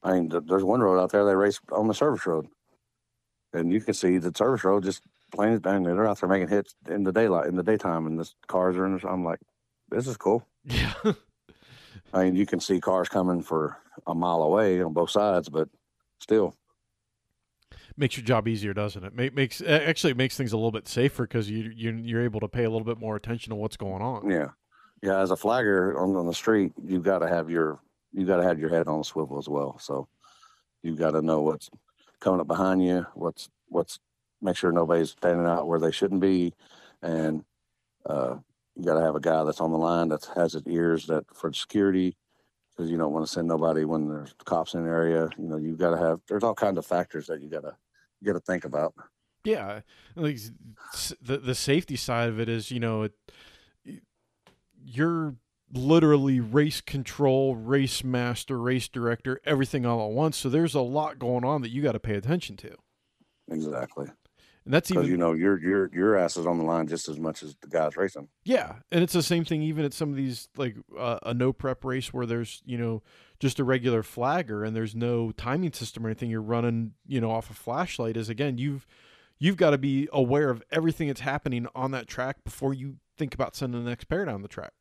I 0.02 0.14
mean, 0.14 0.32
there's 0.46 0.64
one 0.64 0.80
road 0.80 1.00
out 1.00 1.12
there 1.12 1.24
they 1.24 1.36
race 1.36 1.60
on 1.70 1.86
the 1.86 1.94
service 1.94 2.26
road, 2.26 2.48
and 3.52 3.70
you 3.72 3.80
can 3.80 3.94
see 3.94 4.18
the 4.18 4.32
service 4.34 4.64
road 4.64 4.82
just 4.84 5.02
plain 5.32 5.52
as 5.52 5.60
bang. 5.60 5.82
They're 5.84 6.08
out 6.08 6.18
there 6.20 6.28
making 6.28 6.48
hits 6.48 6.74
in 6.88 7.04
the 7.04 7.12
daylight, 7.12 7.46
in 7.46 7.54
the 7.56 7.62
daytime, 7.62 8.06
and 8.06 8.18
the 8.18 8.28
cars 8.48 8.76
are 8.76 8.86
in. 8.86 8.96
The, 8.96 9.08
I'm 9.08 9.24
like, 9.24 9.40
this 9.90 10.06
is 10.06 10.16
cool. 10.16 10.46
Yeah. 10.64 10.92
I 12.12 12.24
mean, 12.24 12.36
you 12.36 12.46
can 12.46 12.60
see 12.60 12.80
cars 12.80 13.08
coming 13.08 13.42
for 13.42 13.76
a 14.06 14.14
mile 14.14 14.42
away 14.42 14.82
on 14.82 14.92
both 14.92 15.10
sides, 15.10 15.48
but 15.48 15.68
still, 16.18 16.54
makes 17.96 18.16
your 18.16 18.24
job 18.24 18.48
easier, 18.48 18.72
doesn't 18.72 19.04
it? 19.04 19.14
Make, 19.14 19.34
makes 19.34 19.60
actually 19.62 20.12
it 20.12 20.16
makes 20.16 20.36
things 20.36 20.52
a 20.52 20.56
little 20.56 20.72
bit 20.72 20.88
safer 20.88 21.24
because 21.24 21.50
you 21.50 21.70
you 21.74 21.92
you're 21.92 22.24
able 22.24 22.40
to 22.40 22.48
pay 22.48 22.64
a 22.64 22.70
little 22.70 22.84
bit 22.84 22.98
more 22.98 23.16
attention 23.16 23.50
to 23.50 23.56
what's 23.56 23.76
going 23.76 24.02
on. 24.02 24.30
yeah, 24.30 24.48
yeah. 25.02 25.20
As 25.20 25.30
a 25.30 25.36
flagger 25.36 25.98
on, 25.98 26.16
on 26.16 26.26
the 26.26 26.34
street, 26.34 26.72
you've 26.84 27.04
got 27.04 27.20
to 27.20 27.28
have 27.28 27.50
your 27.50 27.80
you 28.12 28.26
got 28.26 28.36
to 28.36 28.44
have 28.44 28.58
your 28.58 28.70
head 28.70 28.88
on 28.88 29.00
a 29.00 29.04
swivel 29.04 29.38
as 29.38 29.48
well. 29.48 29.78
So 29.78 30.08
you've 30.82 30.98
got 30.98 31.12
to 31.12 31.22
know 31.22 31.42
what's 31.42 31.70
coming 32.20 32.40
up 32.40 32.48
behind 32.48 32.84
you, 32.84 33.06
what's 33.14 33.48
what's 33.68 34.00
make 34.42 34.56
sure 34.56 34.72
nobody's 34.72 35.10
standing 35.10 35.46
out 35.46 35.68
where 35.68 35.78
they 35.78 35.92
shouldn't 35.92 36.20
be, 36.20 36.54
and 37.02 37.44
uh, 38.06 38.36
you 38.76 38.84
got 38.84 38.94
to 38.94 39.00
have 39.00 39.16
a 39.16 39.20
guy 39.20 39.44
that's 39.44 39.60
on 39.60 39.72
the 39.72 39.78
line 39.78 40.08
that 40.08 40.24
has 40.34 40.52
his 40.54 40.66
ears 40.66 41.06
that 41.06 41.24
for 41.34 41.52
security 41.52 42.16
because 42.70 42.90
you 42.90 42.96
don't 42.96 43.12
want 43.12 43.26
to 43.26 43.32
send 43.32 43.48
nobody 43.48 43.84
when 43.84 44.08
there's 44.08 44.34
cops 44.44 44.74
in 44.74 44.84
the 44.84 44.90
area. 44.90 45.28
You 45.38 45.48
know, 45.48 45.56
you've 45.56 45.78
got 45.78 45.90
to 45.90 45.98
have. 45.98 46.20
There's 46.28 46.42
all 46.42 46.54
kinds 46.54 46.78
of 46.78 46.86
factors 46.86 47.26
that 47.26 47.42
you 47.42 47.50
gotta 47.50 47.76
you 48.20 48.26
gotta 48.26 48.40
think 48.40 48.64
about. 48.64 48.94
Yeah, 49.44 49.80
like 50.16 50.38
the 51.20 51.38
the 51.38 51.54
safety 51.54 51.96
side 51.96 52.28
of 52.28 52.38
it 52.38 52.48
is, 52.48 52.70
you 52.70 52.80
know, 52.80 53.02
it, 53.02 53.12
you're 54.82 55.34
literally 55.72 56.40
race 56.40 56.80
control, 56.80 57.54
race 57.54 58.02
master, 58.02 58.58
race 58.58 58.88
director, 58.88 59.40
everything 59.44 59.86
all 59.86 60.08
at 60.08 60.12
once. 60.12 60.36
So 60.36 60.48
there's 60.48 60.74
a 60.74 60.80
lot 60.80 61.18
going 61.18 61.44
on 61.44 61.62
that 61.62 61.70
you 61.70 61.82
got 61.82 61.92
to 61.92 62.00
pay 62.00 62.14
attention 62.14 62.56
to, 62.58 62.76
Exactly. 63.50 64.06
And 64.64 64.74
that's 64.74 64.88
Because 64.88 65.04
even 65.04 65.12
you 65.12 65.16
know 65.16 65.32
your 65.32 65.58
your 65.58 65.90
your 65.92 66.16
ass 66.16 66.36
is 66.36 66.46
on 66.46 66.58
the 66.58 66.64
line 66.64 66.86
just 66.86 67.08
as 67.08 67.18
much 67.18 67.42
as 67.42 67.56
the 67.62 67.68
guys 67.68 67.96
racing. 67.96 68.28
Yeah, 68.44 68.76
and 68.92 69.02
it's 69.02 69.12
the 69.12 69.22
same 69.22 69.44
thing 69.44 69.62
even 69.62 69.84
at 69.84 69.92
some 69.92 70.10
of 70.10 70.16
these 70.16 70.48
like 70.56 70.76
uh, 70.98 71.18
a 71.22 71.34
no 71.34 71.52
prep 71.52 71.84
race 71.84 72.12
where 72.12 72.26
there's 72.26 72.62
you 72.64 72.76
know 72.76 73.02
just 73.38 73.58
a 73.58 73.64
regular 73.64 74.02
flagger 74.02 74.64
and 74.64 74.76
there's 74.76 74.94
no 74.94 75.32
timing 75.32 75.72
system 75.72 76.04
or 76.04 76.08
anything. 76.10 76.30
You're 76.30 76.42
running 76.42 76.92
you 77.06 77.20
know 77.20 77.30
off 77.30 77.50
a 77.50 77.54
flashlight. 77.54 78.16
Is 78.16 78.28
again 78.28 78.58
you've 78.58 78.86
you've 79.38 79.56
got 79.56 79.70
to 79.70 79.78
be 79.78 80.08
aware 80.12 80.50
of 80.50 80.62
everything 80.70 81.08
that's 81.08 81.22
happening 81.22 81.66
on 81.74 81.90
that 81.92 82.06
track 82.06 82.44
before 82.44 82.74
you 82.74 82.96
think 83.16 83.34
about 83.34 83.56
sending 83.56 83.82
the 83.82 83.90
next 83.90 84.04
pair 84.04 84.24
down 84.24 84.42
the 84.42 84.48
track. 84.48 84.72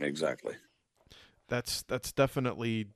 Exactly. 0.00 0.54
That's 1.48 1.82
that's 1.82 2.12
definitely 2.12 2.88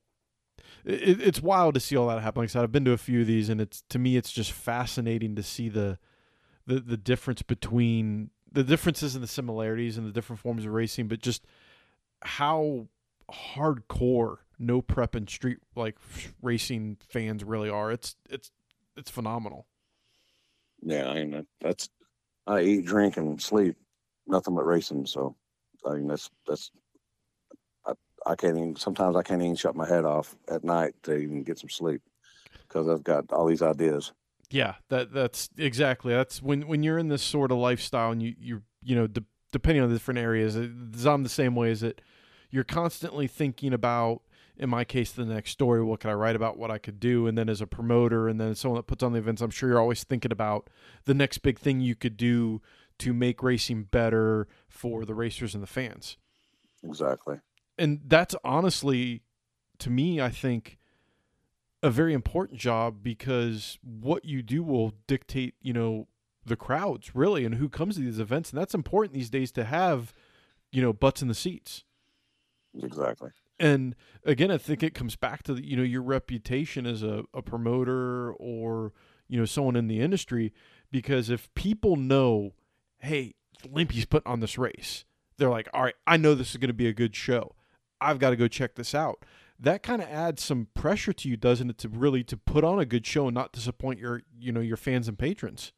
it, 0.85 1.21
it's 1.21 1.43
wild 1.43 1.75
to 1.75 1.81
see 1.81 1.97
all 1.97 2.09
that 2.09 2.21
happen. 2.21 2.41
Like 2.41 2.51
I 2.51 2.53
said, 2.53 2.63
I've 2.63 2.73
been 2.73 2.85
to 2.85 2.93
a 2.93 2.99
few 2.99 3.23
of 3.23 3.27
these, 3.27 3.49
and 3.49 3.61
it's 3.61 3.83
to 3.91 3.99
me 3.99 4.17
it's 4.17 4.33
just 4.33 4.53
fascinating 4.53 5.37
to 5.37 5.43
see 5.43 5.69
the 5.69 5.99
the 6.67 6.81
the 6.81 6.97
difference 6.97 7.43
between 7.43 8.31
the 8.51 8.65
differences 8.65 9.15
and 9.15 9.23
the 9.23 9.29
similarities 9.29 9.97
and 9.97 10.07
the 10.07 10.13
different 10.13 10.41
forms 10.41 10.65
of 10.65 10.73
racing, 10.73 11.09
but 11.09 11.21
just 11.21 11.47
how 12.23 12.89
hardcore 13.33 14.39
no 14.59 14.83
prep 14.83 15.15
and 15.15 15.29
street 15.29 15.59
like 15.75 15.97
racing 16.43 16.99
fans 17.09 17.45
really 17.45 17.69
are. 17.69 17.91
It's 17.91 18.17
it's 18.29 18.51
it's 18.97 19.11
phenomenal. 19.11 19.67
Yeah, 20.83 21.09
I 21.09 21.25
mean 21.25 21.47
that's 21.61 21.89
I 22.47 22.61
eat, 22.61 22.87
drink, 22.87 23.17
and 23.17 23.41
sleep 23.41 23.77
nothing 24.27 24.55
but 24.55 24.67
racing. 24.67 25.07
So 25.07 25.37
I 25.87 25.95
mean 25.95 26.09
that's 26.09 26.31
that's 26.47 26.71
I, 28.27 28.35
can't 28.35 28.57
even 28.57 28.77
sometimes 28.77 29.17
I 29.17 29.23
can't 29.23 29.43
even 29.43 29.57
shut 29.57 29.77
my 29.77 29.87
head 29.87 30.05
off 30.05 30.37
at 30.49 30.65
night 30.65 30.95
to 31.05 31.17
even 31.17 31.43
get 31.43 31.59
some 31.59 31.71
sleep 31.71 32.03
because 32.69 32.89
I've 32.89 33.05
got 33.05 33.33
all 33.33 33.47
these 33.47 33.63
ideas. 33.63 34.13
Yeah, 34.51 34.75
that 34.89 35.13
that's 35.13 35.49
exactly. 35.57 36.13
That's 36.13 36.43
when 36.43 36.67
when 36.67 36.83
you're 36.83 36.99
in 36.99 37.09
this 37.09 37.23
sort 37.23 37.51
of 37.51 37.59
lifestyle 37.59 38.11
and 38.13 38.23
you 38.23 38.35
you 38.39 38.63
you 38.83 38.95
know 38.95 39.07
de- 39.07 39.25
depending 39.51 39.83
on 39.83 39.89
the 39.89 39.95
different 39.95 40.19
areas, 40.19 40.57
I'm 40.57 41.23
the 41.23 41.29
same 41.29 41.55
way 41.55 41.71
as 41.71 41.81
that 41.81 42.01
you're 42.51 42.65
constantly 42.65 43.27
thinking 43.27 43.73
about 43.73 44.23
in 44.57 44.69
my 44.69 44.85
case 44.85 45.11
the 45.13 45.25
next 45.25 45.51
story 45.51 45.83
what 45.83 46.01
could 46.01 46.11
i 46.11 46.13
write 46.13 46.37
about 46.37 46.59
what 46.59 46.71
i 46.71 46.77
could 46.77 47.01
do 47.01 47.27
and 47.27 47.39
then 47.39 47.49
as 47.49 47.63
a 47.63 47.67
promoter 47.67 48.29
and 48.29 48.39
then 48.39 48.51
as 48.51 48.61
someone 48.61 48.77
that 48.77 48.87
puts 48.87 49.03
on 49.03 49.15
the 49.15 49.19
events 49.19 49.41
i'm 49.41 49.51
sure 49.51 49.71
you're 49.71 49.81
always 49.81 50.05
thinking 50.05 50.31
about 50.31 50.69
the 51.07 51.15
next 51.15 51.39
big 51.39 51.59
thing 51.59 51.81
you 51.81 51.95
could 51.95 52.19
do 52.19 52.61
to 52.99 53.15
make 53.15 53.43
racing 53.43 53.85
better 53.85 54.47
for 54.69 55.07
the 55.07 55.15
racers 55.15 55.55
and 55.55 55.63
the 55.63 55.67
fans 55.67 56.19
exactly. 56.85 57.37
And 57.83 58.03
that's 58.07 58.37
honestly, 58.45 59.23
to 59.81 59.91
me, 59.91 60.21
I 60.21 60.31
think, 60.31 60.79
a 61.83 61.91
very 61.91 62.15
important 62.15 62.61
job 62.61 63.03
because 63.03 63.77
what 63.83 64.25
you 64.25 64.41
do 64.41 64.63
will 64.63 64.95
dictate, 65.09 65.57
you 65.61 65.73
know, 65.73 66.07
the 66.47 66.55
crowds 66.55 67.17
really 67.17 67.45
and 67.45 67.57
who 67.57 67.69
comes 67.69 67.97
to 67.97 68.03
these 68.03 68.21
events. 68.21 68.51
And 68.51 68.61
that's 68.61 68.73
important 68.73 69.15
these 69.15 69.31
days 69.31 69.51
to 69.53 69.65
have, 69.65 70.15
you 70.71 70.81
know, 70.81 70.93
butts 70.93 71.23
in 71.23 71.29
the 71.29 71.35
seats. 71.35 71.83
Exactly. 72.81 73.31
And 73.59 73.97
again, 74.25 74.53
I 74.53 74.59
think 74.59 74.85
it 74.85 74.95
comes 74.95 75.17
back 75.17 75.43
to, 75.45 75.55
you 75.55 75.77
know, 75.77 75.83
your 75.83 76.03
reputation 76.03 76.87
as 76.87 77.03
a, 77.03 77.25
a 77.35 77.43
promoter 77.43 78.33
or, 78.35 78.93
you 79.27 79.41
know, 79.41 79.45
someone 79.45 79.75
in 79.75 79.89
the 79.89 79.99
industry. 79.99 80.53
Because 80.93 81.31
if 81.31 81.53
people 81.55 81.97
know, 81.97 82.53
hey, 83.01 83.35
Limpy's 83.69 84.05
putting 84.05 84.31
on 84.31 84.39
this 84.39 84.57
race, 84.57 85.05
they're 85.37 85.51
like, 85.51 85.69
all 85.75 85.83
right, 85.83 85.97
I 86.07 86.17
know 86.17 86.37
this 86.37 86.53
is 86.53 86.59
going 86.59 86.69
to 86.69 86.75
be 86.75 86.87
a 86.87 86.93
good 86.93 87.17
show. 87.17 87.57
I've 88.03 88.19
got 88.19 88.31
to 88.31 88.37
go 88.37 88.49
check 88.49 88.75
this 88.75 88.95
out. 88.95 89.25
That 89.59 89.83
kind 89.83 90.03
of 90.03 90.09
adds 90.09 90.43
some 90.43 90.69
pressure 90.75 91.13
to 91.13 91.29
you, 91.29 91.37
doesn't 91.37 91.71
it, 91.71 91.79
to 91.79 91.89
really 91.89 92.25
to 92.25 92.37
put 92.37 92.65
on 92.65 92.81
a 92.81 92.85
good 92.85 93.07
show 93.07 93.29
and 93.29 93.35
not 93.35 93.53
disappoint 93.53 94.01
your, 94.01 94.23
you 94.37 94.51
know, 94.51 94.61
your 94.61 94.77
fans 94.77 95.09
and 95.09 95.19
patrons. 95.19 95.73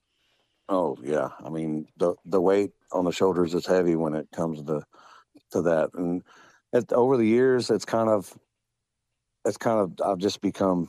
Oh 0.69 0.97
yeah, 1.03 1.29
I 1.45 1.51
mean 1.51 1.89
the 1.99 2.15
the 2.25 2.41
weight 2.41 2.71
on 2.91 3.05
the 3.05 3.13
shoulders 3.13 3.53
is 3.53 3.67
heavy 3.67 3.97
when 3.97 4.15
it 4.15 4.29
comes 4.33 4.63
to 4.63 4.83
to 5.51 5.63
that, 5.63 5.91
and 5.93 6.23
it, 6.73 6.91
over 6.93 7.19
the 7.19 7.27
years, 7.27 7.71
it's 7.71 7.85
kind 7.85 8.09
of 8.09 8.33
it's 9.45 9.59
kind 9.59 9.79
of 9.79 10.07
I've 10.07 10.19
just 10.19 10.41
become 10.41 10.89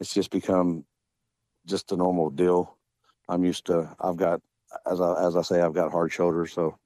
it's 0.00 0.12
just 0.12 0.30
become 0.30 0.84
just 1.66 1.92
a 1.92 1.96
normal 1.96 2.28
deal. 2.28 2.76
I'm 3.28 3.44
used 3.44 3.64
to. 3.66 3.94
I've 4.00 4.16
got 4.16 4.42
as 4.90 5.00
I 5.00 5.26
as 5.26 5.34
I 5.34 5.42
say, 5.42 5.62
I've 5.62 5.74
got 5.74 5.92
hard 5.92 6.12
shoulders, 6.12 6.52
so 6.52 6.78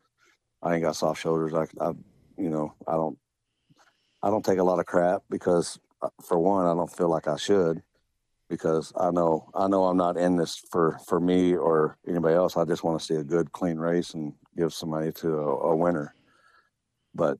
I 0.62 0.74
ain't 0.74 0.84
got 0.84 0.94
soft 0.94 1.20
shoulders. 1.20 1.52
I, 1.52 1.66
I 1.84 1.92
you 2.38 2.50
know 2.50 2.74
I 2.86 2.92
don't 2.92 3.18
I 4.24 4.30
don't 4.30 4.44
take 4.44 4.58
a 4.58 4.64
lot 4.64 4.78
of 4.78 4.86
crap 4.86 5.22
because 5.28 5.78
uh, 6.00 6.08
for 6.22 6.38
one, 6.38 6.64
I 6.64 6.72
don't 6.72 6.90
feel 6.90 7.10
like 7.10 7.28
I 7.28 7.36
should 7.36 7.82
because 8.48 8.90
I 8.98 9.10
know 9.10 9.50
I 9.54 9.68
know 9.68 9.84
I'm 9.84 9.98
not 9.98 10.16
in 10.16 10.36
this 10.36 10.62
for 10.70 10.98
for 11.06 11.20
me 11.20 11.54
or 11.54 11.98
anybody 12.08 12.34
else. 12.34 12.56
I 12.56 12.64
just 12.64 12.84
want 12.84 12.98
to 12.98 13.04
see 13.04 13.16
a 13.16 13.22
good, 13.22 13.52
clean 13.52 13.76
race 13.76 14.14
and 14.14 14.32
give 14.56 14.72
somebody 14.72 15.12
to 15.12 15.28
a, 15.28 15.72
a 15.72 15.76
winner. 15.76 16.14
But 17.14 17.38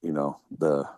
you 0.00 0.12
know 0.12 0.40
the 0.58 0.88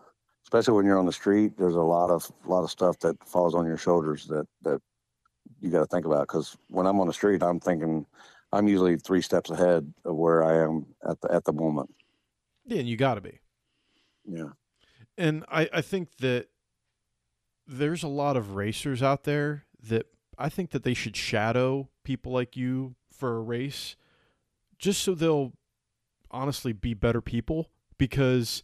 especially 0.45 0.75
when 0.75 0.85
you're 0.85 0.97
on 0.97 1.05
the 1.05 1.11
street, 1.11 1.57
there's 1.57 1.75
a 1.75 1.81
lot 1.81 2.09
of 2.09 2.31
a 2.45 2.49
lot 2.49 2.63
of 2.63 2.71
stuff 2.71 2.97
that 2.99 3.21
falls 3.27 3.55
on 3.55 3.65
your 3.65 3.77
shoulders 3.77 4.27
that 4.27 4.47
that 4.61 4.81
you 5.59 5.71
got 5.71 5.79
to 5.79 5.87
think 5.87 6.05
about. 6.05 6.21
Because 6.21 6.55
when 6.69 6.87
I'm 6.87 7.01
on 7.01 7.07
the 7.07 7.13
street, 7.13 7.43
I'm 7.43 7.59
thinking 7.59 8.05
I'm 8.53 8.69
usually 8.69 8.95
three 8.95 9.21
steps 9.21 9.49
ahead 9.49 9.93
of 10.05 10.15
where 10.15 10.41
I 10.41 10.63
am 10.63 10.85
at 11.05 11.19
the 11.19 11.33
at 11.33 11.43
the 11.43 11.53
moment. 11.53 11.93
Yeah, 12.65 12.79
and 12.79 12.87
you 12.87 12.95
got 12.95 13.15
to 13.15 13.21
be. 13.21 13.39
Yeah. 14.25 14.51
And 15.19 15.45
I 15.49 15.69
I 15.71 15.81
think 15.81 16.17
that 16.17 16.47
there's 17.67 18.01
a 18.01 18.07
lot 18.07 18.35
of 18.35 18.55
racers 18.55 19.03
out 19.03 19.25
there 19.25 19.65
that 19.87 20.07
I 20.37 20.49
think 20.49 20.71
that 20.71 20.83
they 20.83 20.95
should 20.95 21.15
shadow 21.15 21.89
people 22.03 22.31
like 22.31 22.57
you 22.57 22.95
for 23.11 23.35
a 23.35 23.41
race 23.41 23.95
just 24.79 25.03
so 25.03 25.13
they'll 25.13 25.53
honestly 26.31 26.71
be 26.71 26.93
better 26.93 27.21
people 27.21 27.69
because 27.97 28.63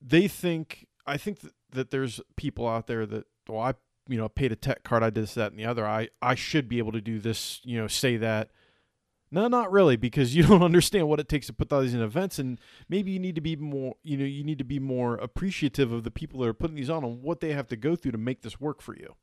they 0.00 0.26
think 0.26 0.86
I 1.06 1.18
think 1.18 1.40
that, 1.40 1.52
that 1.70 1.90
there's 1.90 2.20
people 2.36 2.66
out 2.66 2.86
there 2.86 3.04
that 3.06 3.26
well 3.46 3.60
I 3.60 3.74
you 4.08 4.16
know 4.16 4.28
paid 4.28 4.52
a 4.52 4.56
tech 4.56 4.82
card 4.82 5.02
I 5.02 5.10
did 5.10 5.24
this 5.24 5.34
that 5.34 5.52
and 5.52 5.60
the 5.60 5.66
other. 5.66 5.86
I 5.86 6.08
I 6.20 6.34
should 6.34 6.68
be 6.68 6.78
able 6.78 6.92
to 6.92 7.00
do 7.00 7.18
this 7.18 7.60
you 7.62 7.78
know 7.78 7.86
say 7.86 8.16
that 8.16 8.50
no 9.32 9.48
not 9.48 9.72
really 9.72 9.96
because 9.96 10.36
you 10.36 10.42
don't 10.46 10.62
understand 10.62 11.08
what 11.08 11.18
it 11.18 11.28
takes 11.28 11.48
to 11.48 11.52
put 11.52 11.72
all 11.72 11.80
these 11.80 11.94
in 11.94 12.00
events 12.00 12.38
and 12.38 12.60
maybe 12.88 13.10
you 13.10 13.18
need 13.18 13.34
to 13.34 13.40
be 13.40 13.56
more 13.56 13.94
you 14.04 14.16
know 14.16 14.24
you 14.24 14.44
need 14.44 14.58
to 14.58 14.64
be 14.64 14.78
more 14.78 15.16
appreciative 15.16 15.90
of 15.90 16.04
the 16.04 16.10
people 16.10 16.38
that 16.38 16.48
are 16.48 16.54
putting 16.54 16.76
these 16.76 16.90
on 16.90 17.02
and 17.02 17.22
what 17.22 17.40
they 17.40 17.52
have 17.52 17.66
to 17.66 17.76
go 17.76 17.96
through 17.96 18.12
to 18.12 18.18
make 18.18 18.42
this 18.42 18.60
work 18.60 18.80
for 18.80 18.94
you 18.94 19.16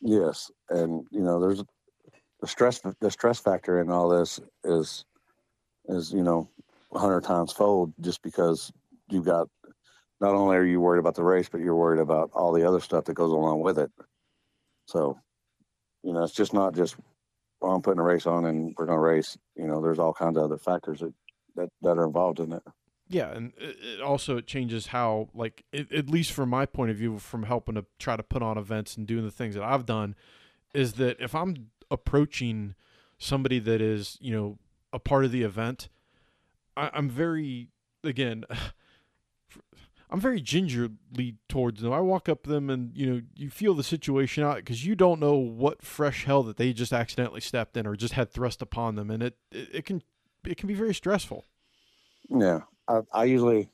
Yes, 0.00 0.50
and 0.70 1.06
you 1.10 1.20
know, 1.20 1.40
there's 1.40 1.62
the 2.40 2.46
stress. 2.46 2.80
The 3.00 3.10
stress 3.10 3.38
factor 3.38 3.80
in 3.80 3.90
all 3.90 4.08
this 4.08 4.40
is 4.64 5.04
is 5.88 6.12
you 6.12 6.22
know, 6.22 6.48
hundred 6.92 7.22
times 7.22 7.52
fold 7.52 7.92
just 8.00 8.22
because 8.22 8.72
you've 9.08 9.26
got. 9.26 9.48
Not 10.20 10.34
only 10.34 10.56
are 10.56 10.64
you 10.64 10.80
worried 10.80 10.98
about 10.98 11.14
the 11.14 11.24
race, 11.24 11.48
but 11.48 11.62
you're 11.62 11.74
worried 11.74 12.00
about 12.00 12.30
all 12.34 12.52
the 12.52 12.66
other 12.66 12.80
stuff 12.80 13.04
that 13.04 13.14
goes 13.14 13.32
along 13.32 13.60
with 13.60 13.78
it. 13.78 13.90
So, 14.84 15.18
you 16.02 16.12
know, 16.12 16.22
it's 16.22 16.34
just 16.34 16.52
not 16.52 16.74
just 16.74 16.96
well, 17.60 17.72
I'm 17.72 17.82
putting 17.82 18.00
a 18.00 18.04
race 18.04 18.26
on 18.26 18.46
and 18.46 18.74
we're 18.76 18.86
going 18.86 18.96
to 18.96 19.00
race. 19.00 19.36
You 19.56 19.66
know, 19.66 19.80
there's 19.80 19.98
all 19.98 20.14
kinds 20.14 20.36
of 20.36 20.44
other 20.44 20.58
factors 20.58 21.00
that 21.00 21.14
that, 21.56 21.68
that 21.82 21.98
are 21.98 22.04
involved 22.04 22.40
in 22.40 22.52
it. 22.52 22.62
Yeah, 23.08 23.32
and 23.32 23.52
it 23.58 24.00
also 24.00 24.36
it 24.36 24.46
changes 24.46 24.88
how 24.88 25.28
like 25.34 25.64
it, 25.72 25.92
at 25.92 26.08
least 26.08 26.32
from 26.32 26.48
my 26.48 26.64
point 26.64 26.92
of 26.92 26.96
view 26.96 27.18
from 27.18 27.42
helping 27.42 27.74
to 27.74 27.84
try 27.98 28.16
to 28.16 28.22
put 28.22 28.42
on 28.42 28.56
events 28.56 28.96
and 28.96 29.06
doing 29.06 29.24
the 29.24 29.32
things 29.32 29.54
that 29.56 29.64
I've 29.64 29.84
done 29.84 30.14
is 30.72 30.94
that 30.94 31.20
if 31.20 31.34
I'm 31.34 31.70
approaching 31.90 32.76
somebody 33.18 33.58
that 33.58 33.80
is, 33.80 34.16
you 34.20 34.32
know, 34.32 34.58
a 34.92 35.00
part 35.00 35.24
of 35.24 35.32
the 35.32 35.42
event, 35.42 35.88
I, 36.76 36.90
I'm 36.94 37.08
very 37.10 37.68
again 38.04 38.44
I'm 40.10 40.20
very 40.20 40.40
gingerly 40.40 41.36
towards 41.48 41.80
them. 41.80 41.92
I 41.92 42.00
walk 42.00 42.28
up 42.28 42.42
to 42.42 42.50
them 42.50 42.68
and 42.68 42.96
you 42.96 43.06
know 43.06 43.22
you 43.34 43.48
feel 43.48 43.74
the 43.74 43.84
situation 43.84 44.42
out 44.42 44.56
because 44.56 44.84
you 44.84 44.96
don't 44.96 45.20
know 45.20 45.36
what 45.36 45.82
fresh 45.82 46.24
hell 46.24 46.42
that 46.44 46.56
they 46.56 46.72
just 46.72 46.92
accidentally 46.92 47.40
stepped 47.40 47.76
in 47.76 47.86
or 47.86 47.94
just 47.94 48.14
had 48.14 48.30
thrust 48.30 48.60
upon 48.60 48.96
them, 48.96 49.10
and 49.10 49.22
it 49.22 49.36
it, 49.52 49.68
it 49.72 49.84
can 49.84 50.02
it 50.44 50.56
can 50.56 50.66
be 50.66 50.74
very 50.74 50.94
stressful. 50.94 51.44
Yeah, 52.28 52.60
I, 52.88 53.00
I 53.12 53.24
usually 53.24 53.70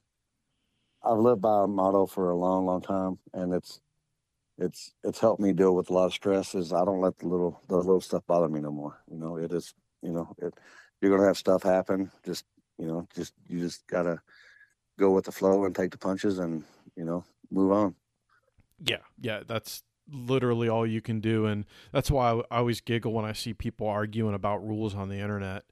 I've 1.02 1.18
lived 1.18 1.40
by 1.40 1.64
a 1.64 1.66
motto 1.66 2.06
for 2.06 2.30
a 2.30 2.36
long, 2.36 2.66
long 2.66 2.82
time, 2.82 3.18
and 3.32 3.54
it's 3.54 3.80
it's 4.58 4.92
it's 5.04 5.20
helped 5.20 5.40
me 5.40 5.52
deal 5.52 5.74
with 5.74 5.90
a 5.90 5.92
lot 5.92 6.06
of 6.06 6.12
stress. 6.12 6.54
Is 6.54 6.72
I 6.72 6.84
don't 6.84 7.00
let 7.00 7.18
the 7.18 7.28
little 7.28 7.60
the 7.68 7.76
little 7.76 8.00
stuff 8.00 8.26
bother 8.26 8.48
me 8.48 8.60
no 8.60 8.70
more. 8.70 9.00
You 9.10 9.18
know, 9.18 9.36
it 9.36 9.52
is 9.52 9.74
you 10.02 10.12
know 10.12 10.34
it, 10.38 10.54
you're 11.00 11.14
gonna 11.14 11.26
have 11.26 11.38
stuff 11.38 11.62
happen. 11.62 12.10
Just 12.24 12.44
you 12.78 12.86
know, 12.86 13.06
just 13.14 13.32
you 13.48 13.60
just 13.60 13.86
gotta 13.86 14.20
go 14.98 15.10
with 15.10 15.24
the 15.24 15.32
flow 15.32 15.64
and 15.64 15.74
take 15.74 15.90
the 15.90 15.98
punches, 15.98 16.38
and 16.38 16.64
you 16.96 17.04
know, 17.04 17.24
move 17.50 17.72
on. 17.72 17.94
Yeah, 18.78 18.98
yeah, 19.20 19.40
that's 19.46 19.82
literally 20.10 20.68
all 20.68 20.86
you 20.86 21.00
can 21.00 21.20
do, 21.20 21.46
and 21.46 21.64
that's 21.92 22.10
why 22.10 22.32
I, 22.50 22.58
always 22.58 22.80
giggle 22.80 23.12
when 23.12 23.24
I 23.24 23.32
see 23.32 23.54
people 23.54 23.88
arguing 23.88 24.34
about 24.34 24.66
rules 24.66 24.94
on 24.94 25.08
the 25.08 25.16
internet. 25.16 25.64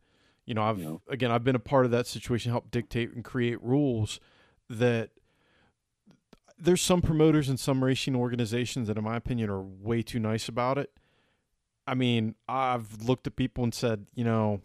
You 0.47 0.55
know, 0.55 0.63
I've 0.63 0.79
You 0.79 0.85
know. 0.85 1.03
again, 1.09 1.31
I've 1.31 1.45
been 1.45 1.57
a 1.57 1.61
part 1.61 1.85
of 1.85 1.91
that 1.93 2.07
situation, 2.07 2.51
help 2.51 2.71
dictate 2.71 3.13
and 3.13 3.25
create 3.25 3.63
rules 3.63 4.21
that 4.69 5.11
there's 6.59 6.83
some 6.83 7.03
promoters 7.03 7.49
and 7.49 7.59
some 7.59 7.83
racing 7.83 8.15
organizations 8.17 8.89
that, 8.89 8.97
in 8.97 9.05
my 9.05 9.17
opinion, 9.17 9.51
are 9.51 9.61
way 9.61 10.03
too 10.03 10.19
nice 10.19 10.49
about 10.49 10.79
it. 10.79 10.91
I 11.87 11.95
mean, 11.95 12.35
I've 12.49 13.03
looked 13.03 13.27
at 13.27 13.37
people 13.37 13.65
and 13.65 13.75
said, 13.75 14.07
you 14.15 14.25
know, 14.25 14.63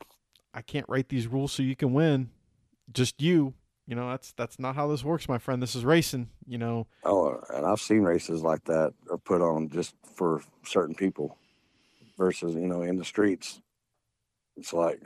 I 0.54 0.62
can't 0.62 0.86
write 0.88 1.10
these 1.10 1.28
rules 1.28 1.52
so 1.52 1.64
you 1.64 1.76
can 1.76 1.94
win. 1.94 2.30
Just 2.92 3.22
you. 3.22 3.54
You 3.90 3.96
know, 3.96 4.08
that's 4.08 4.34
that's 4.34 4.60
not 4.60 4.76
how 4.76 4.88
this 4.88 5.04
works, 5.04 5.28
my 5.28 5.40
friend. 5.40 5.64
This 5.64 5.74
is 5.74 5.84
racing. 5.84 6.30
You 6.46 6.60
know, 6.60 6.86
Oh, 7.04 7.42
and 7.50 7.66
I've 7.66 7.80
seen 7.80 8.04
races 8.04 8.44
like 8.44 8.64
that 8.66 8.94
are 9.10 9.18
put 9.18 9.42
on 9.42 9.68
just 9.68 9.96
for 10.14 10.44
certain 10.64 10.94
people, 10.94 11.36
versus 12.16 12.54
you 12.54 12.68
know 12.68 12.84
in 12.84 12.98
the 12.98 13.04
streets. 13.04 13.60
It's 14.58 14.74
like, 14.74 15.02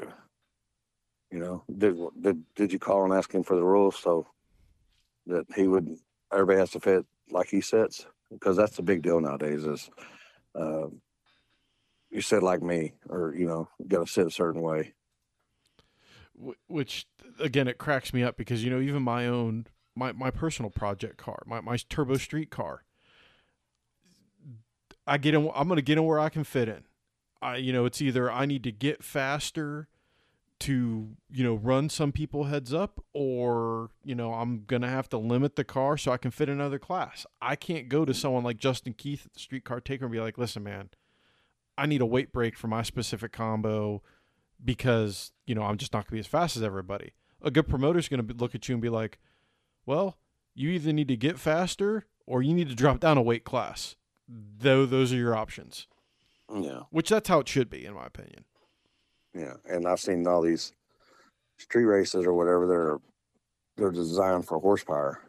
you 1.32 1.40
know, 1.40 1.64
did 1.78 1.96
did 2.20 2.44
did 2.56 2.74
you 2.74 2.80
call 2.80 3.06
and 3.06 3.14
ask 3.14 3.34
him 3.34 3.44
for 3.44 3.56
the 3.56 3.64
rules 3.64 3.96
so 3.96 4.28
that 5.28 5.46
he 5.56 5.66
would? 5.66 5.96
Everybody 6.34 6.60
has 6.60 6.72
to 6.72 6.82
fit 6.82 7.06
like 7.32 7.48
he 7.48 7.62
sits 7.62 8.06
because 8.30 8.58
that's 8.58 8.76
the 8.76 8.84
big 8.84 9.02
deal 9.02 9.22
nowadays. 9.22 9.64
Is 9.64 9.90
uh, 10.60 10.88
you 12.10 12.20
sit 12.20 12.44
like 12.44 12.62
me, 12.62 12.92
or 13.08 13.34
you 13.34 13.48
know, 13.48 13.70
got 13.88 14.08
to 14.08 14.12
sit 14.12 14.28
a 14.28 14.32
certain 14.32 14.62
way. 14.62 14.94
Which 16.68 17.06
again 17.40 17.68
it 17.68 17.78
cracks 17.78 18.14
me 18.14 18.24
up 18.24 18.38
because 18.38 18.64
you 18.64 18.70
know 18.70 18.80
even 18.80 19.02
my 19.02 19.28
own 19.28 19.68
my, 19.96 20.12
my 20.12 20.32
personal 20.32 20.70
project 20.70 21.18
car 21.18 21.44
my, 21.46 21.62
my 21.62 21.78
turbo 21.90 22.16
street 22.18 22.50
car 22.50 22.84
i 25.06 25.18
get 25.18 25.34
in 25.34 25.50
i'm 25.56 25.68
going 25.68 25.78
to 25.78 25.82
get 25.84 25.98
in 25.98 26.04
where 26.04 26.20
i 26.20 26.30
can 26.30 26.44
fit 26.44 26.68
in 26.68 26.84
i 27.42 27.56
you 27.56 27.74
know 27.74 27.86
it's 27.86 28.02
either 28.02 28.32
i 28.32 28.46
need 28.46 28.64
to 28.64 28.72
get 28.72 29.04
faster 29.04 29.88
to 30.60 31.10
you 31.30 31.44
know 31.44 31.56
run 31.56 31.90
some 31.90 32.12
people 32.12 32.46
heads 32.46 32.74
up 32.74 33.04
or 33.14 33.90
you 34.04 34.16
know 34.16 34.34
i'm 34.34 34.66
to 34.68 34.88
have 34.88 35.10
to 35.10 35.18
limit 35.18 35.56
the 35.56 35.64
car 35.64 35.98
so 35.98 36.12
i 36.12 36.18
can 36.18 36.32
fit 36.32 36.48
another 36.48 36.80
class 36.80 37.26
i 37.42 37.56
can't 37.56 37.90
go 37.90 38.06
to 38.06 38.14
someone 38.14 38.44
like 38.44 38.58
justin 38.58 38.94
keith 38.94 39.26
at 39.26 39.34
the 39.34 39.40
Street 39.40 39.66
Car 39.66 39.82
Takeover 39.82 40.04
and 40.04 40.12
be 40.12 40.20
like 40.20 40.38
listen 40.38 40.64
man 40.64 40.90
i 41.78 41.86
need 41.86 42.02
a 42.02 42.06
weight 42.06 42.32
break 42.32 42.56
for 42.58 42.68
my 42.68 42.82
specific 42.82 43.32
combo 43.32 44.02
because 44.64 45.32
you 45.46 45.56
know 45.56 45.64
I'm 45.64 45.78
just 45.78 45.94
not 45.94 46.06
to 46.06 46.12
be 46.12 46.20
as 46.20 46.28
fast 46.28 46.56
as 46.56 46.64
everybody. 46.64 47.14
A 47.44 47.52
good 47.52 47.68
promoter 47.68 48.00
is 48.00 48.08
going 48.08 48.26
to 48.26 48.34
look 48.34 48.56
at 48.56 48.68
you 48.70 48.76
and 48.76 48.82
be 48.82 48.90
like, 48.90 49.20
"Well, 49.86 50.18
you 50.56 50.70
either 50.70 50.94
need 50.94 51.10
to 51.10 51.18
get 51.18 51.38
faster 51.38 52.06
or 52.26 52.42
you 52.42 52.54
need 52.54 52.70
to 52.70 52.76
drop 52.76 53.00
down 53.00 53.18
a 53.18 53.22
weight 53.22 53.44
class." 53.44 53.96
Though 54.28 54.86
those 54.86 55.12
are 55.12 55.18
your 55.18 55.36
options. 55.36 55.88
Yeah, 56.54 56.82
Which 56.92 57.10
that's 57.10 57.28
how 57.28 57.40
it 57.40 57.48
should 57.48 57.70
be, 57.70 57.86
in 57.86 57.94
my 57.94 58.06
opinion. 58.06 58.46
yeah. 59.34 59.54
And 59.66 59.88
I've 59.88 60.00
seen 60.00 60.26
all 60.28 60.42
these 60.42 60.72
street 61.58 61.86
races 61.86 62.26
or 62.26 62.34
whatever. 62.34 62.68
They're 62.68 62.98
they're 63.76 63.92
designed 63.92 64.46
for 64.48 64.60
horsepower. 64.60 65.20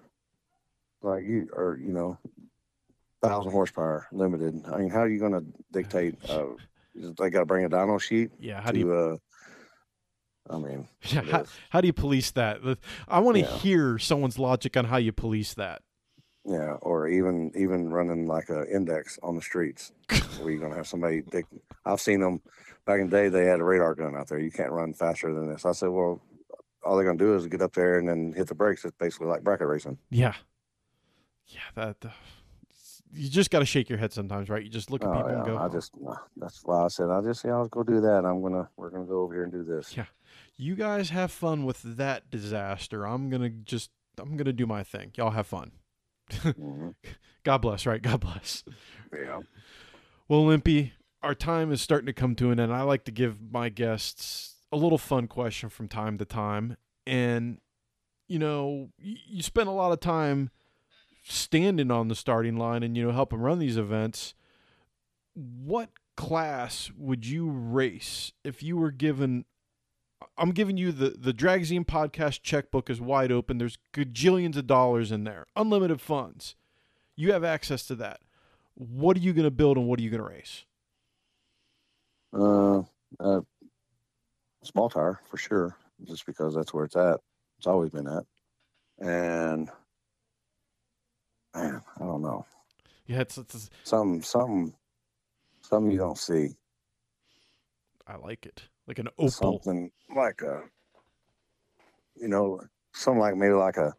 Like 1.03 1.25
you, 1.25 1.49
or 1.53 1.79
you 1.83 1.93
know, 1.93 2.19
thousand 3.23 3.53
horsepower 3.53 4.07
limited. 4.13 4.63
I 4.73 4.79
mean, 4.79 4.91
how 4.91 5.01
are 5.01 5.09
you 5.09 5.19
going 5.19 5.33
to 5.33 5.45
dictate? 5.73 6.17
Uh, 6.29 6.47
they 6.95 7.31
got 7.31 7.41
to 7.41 7.47
bring 7.47 7.65
a 7.65 7.71
dyno 7.71 8.01
sheet 8.01 8.31
Yeah. 8.39 8.61
How 8.61 8.71
to. 8.71 8.73
do 8.73 8.79
you? 8.79 8.93
uh, 8.95 9.17
I 10.51 10.59
mean, 10.59 10.89
Yeah, 11.05 11.23
how, 11.23 11.45
how 11.71 11.81
do 11.81 11.87
you 11.87 11.93
police 11.93 12.31
that? 12.33 12.59
I 13.09 13.19
want 13.21 13.37
to 13.37 13.43
Yeah. 13.43 13.57
hear 13.59 13.99
someone's 13.99 14.39
logic 14.39 14.77
on 14.77 14.85
how 14.87 14.97
you 14.99 15.13
police 15.13 15.55
that. 15.55 15.83
yeah, 16.45 16.75
or 16.83 17.09
even 17.09 17.51
even 17.57 17.89
running 17.91 18.27
like 18.27 18.51
a 18.51 18.67
index 18.71 19.19
on 19.23 19.35
the 19.37 19.41
streets 19.43 19.93
where 20.41 20.51
you're 20.51 20.61
gonna 20.61 20.77
have 20.77 20.87
somebody. 20.87 21.23
They, 21.23 21.45
I've 21.87 22.01
seen 22.01 22.21
them 22.21 22.43
back 22.87 23.01
in 23.01 23.09
the 23.09 23.17
day. 23.17 23.29
They 23.31 23.47
had 23.47 23.61
a 23.61 23.65
radar 23.65 23.95
gun 23.95 24.15
out 24.15 24.29
there. 24.29 24.39
You 24.39 24.51
can't 24.51 24.71
run 24.71 24.93
faster 24.93 25.33
than 25.33 25.49
this. 25.49 25.65
I 25.65 25.73
said, 25.73 25.89
well, 25.89 26.21
all 26.85 26.97
they're 26.97 27.07
gonna 27.07 27.17
do 27.17 27.35
is 27.35 27.47
get 27.47 27.63
up 27.63 27.73
there 27.73 27.99
and 27.99 28.07
then 28.07 28.35
hit 28.37 28.49
the 28.49 28.55
brakes. 28.55 28.85
It's 28.85 28.95
basically 28.99 29.29
like 29.29 29.43
bracket 29.43 29.67
racing. 29.67 29.97
Yeah. 30.11 30.35
Yeah. 31.47 31.61
That. 31.75 31.97
Uh, 32.05 32.09
you 33.17 33.29
just 33.31 33.51
got 33.53 33.61
to 33.61 33.65
shake 33.65 33.89
your 33.89 33.99
head 33.99 34.13
sometimes, 34.13 34.49
right? 34.49 34.65
You 34.65 34.69
just 34.69 34.91
look 34.91 35.05
at 35.05 35.09
Oh, 35.09 35.15
people 35.15 35.31
and 35.37 35.45
go, 35.47 35.57
I 35.57 35.69
just 35.69 35.93
that's 36.37 36.61
why 36.65 36.85
I 36.85 36.89
said 36.89 37.11
I 37.11 37.21
just 37.21 37.45
yeah 37.45 37.53
I'll 37.53 37.69
go 37.69 37.85
do 37.85 38.01
that. 38.01 38.25
I'm 38.25 38.43
gonna 38.43 38.69
we're 38.77 38.91
gonna 38.91 39.05
go 39.07 39.21
over 39.21 39.33
here 39.33 39.45
and 39.45 39.53
do 39.53 39.63
this. 39.63 39.97
Yeah. 39.97 40.07
"You 40.57 40.75
guys 40.75 41.11
have 41.11 41.31
fun 41.33 41.65
with 41.65 41.83
that 41.83 42.31
disaster. 42.31 43.07
I'm 43.07 43.31
gonna 43.31 43.51
just, 43.51 43.91
I'm 44.19 44.37
gonna 44.37 44.53
do 44.53 44.67
my 44.67 44.83
thing. 44.83 45.13
Y'all 45.17 45.31
have 45.31 45.47
fun. 45.47 45.73
Mhm. 46.31 46.95
God 47.45 47.59
bless, 47.59 47.87
right? 47.87 48.03
God 48.03 48.21
bless." 48.21 48.65
Yeah. 49.13 49.41
Well, 50.29 50.47
Limpy, 50.47 50.93
our 51.23 51.35
time 51.35 51.71
is 51.73 51.81
starting 51.83 52.07
to 52.07 52.13
come 52.13 52.35
to 52.37 52.51
an 52.51 52.59
end. 52.61 52.73
I 52.73 52.83
like 52.83 53.05
to 53.05 53.13
give 53.13 53.41
my 53.53 53.69
guests 53.69 54.57
a 54.73 54.77
little 54.77 54.99
fun 54.99 55.27
question 55.29 55.69
from 55.69 55.89
time 55.89 56.19
to 56.19 56.25
time. 56.25 56.77
And, 57.07 57.59
you 58.29 58.39
know, 58.39 58.89
you, 58.99 59.17
you 59.27 59.43
spend 59.43 59.69
a 59.69 59.73
lot 59.73 59.93
of 59.93 60.01
time 60.01 60.51
standing 61.23 61.91
on 61.91 62.09
the 62.09 62.15
starting 62.15 62.57
line 62.57 62.83
and, 62.83 62.97
you 62.97 63.05
know, 63.05 63.13
helping 63.13 63.39
run 63.41 63.59
these 63.59 63.77
events. 63.77 64.35
What 65.35 65.91
class 66.17 66.91
would 66.97 67.27
you 67.27 67.49
race 67.51 68.33
if 68.43 68.63
you 68.63 68.77
were 68.77 68.91
given? 68.91 69.45
I'm 70.37 70.51
giving 70.51 70.77
you 70.77 70.93
the 70.93 71.11
the 71.11 71.33
Dragzine 71.33 71.87
podcast 71.87 72.43
checkbook 72.43 72.91
is 72.91 73.01
wide 73.01 73.33
open. 73.33 73.59
There's 73.59 73.79
gajillions 73.93 74.57
of 74.57 74.67
dollars 74.67 75.13
in 75.13 75.25
there, 75.25 75.47
unlimited 75.57 76.01
funds. 76.01 76.55
You 77.17 77.33
have 77.33 77.45
access 77.45 77.87
to 77.87 77.95
that 77.97 78.21
what 78.75 79.17
are 79.17 79.21
you 79.21 79.33
going 79.33 79.45
to 79.45 79.51
build 79.51 79.77
and 79.77 79.87
what 79.87 79.99
are 79.99 80.03
you 80.03 80.11
going 80.11 80.23
to 80.23 80.29
race? 80.29 80.65
Uh, 82.33 82.83
uh, 83.21 83.41
small 84.63 84.91
tire 84.91 85.21
for 85.31 85.37
sure, 85.37 85.77
just 86.05 86.27
because 86.27 86.55
that's 86.55 86.75
where 86.75 86.85
it's 86.85 86.97
at. 86.97 87.21
It's 87.59 87.67
always 87.67 87.91
been 87.91 88.09
at. 88.09 88.25
And 88.99 89.71
man, 91.55 91.83
I 91.97 92.05
don't 92.05 92.23
know. 92.23 92.45
Yeah, 93.07 93.21
it's, 93.21 93.39
it's, 93.39 93.71
Some 93.85 94.23
some 94.23 94.75
some 95.61 95.91
you 95.91 95.99
don't 95.99 96.19
see. 96.19 96.55
I 98.07 98.17
like 98.17 98.47
it. 98.47 98.63
Like 98.87 98.99
an 98.99 99.09
opal. 99.19 99.31
Something 99.31 99.91
like 100.15 100.43
a 100.43 100.63
you 102.17 102.29
know, 102.29 102.61
something 102.93 103.21
like 103.21 103.37
maybe 103.37 103.55
like 103.55 103.77
a 103.77 103.95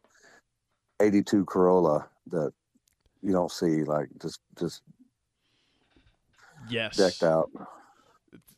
eighty 1.01 1.21
two 1.23 1.43
Corolla 1.45 2.07
that 2.27 2.51
you 3.21 3.31
don't 3.31 3.51
see 3.51 3.83
like 3.83 4.07
just 4.21 4.39
just 4.59 4.81
Yes. 6.69 6.97
decked 6.97 7.23
out. 7.23 7.49
You 7.53 7.59
know, 7.59 7.67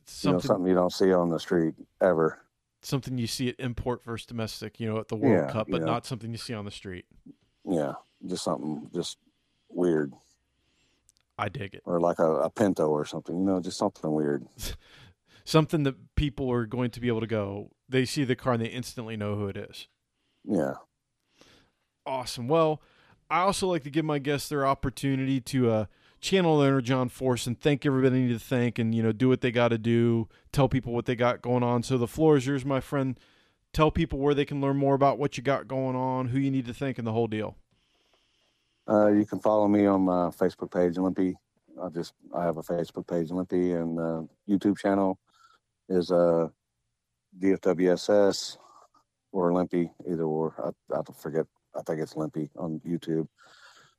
Something, 0.06 0.48
something 0.48 0.68
you 0.68 0.74
don't 0.76 0.94
see 0.94 1.12
on 1.12 1.30
the 1.30 1.40
street 1.40 1.74
ever. 2.02 2.40
something 2.82 3.18
you 3.18 3.28
see 3.28 3.50
at 3.50 3.56
import 3.60 4.02
versus 4.06 4.26
domestic, 4.26 4.80
you 4.80 4.88
know, 4.88 4.98
at 5.00 5.10
the 5.10 5.16
World 5.18 5.46
Yeah, 5.48 5.52
Cup, 5.52 5.68
but 5.70 5.82
yeah. 5.82 5.86
not 5.86 6.06
something 6.06 6.32
you 6.32 6.38
see 6.38 6.54
on 6.54 6.64
the 6.64 6.72
street. 6.72 7.06
Yeah. 7.66 7.94
Just 8.26 8.46
something 8.46 8.90
just 8.94 9.18
weird. 9.70 10.14
I 11.38 11.50
dig 11.50 11.74
it. 11.76 11.82
or 11.86 12.00
like 12.00 12.20
a, 12.20 12.32
a 12.44 12.50
Pinto 12.50 12.88
or 12.88 13.06
something, 13.06 13.38
you 13.38 13.44
know, 13.46 13.60
just 13.60 13.78
something 13.78 14.10
weird. 14.12 14.46
Something 15.48 15.84
that 15.84 16.14
people 16.16 16.52
are 16.52 16.66
going 16.66 16.92
to 16.92 17.00
be 17.00 17.08
able 17.08 17.22
to 17.22 17.26
go, 17.26 17.72
they 17.88 18.04
see 18.04 18.26
the 18.26 18.36
car 18.36 18.52
and 18.52 18.62
they 18.62 18.68
instantly 18.68 19.16
know 19.16 19.36
who 19.36 19.48
it 19.48 19.56
is. 19.56 19.88
Yeah. 20.44 20.74
Awesome. 22.06 22.50
Well, 22.50 22.82
I 23.30 23.40
also 23.40 23.66
like 23.70 23.84
to 23.84 23.90
give 23.90 24.04
my 24.04 24.20
guests 24.20 24.50
their 24.50 24.68
opportunity 24.68 25.40
to 25.40 25.72
uh, 25.72 25.86
channel 26.20 26.60
their 26.60 26.82
John 26.82 27.08
Force 27.08 27.48
and 27.48 27.58
thank 27.58 27.86
everybody 27.86 28.10
they 28.10 28.28
need 28.28 28.34
to 28.34 28.46
thank 28.46 28.78
and, 28.78 28.94
you 28.94 29.02
know, 29.02 29.14
do 29.14 29.30
what 29.30 29.40
they 29.40 29.52
got 29.52 29.70
to 29.70 29.78
do, 29.78 30.28
tell 30.52 30.68
people 30.68 30.92
what 30.92 31.06
they 31.06 31.16
got 31.16 31.42
going 31.42 31.64
on. 31.64 31.82
So 31.82 31.98
the 31.98 32.08
floor 32.08 32.36
is 32.36 32.46
yours, 32.46 32.66
my 32.66 32.82
friend. 32.82 33.18
Tell 33.72 33.90
people 33.90 34.20
where 34.20 34.34
they 34.34 34.44
can 34.44 34.60
learn 34.60 34.76
more 34.76 34.96
about 34.96 35.18
what 35.18 35.38
you 35.38 35.44
got 35.44 35.66
going 35.66 35.96
on, 35.96 36.28
who 36.28 36.40
you 36.40 36.52
need 36.52 36.66
to 36.66 36.74
thank, 36.74 36.98
and 36.98 37.08
the 37.08 37.14
whole 37.14 37.28
deal. 37.28 37.56
Uh, 38.86 39.08
you 39.08 39.26
can 39.26 39.40
follow 39.40 39.70
me 39.70 39.86
on 39.86 40.02
my 40.02 40.28
Facebook 40.28 40.74
page, 40.74 40.98
Limpy. 40.98 41.36
I 41.82 41.88
just 41.88 42.16
I 42.36 42.44
have 42.44 42.58
a 42.58 42.64
Facebook 42.64 43.08
page, 43.08 43.30
Limpy, 43.30 43.72
and 43.72 43.98
uh, 43.98 44.24
YouTube 44.50 44.78
channel 44.78 45.18
is 45.90 46.12
a 46.12 46.52
DFWSS 47.40 48.58
or 49.32 49.54
Limpy, 49.54 49.92
either 50.10 50.24
or. 50.24 50.74
I, 50.92 50.98
I 50.98 51.02
forget. 51.16 51.46
I 51.76 51.82
think 51.82 52.02
it's 52.02 52.16
Limpy 52.16 52.50
on 52.58 52.82
YouTube. 52.86 53.28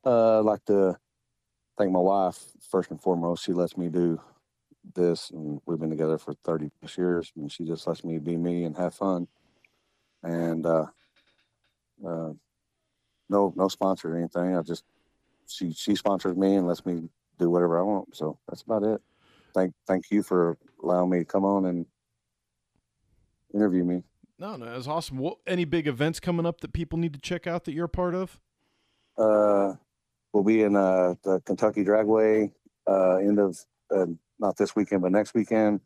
Uh, 0.04 0.40
I'd 0.40 0.44
like 0.44 0.64
to 0.66 0.96
thank 1.76 1.92
my 1.92 2.00
wife 2.00 2.38
first 2.70 2.90
and 2.90 3.00
foremost. 3.00 3.44
She 3.44 3.52
lets 3.52 3.76
me 3.76 3.88
do 3.88 4.20
this, 4.94 5.30
and 5.30 5.60
we've 5.66 5.78
been 5.78 5.90
together 5.90 6.18
for 6.18 6.34
thirty 6.44 6.70
plus 6.80 6.96
years, 6.98 7.32
and 7.36 7.50
she 7.50 7.64
just 7.64 7.86
lets 7.86 8.04
me 8.04 8.18
be 8.18 8.36
me 8.36 8.64
and 8.64 8.76
have 8.76 8.94
fun. 8.94 9.28
And 10.22 10.66
uh, 10.66 10.86
uh, 12.06 12.32
no, 13.28 13.52
no 13.54 13.68
sponsor 13.68 14.14
or 14.14 14.18
anything. 14.18 14.56
I 14.56 14.62
just 14.62 14.84
she 15.46 15.72
she 15.72 15.94
sponsors 15.94 16.36
me 16.36 16.56
and 16.56 16.66
lets 16.66 16.84
me 16.84 17.08
do 17.38 17.50
whatever 17.50 17.78
I 17.78 17.82
want. 17.82 18.16
So 18.16 18.38
that's 18.48 18.62
about 18.62 18.82
it. 18.82 19.00
Thank 19.54 19.74
thank 19.86 20.10
you 20.10 20.22
for 20.22 20.58
allowing 20.82 21.10
me 21.10 21.18
to 21.18 21.24
come 21.24 21.44
on 21.44 21.66
and 21.66 21.86
interview 23.54 23.84
me. 23.84 24.02
No, 24.38 24.56
no, 24.56 24.66
that's 24.66 24.86
awesome. 24.86 25.18
What, 25.18 25.38
any 25.46 25.64
big 25.64 25.88
events 25.88 26.20
coming 26.20 26.46
up 26.46 26.60
that 26.60 26.72
people 26.72 26.98
need 26.98 27.12
to 27.14 27.20
check 27.20 27.46
out 27.46 27.64
that 27.64 27.72
you're 27.72 27.86
a 27.86 27.88
part 27.88 28.14
of? 28.14 28.38
Uh, 29.16 29.74
we'll 30.32 30.44
be 30.44 30.62
in 30.62 30.76
uh, 30.76 31.14
the 31.24 31.40
Kentucky 31.40 31.84
Dragway 31.84 32.52
uh, 32.86 33.16
end 33.16 33.40
of 33.40 33.58
uh, 33.94 34.06
not 34.38 34.56
this 34.56 34.76
weekend 34.76 35.02
but 35.02 35.12
next 35.12 35.34
weekend. 35.34 35.80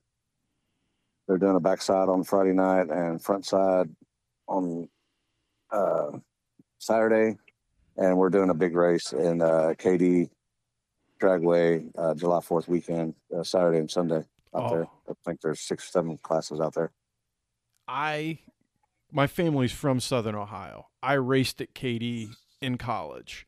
They're 1.27 1.39
doing 1.39 1.57
a 1.57 1.61
backside 1.61 2.09
on 2.09 2.25
Friday 2.25 2.53
night 2.53 2.91
and 2.91 3.23
front 3.23 3.47
side 3.47 3.89
on 4.49 4.89
uh, 5.71 6.11
Saturday, 6.79 7.39
and 7.97 8.19
we're 8.19 8.29
doing 8.29 8.51
a 8.51 8.55
big 8.55 8.75
race 8.75 9.13
in 9.13 9.41
uh, 9.41 9.73
KD 9.79 10.29
Dragway 11.21 11.91
uh, 11.97 12.15
July 12.15 12.41
Fourth 12.41 12.69
weekend, 12.69 13.15
uh, 13.35 13.45
Saturday 13.45 13.79
and 13.79 13.91
Sunday 13.91 14.25
out 14.55 14.65
Oh. 14.65 14.75
there. 14.75 14.87
I 15.09 15.13
think 15.25 15.41
there's 15.41 15.61
six, 15.61 15.91
seven 15.91 16.19
classes 16.19 16.61
out 16.61 16.75
there. 16.75 16.93
I, 17.89 18.39
my 19.11 19.27
family's 19.27 19.73
from 19.73 20.01
Southern 20.01 20.35
Ohio. 20.35 20.89
I 21.03 21.15
raced 21.15 21.61
at 21.61 21.75
KD 21.75 22.31
in 22.61 22.79
college. 22.79 23.47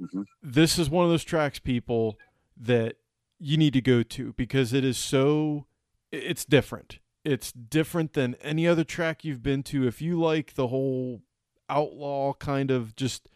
Mhm. 0.00 0.24
This 0.42 0.78
is 0.78 0.88
one 0.90 1.04
of 1.04 1.10
those 1.10 1.24
tracks, 1.24 1.58
people, 1.58 2.18
that 2.56 2.96
you 3.38 3.56
need 3.56 3.72
to 3.72 3.80
go 3.80 4.02
to 4.02 4.32
because 4.34 4.72
it 4.72 4.84
is 4.84 4.98
so, 4.98 5.66
it's 6.12 6.44
different. 6.44 6.98
It's 7.24 7.52
different 7.52 8.12
than 8.14 8.34
any 8.36 8.66
other 8.66 8.84
track 8.84 9.24
you've 9.24 9.42
been 9.42 9.62
to. 9.64 9.86
If 9.86 10.00
you 10.00 10.18
like 10.20 10.54
the 10.54 10.68
whole 10.68 11.22
outlaw 11.68 12.32
kind 12.34 12.70
of 12.70 12.94
just 12.96 13.28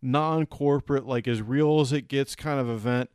non-corporate, 0.00 1.06
like 1.06 1.26
as 1.28 1.40
real 1.40 1.80
as 1.80 1.92
it 1.92 2.08
gets 2.08 2.34
kind 2.34 2.58
of 2.60 2.68
event, 2.68 3.10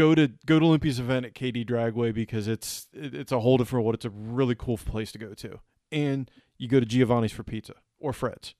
go 0.00 0.14
to 0.14 0.28
go 0.46 0.58
to 0.58 0.64
Limpy's 0.66 0.98
event 0.98 1.26
at 1.26 1.34
KD 1.34 1.66
Dragway 1.68 2.14
because 2.14 2.48
it's 2.48 2.88
it, 2.94 3.14
it's 3.14 3.32
a 3.32 3.40
whole 3.40 3.58
different 3.58 3.84
world. 3.84 3.94
It's 3.96 4.04
a 4.06 4.10
really 4.10 4.54
cool 4.54 4.78
place 4.78 5.12
to 5.12 5.18
go 5.18 5.34
to, 5.34 5.60
and 5.92 6.30
you 6.58 6.68
go 6.68 6.80
to 6.80 6.86
Giovanni's 6.86 7.32
for 7.32 7.42
pizza 7.44 7.74
or 7.98 8.12
Fred's. 8.12 8.54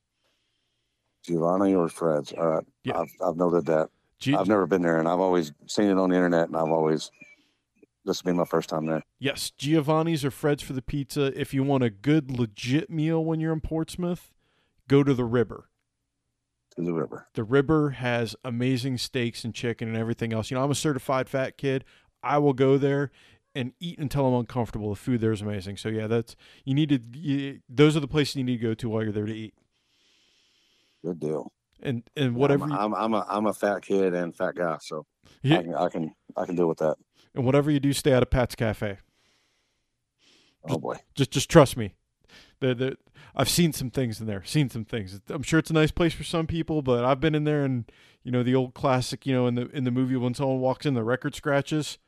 Giovanni 1.22 1.74
or 1.74 1.88
Fred's. 1.88 2.32
All 2.32 2.46
right, 2.46 2.64
Yeah. 2.84 2.98
I've, 2.98 3.10
I've 3.24 3.36
noted 3.36 3.66
that. 3.66 3.88
G- 4.18 4.34
I've 4.34 4.48
never 4.48 4.66
been 4.66 4.82
there, 4.82 4.98
and 4.98 5.08
I've 5.08 5.20
always 5.20 5.52
seen 5.66 5.86
it 5.86 5.96
on 5.98 6.10
the 6.10 6.16
internet, 6.16 6.48
and 6.48 6.56
I've 6.56 6.68
always 6.70 7.10
this 8.04 8.22
will 8.22 8.32
be 8.32 8.38
my 8.38 8.44
first 8.44 8.68
time 8.68 8.86
there. 8.86 9.02
yes, 9.18 9.50
Giovanni's 9.50 10.24
or 10.24 10.30
Fred's 10.30 10.62
for 10.62 10.74
the 10.74 10.82
pizza. 10.82 11.38
If 11.38 11.54
you 11.54 11.62
want 11.62 11.84
a 11.84 11.90
good 11.90 12.30
legit 12.30 12.90
meal 12.90 13.24
when 13.24 13.40
you're 13.40 13.52
in 13.52 13.60
Portsmouth, 13.60 14.30
go 14.88 15.02
to 15.02 15.14
the 15.14 15.24
Ribber. 15.24 15.69
To 16.76 16.82
the 16.82 16.92
river. 16.92 17.26
The 17.34 17.42
Ribber 17.42 17.90
has 17.90 18.36
amazing 18.44 18.98
steaks 18.98 19.44
and 19.44 19.52
chicken 19.54 19.88
and 19.88 19.96
everything 19.96 20.32
else. 20.32 20.50
You 20.50 20.56
know, 20.56 20.62
I'm 20.64 20.70
a 20.70 20.74
certified 20.76 21.28
fat 21.28 21.58
kid. 21.58 21.84
I 22.22 22.38
will 22.38 22.52
go 22.52 22.78
there 22.78 23.10
and 23.54 23.72
eat 23.80 23.98
until 23.98 24.26
I'm 24.26 24.34
uncomfortable. 24.34 24.90
The 24.90 24.96
food 24.96 25.20
there 25.20 25.32
is 25.32 25.42
amazing. 25.42 25.78
So 25.78 25.88
yeah, 25.88 26.06
that's 26.06 26.36
you 26.64 26.74
need 26.74 26.88
to. 26.90 27.00
You, 27.18 27.60
those 27.68 27.96
are 27.96 28.00
the 28.00 28.06
places 28.08 28.36
you 28.36 28.44
need 28.44 28.58
to 28.58 28.62
go 28.62 28.74
to 28.74 28.88
while 28.88 29.02
you're 29.02 29.12
there 29.12 29.26
to 29.26 29.34
eat. 29.34 29.54
Good 31.04 31.18
deal. 31.18 31.52
And 31.82 32.02
and 32.16 32.36
whatever 32.36 32.64
I'm, 32.64 32.70
you, 32.70 32.76
I'm, 32.76 32.94
I'm 32.94 33.14
a 33.14 33.26
I'm 33.28 33.46
a 33.46 33.54
fat 33.54 33.82
kid 33.82 34.14
and 34.14 34.36
fat 34.36 34.54
guy, 34.54 34.76
so 34.82 35.06
yeah, 35.42 35.58
I 35.58 35.62
can 35.62 35.74
I 35.74 35.88
can 35.88 36.14
I 36.36 36.44
can 36.46 36.54
deal 36.54 36.68
with 36.68 36.78
that. 36.78 36.96
and 37.34 37.44
whatever 37.44 37.70
you 37.70 37.80
do, 37.80 37.92
stay 37.92 38.12
out 38.12 38.22
of 38.22 38.30
Pat's 38.30 38.54
Cafe. 38.54 38.98
Oh 40.68 40.76
boy, 40.78 40.96
Just 41.14 41.30
just 41.30 41.48
trust 41.50 41.76
me. 41.76 41.94
They're, 42.60 42.74
they're, 42.74 42.94
I've 43.34 43.48
seen 43.48 43.72
some 43.72 43.90
things 43.90 44.20
in 44.20 44.26
there. 44.26 44.44
Seen 44.44 44.68
some 44.68 44.84
things. 44.84 45.20
I'm 45.28 45.42
sure 45.42 45.58
it's 45.58 45.70
a 45.70 45.74
nice 45.74 45.90
place 45.90 46.12
for 46.12 46.24
some 46.24 46.46
people, 46.46 46.82
but 46.82 47.04
I've 47.04 47.20
been 47.20 47.34
in 47.34 47.44
there 47.44 47.64
and 47.64 47.90
you 48.22 48.30
know 48.30 48.42
the 48.42 48.54
old 48.54 48.74
classic. 48.74 49.26
You 49.26 49.34
know 49.34 49.46
in 49.46 49.54
the 49.54 49.68
in 49.70 49.84
the 49.84 49.90
movie 49.90 50.16
when 50.16 50.34
someone 50.34 50.60
walks 50.60 50.86
in, 50.86 50.94
the 50.94 51.04
record 51.04 51.34
scratches. 51.34 51.98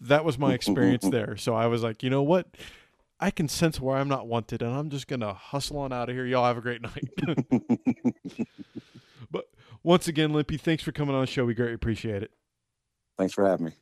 That 0.00 0.24
was 0.24 0.38
my 0.38 0.54
experience 0.54 1.08
there. 1.08 1.36
So 1.36 1.54
I 1.54 1.66
was 1.66 1.82
like, 1.82 2.02
you 2.02 2.10
know 2.10 2.22
what? 2.22 2.48
I 3.20 3.30
can 3.30 3.46
sense 3.48 3.80
where 3.80 3.96
I'm 3.96 4.08
not 4.08 4.26
wanted, 4.26 4.62
and 4.62 4.74
I'm 4.74 4.90
just 4.90 5.06
gonna 5.06 5.32
hustle 5.32 5.78
on 5.78 5.92
out 5.92 6.08
of 6.08 6.14
here. 6.16 6.26
Y'all 6.26 6.44
have 6.44 6.58
a 6.58 6.60
great 6.60 6.82
night. 6.82 7.08
but 9.30 9.44
once 9.84 10.08
again, 10.08 10.32
Limpy, 10.32 10.56
thanks 10.56 10.82
for 10.82 10.90
coming 10.90 11.14
on 11.14 11.20
the 11.20 11.26
show. 11.28 11.44
We 11.44 11.54
greatly 11.54 11.74
appreciate 11.74 12.24
it. 12.24 12.32
Thanks 13.16 13.34
for 13.34 13.46
having 13.46 13.66
me. 13.66 13.72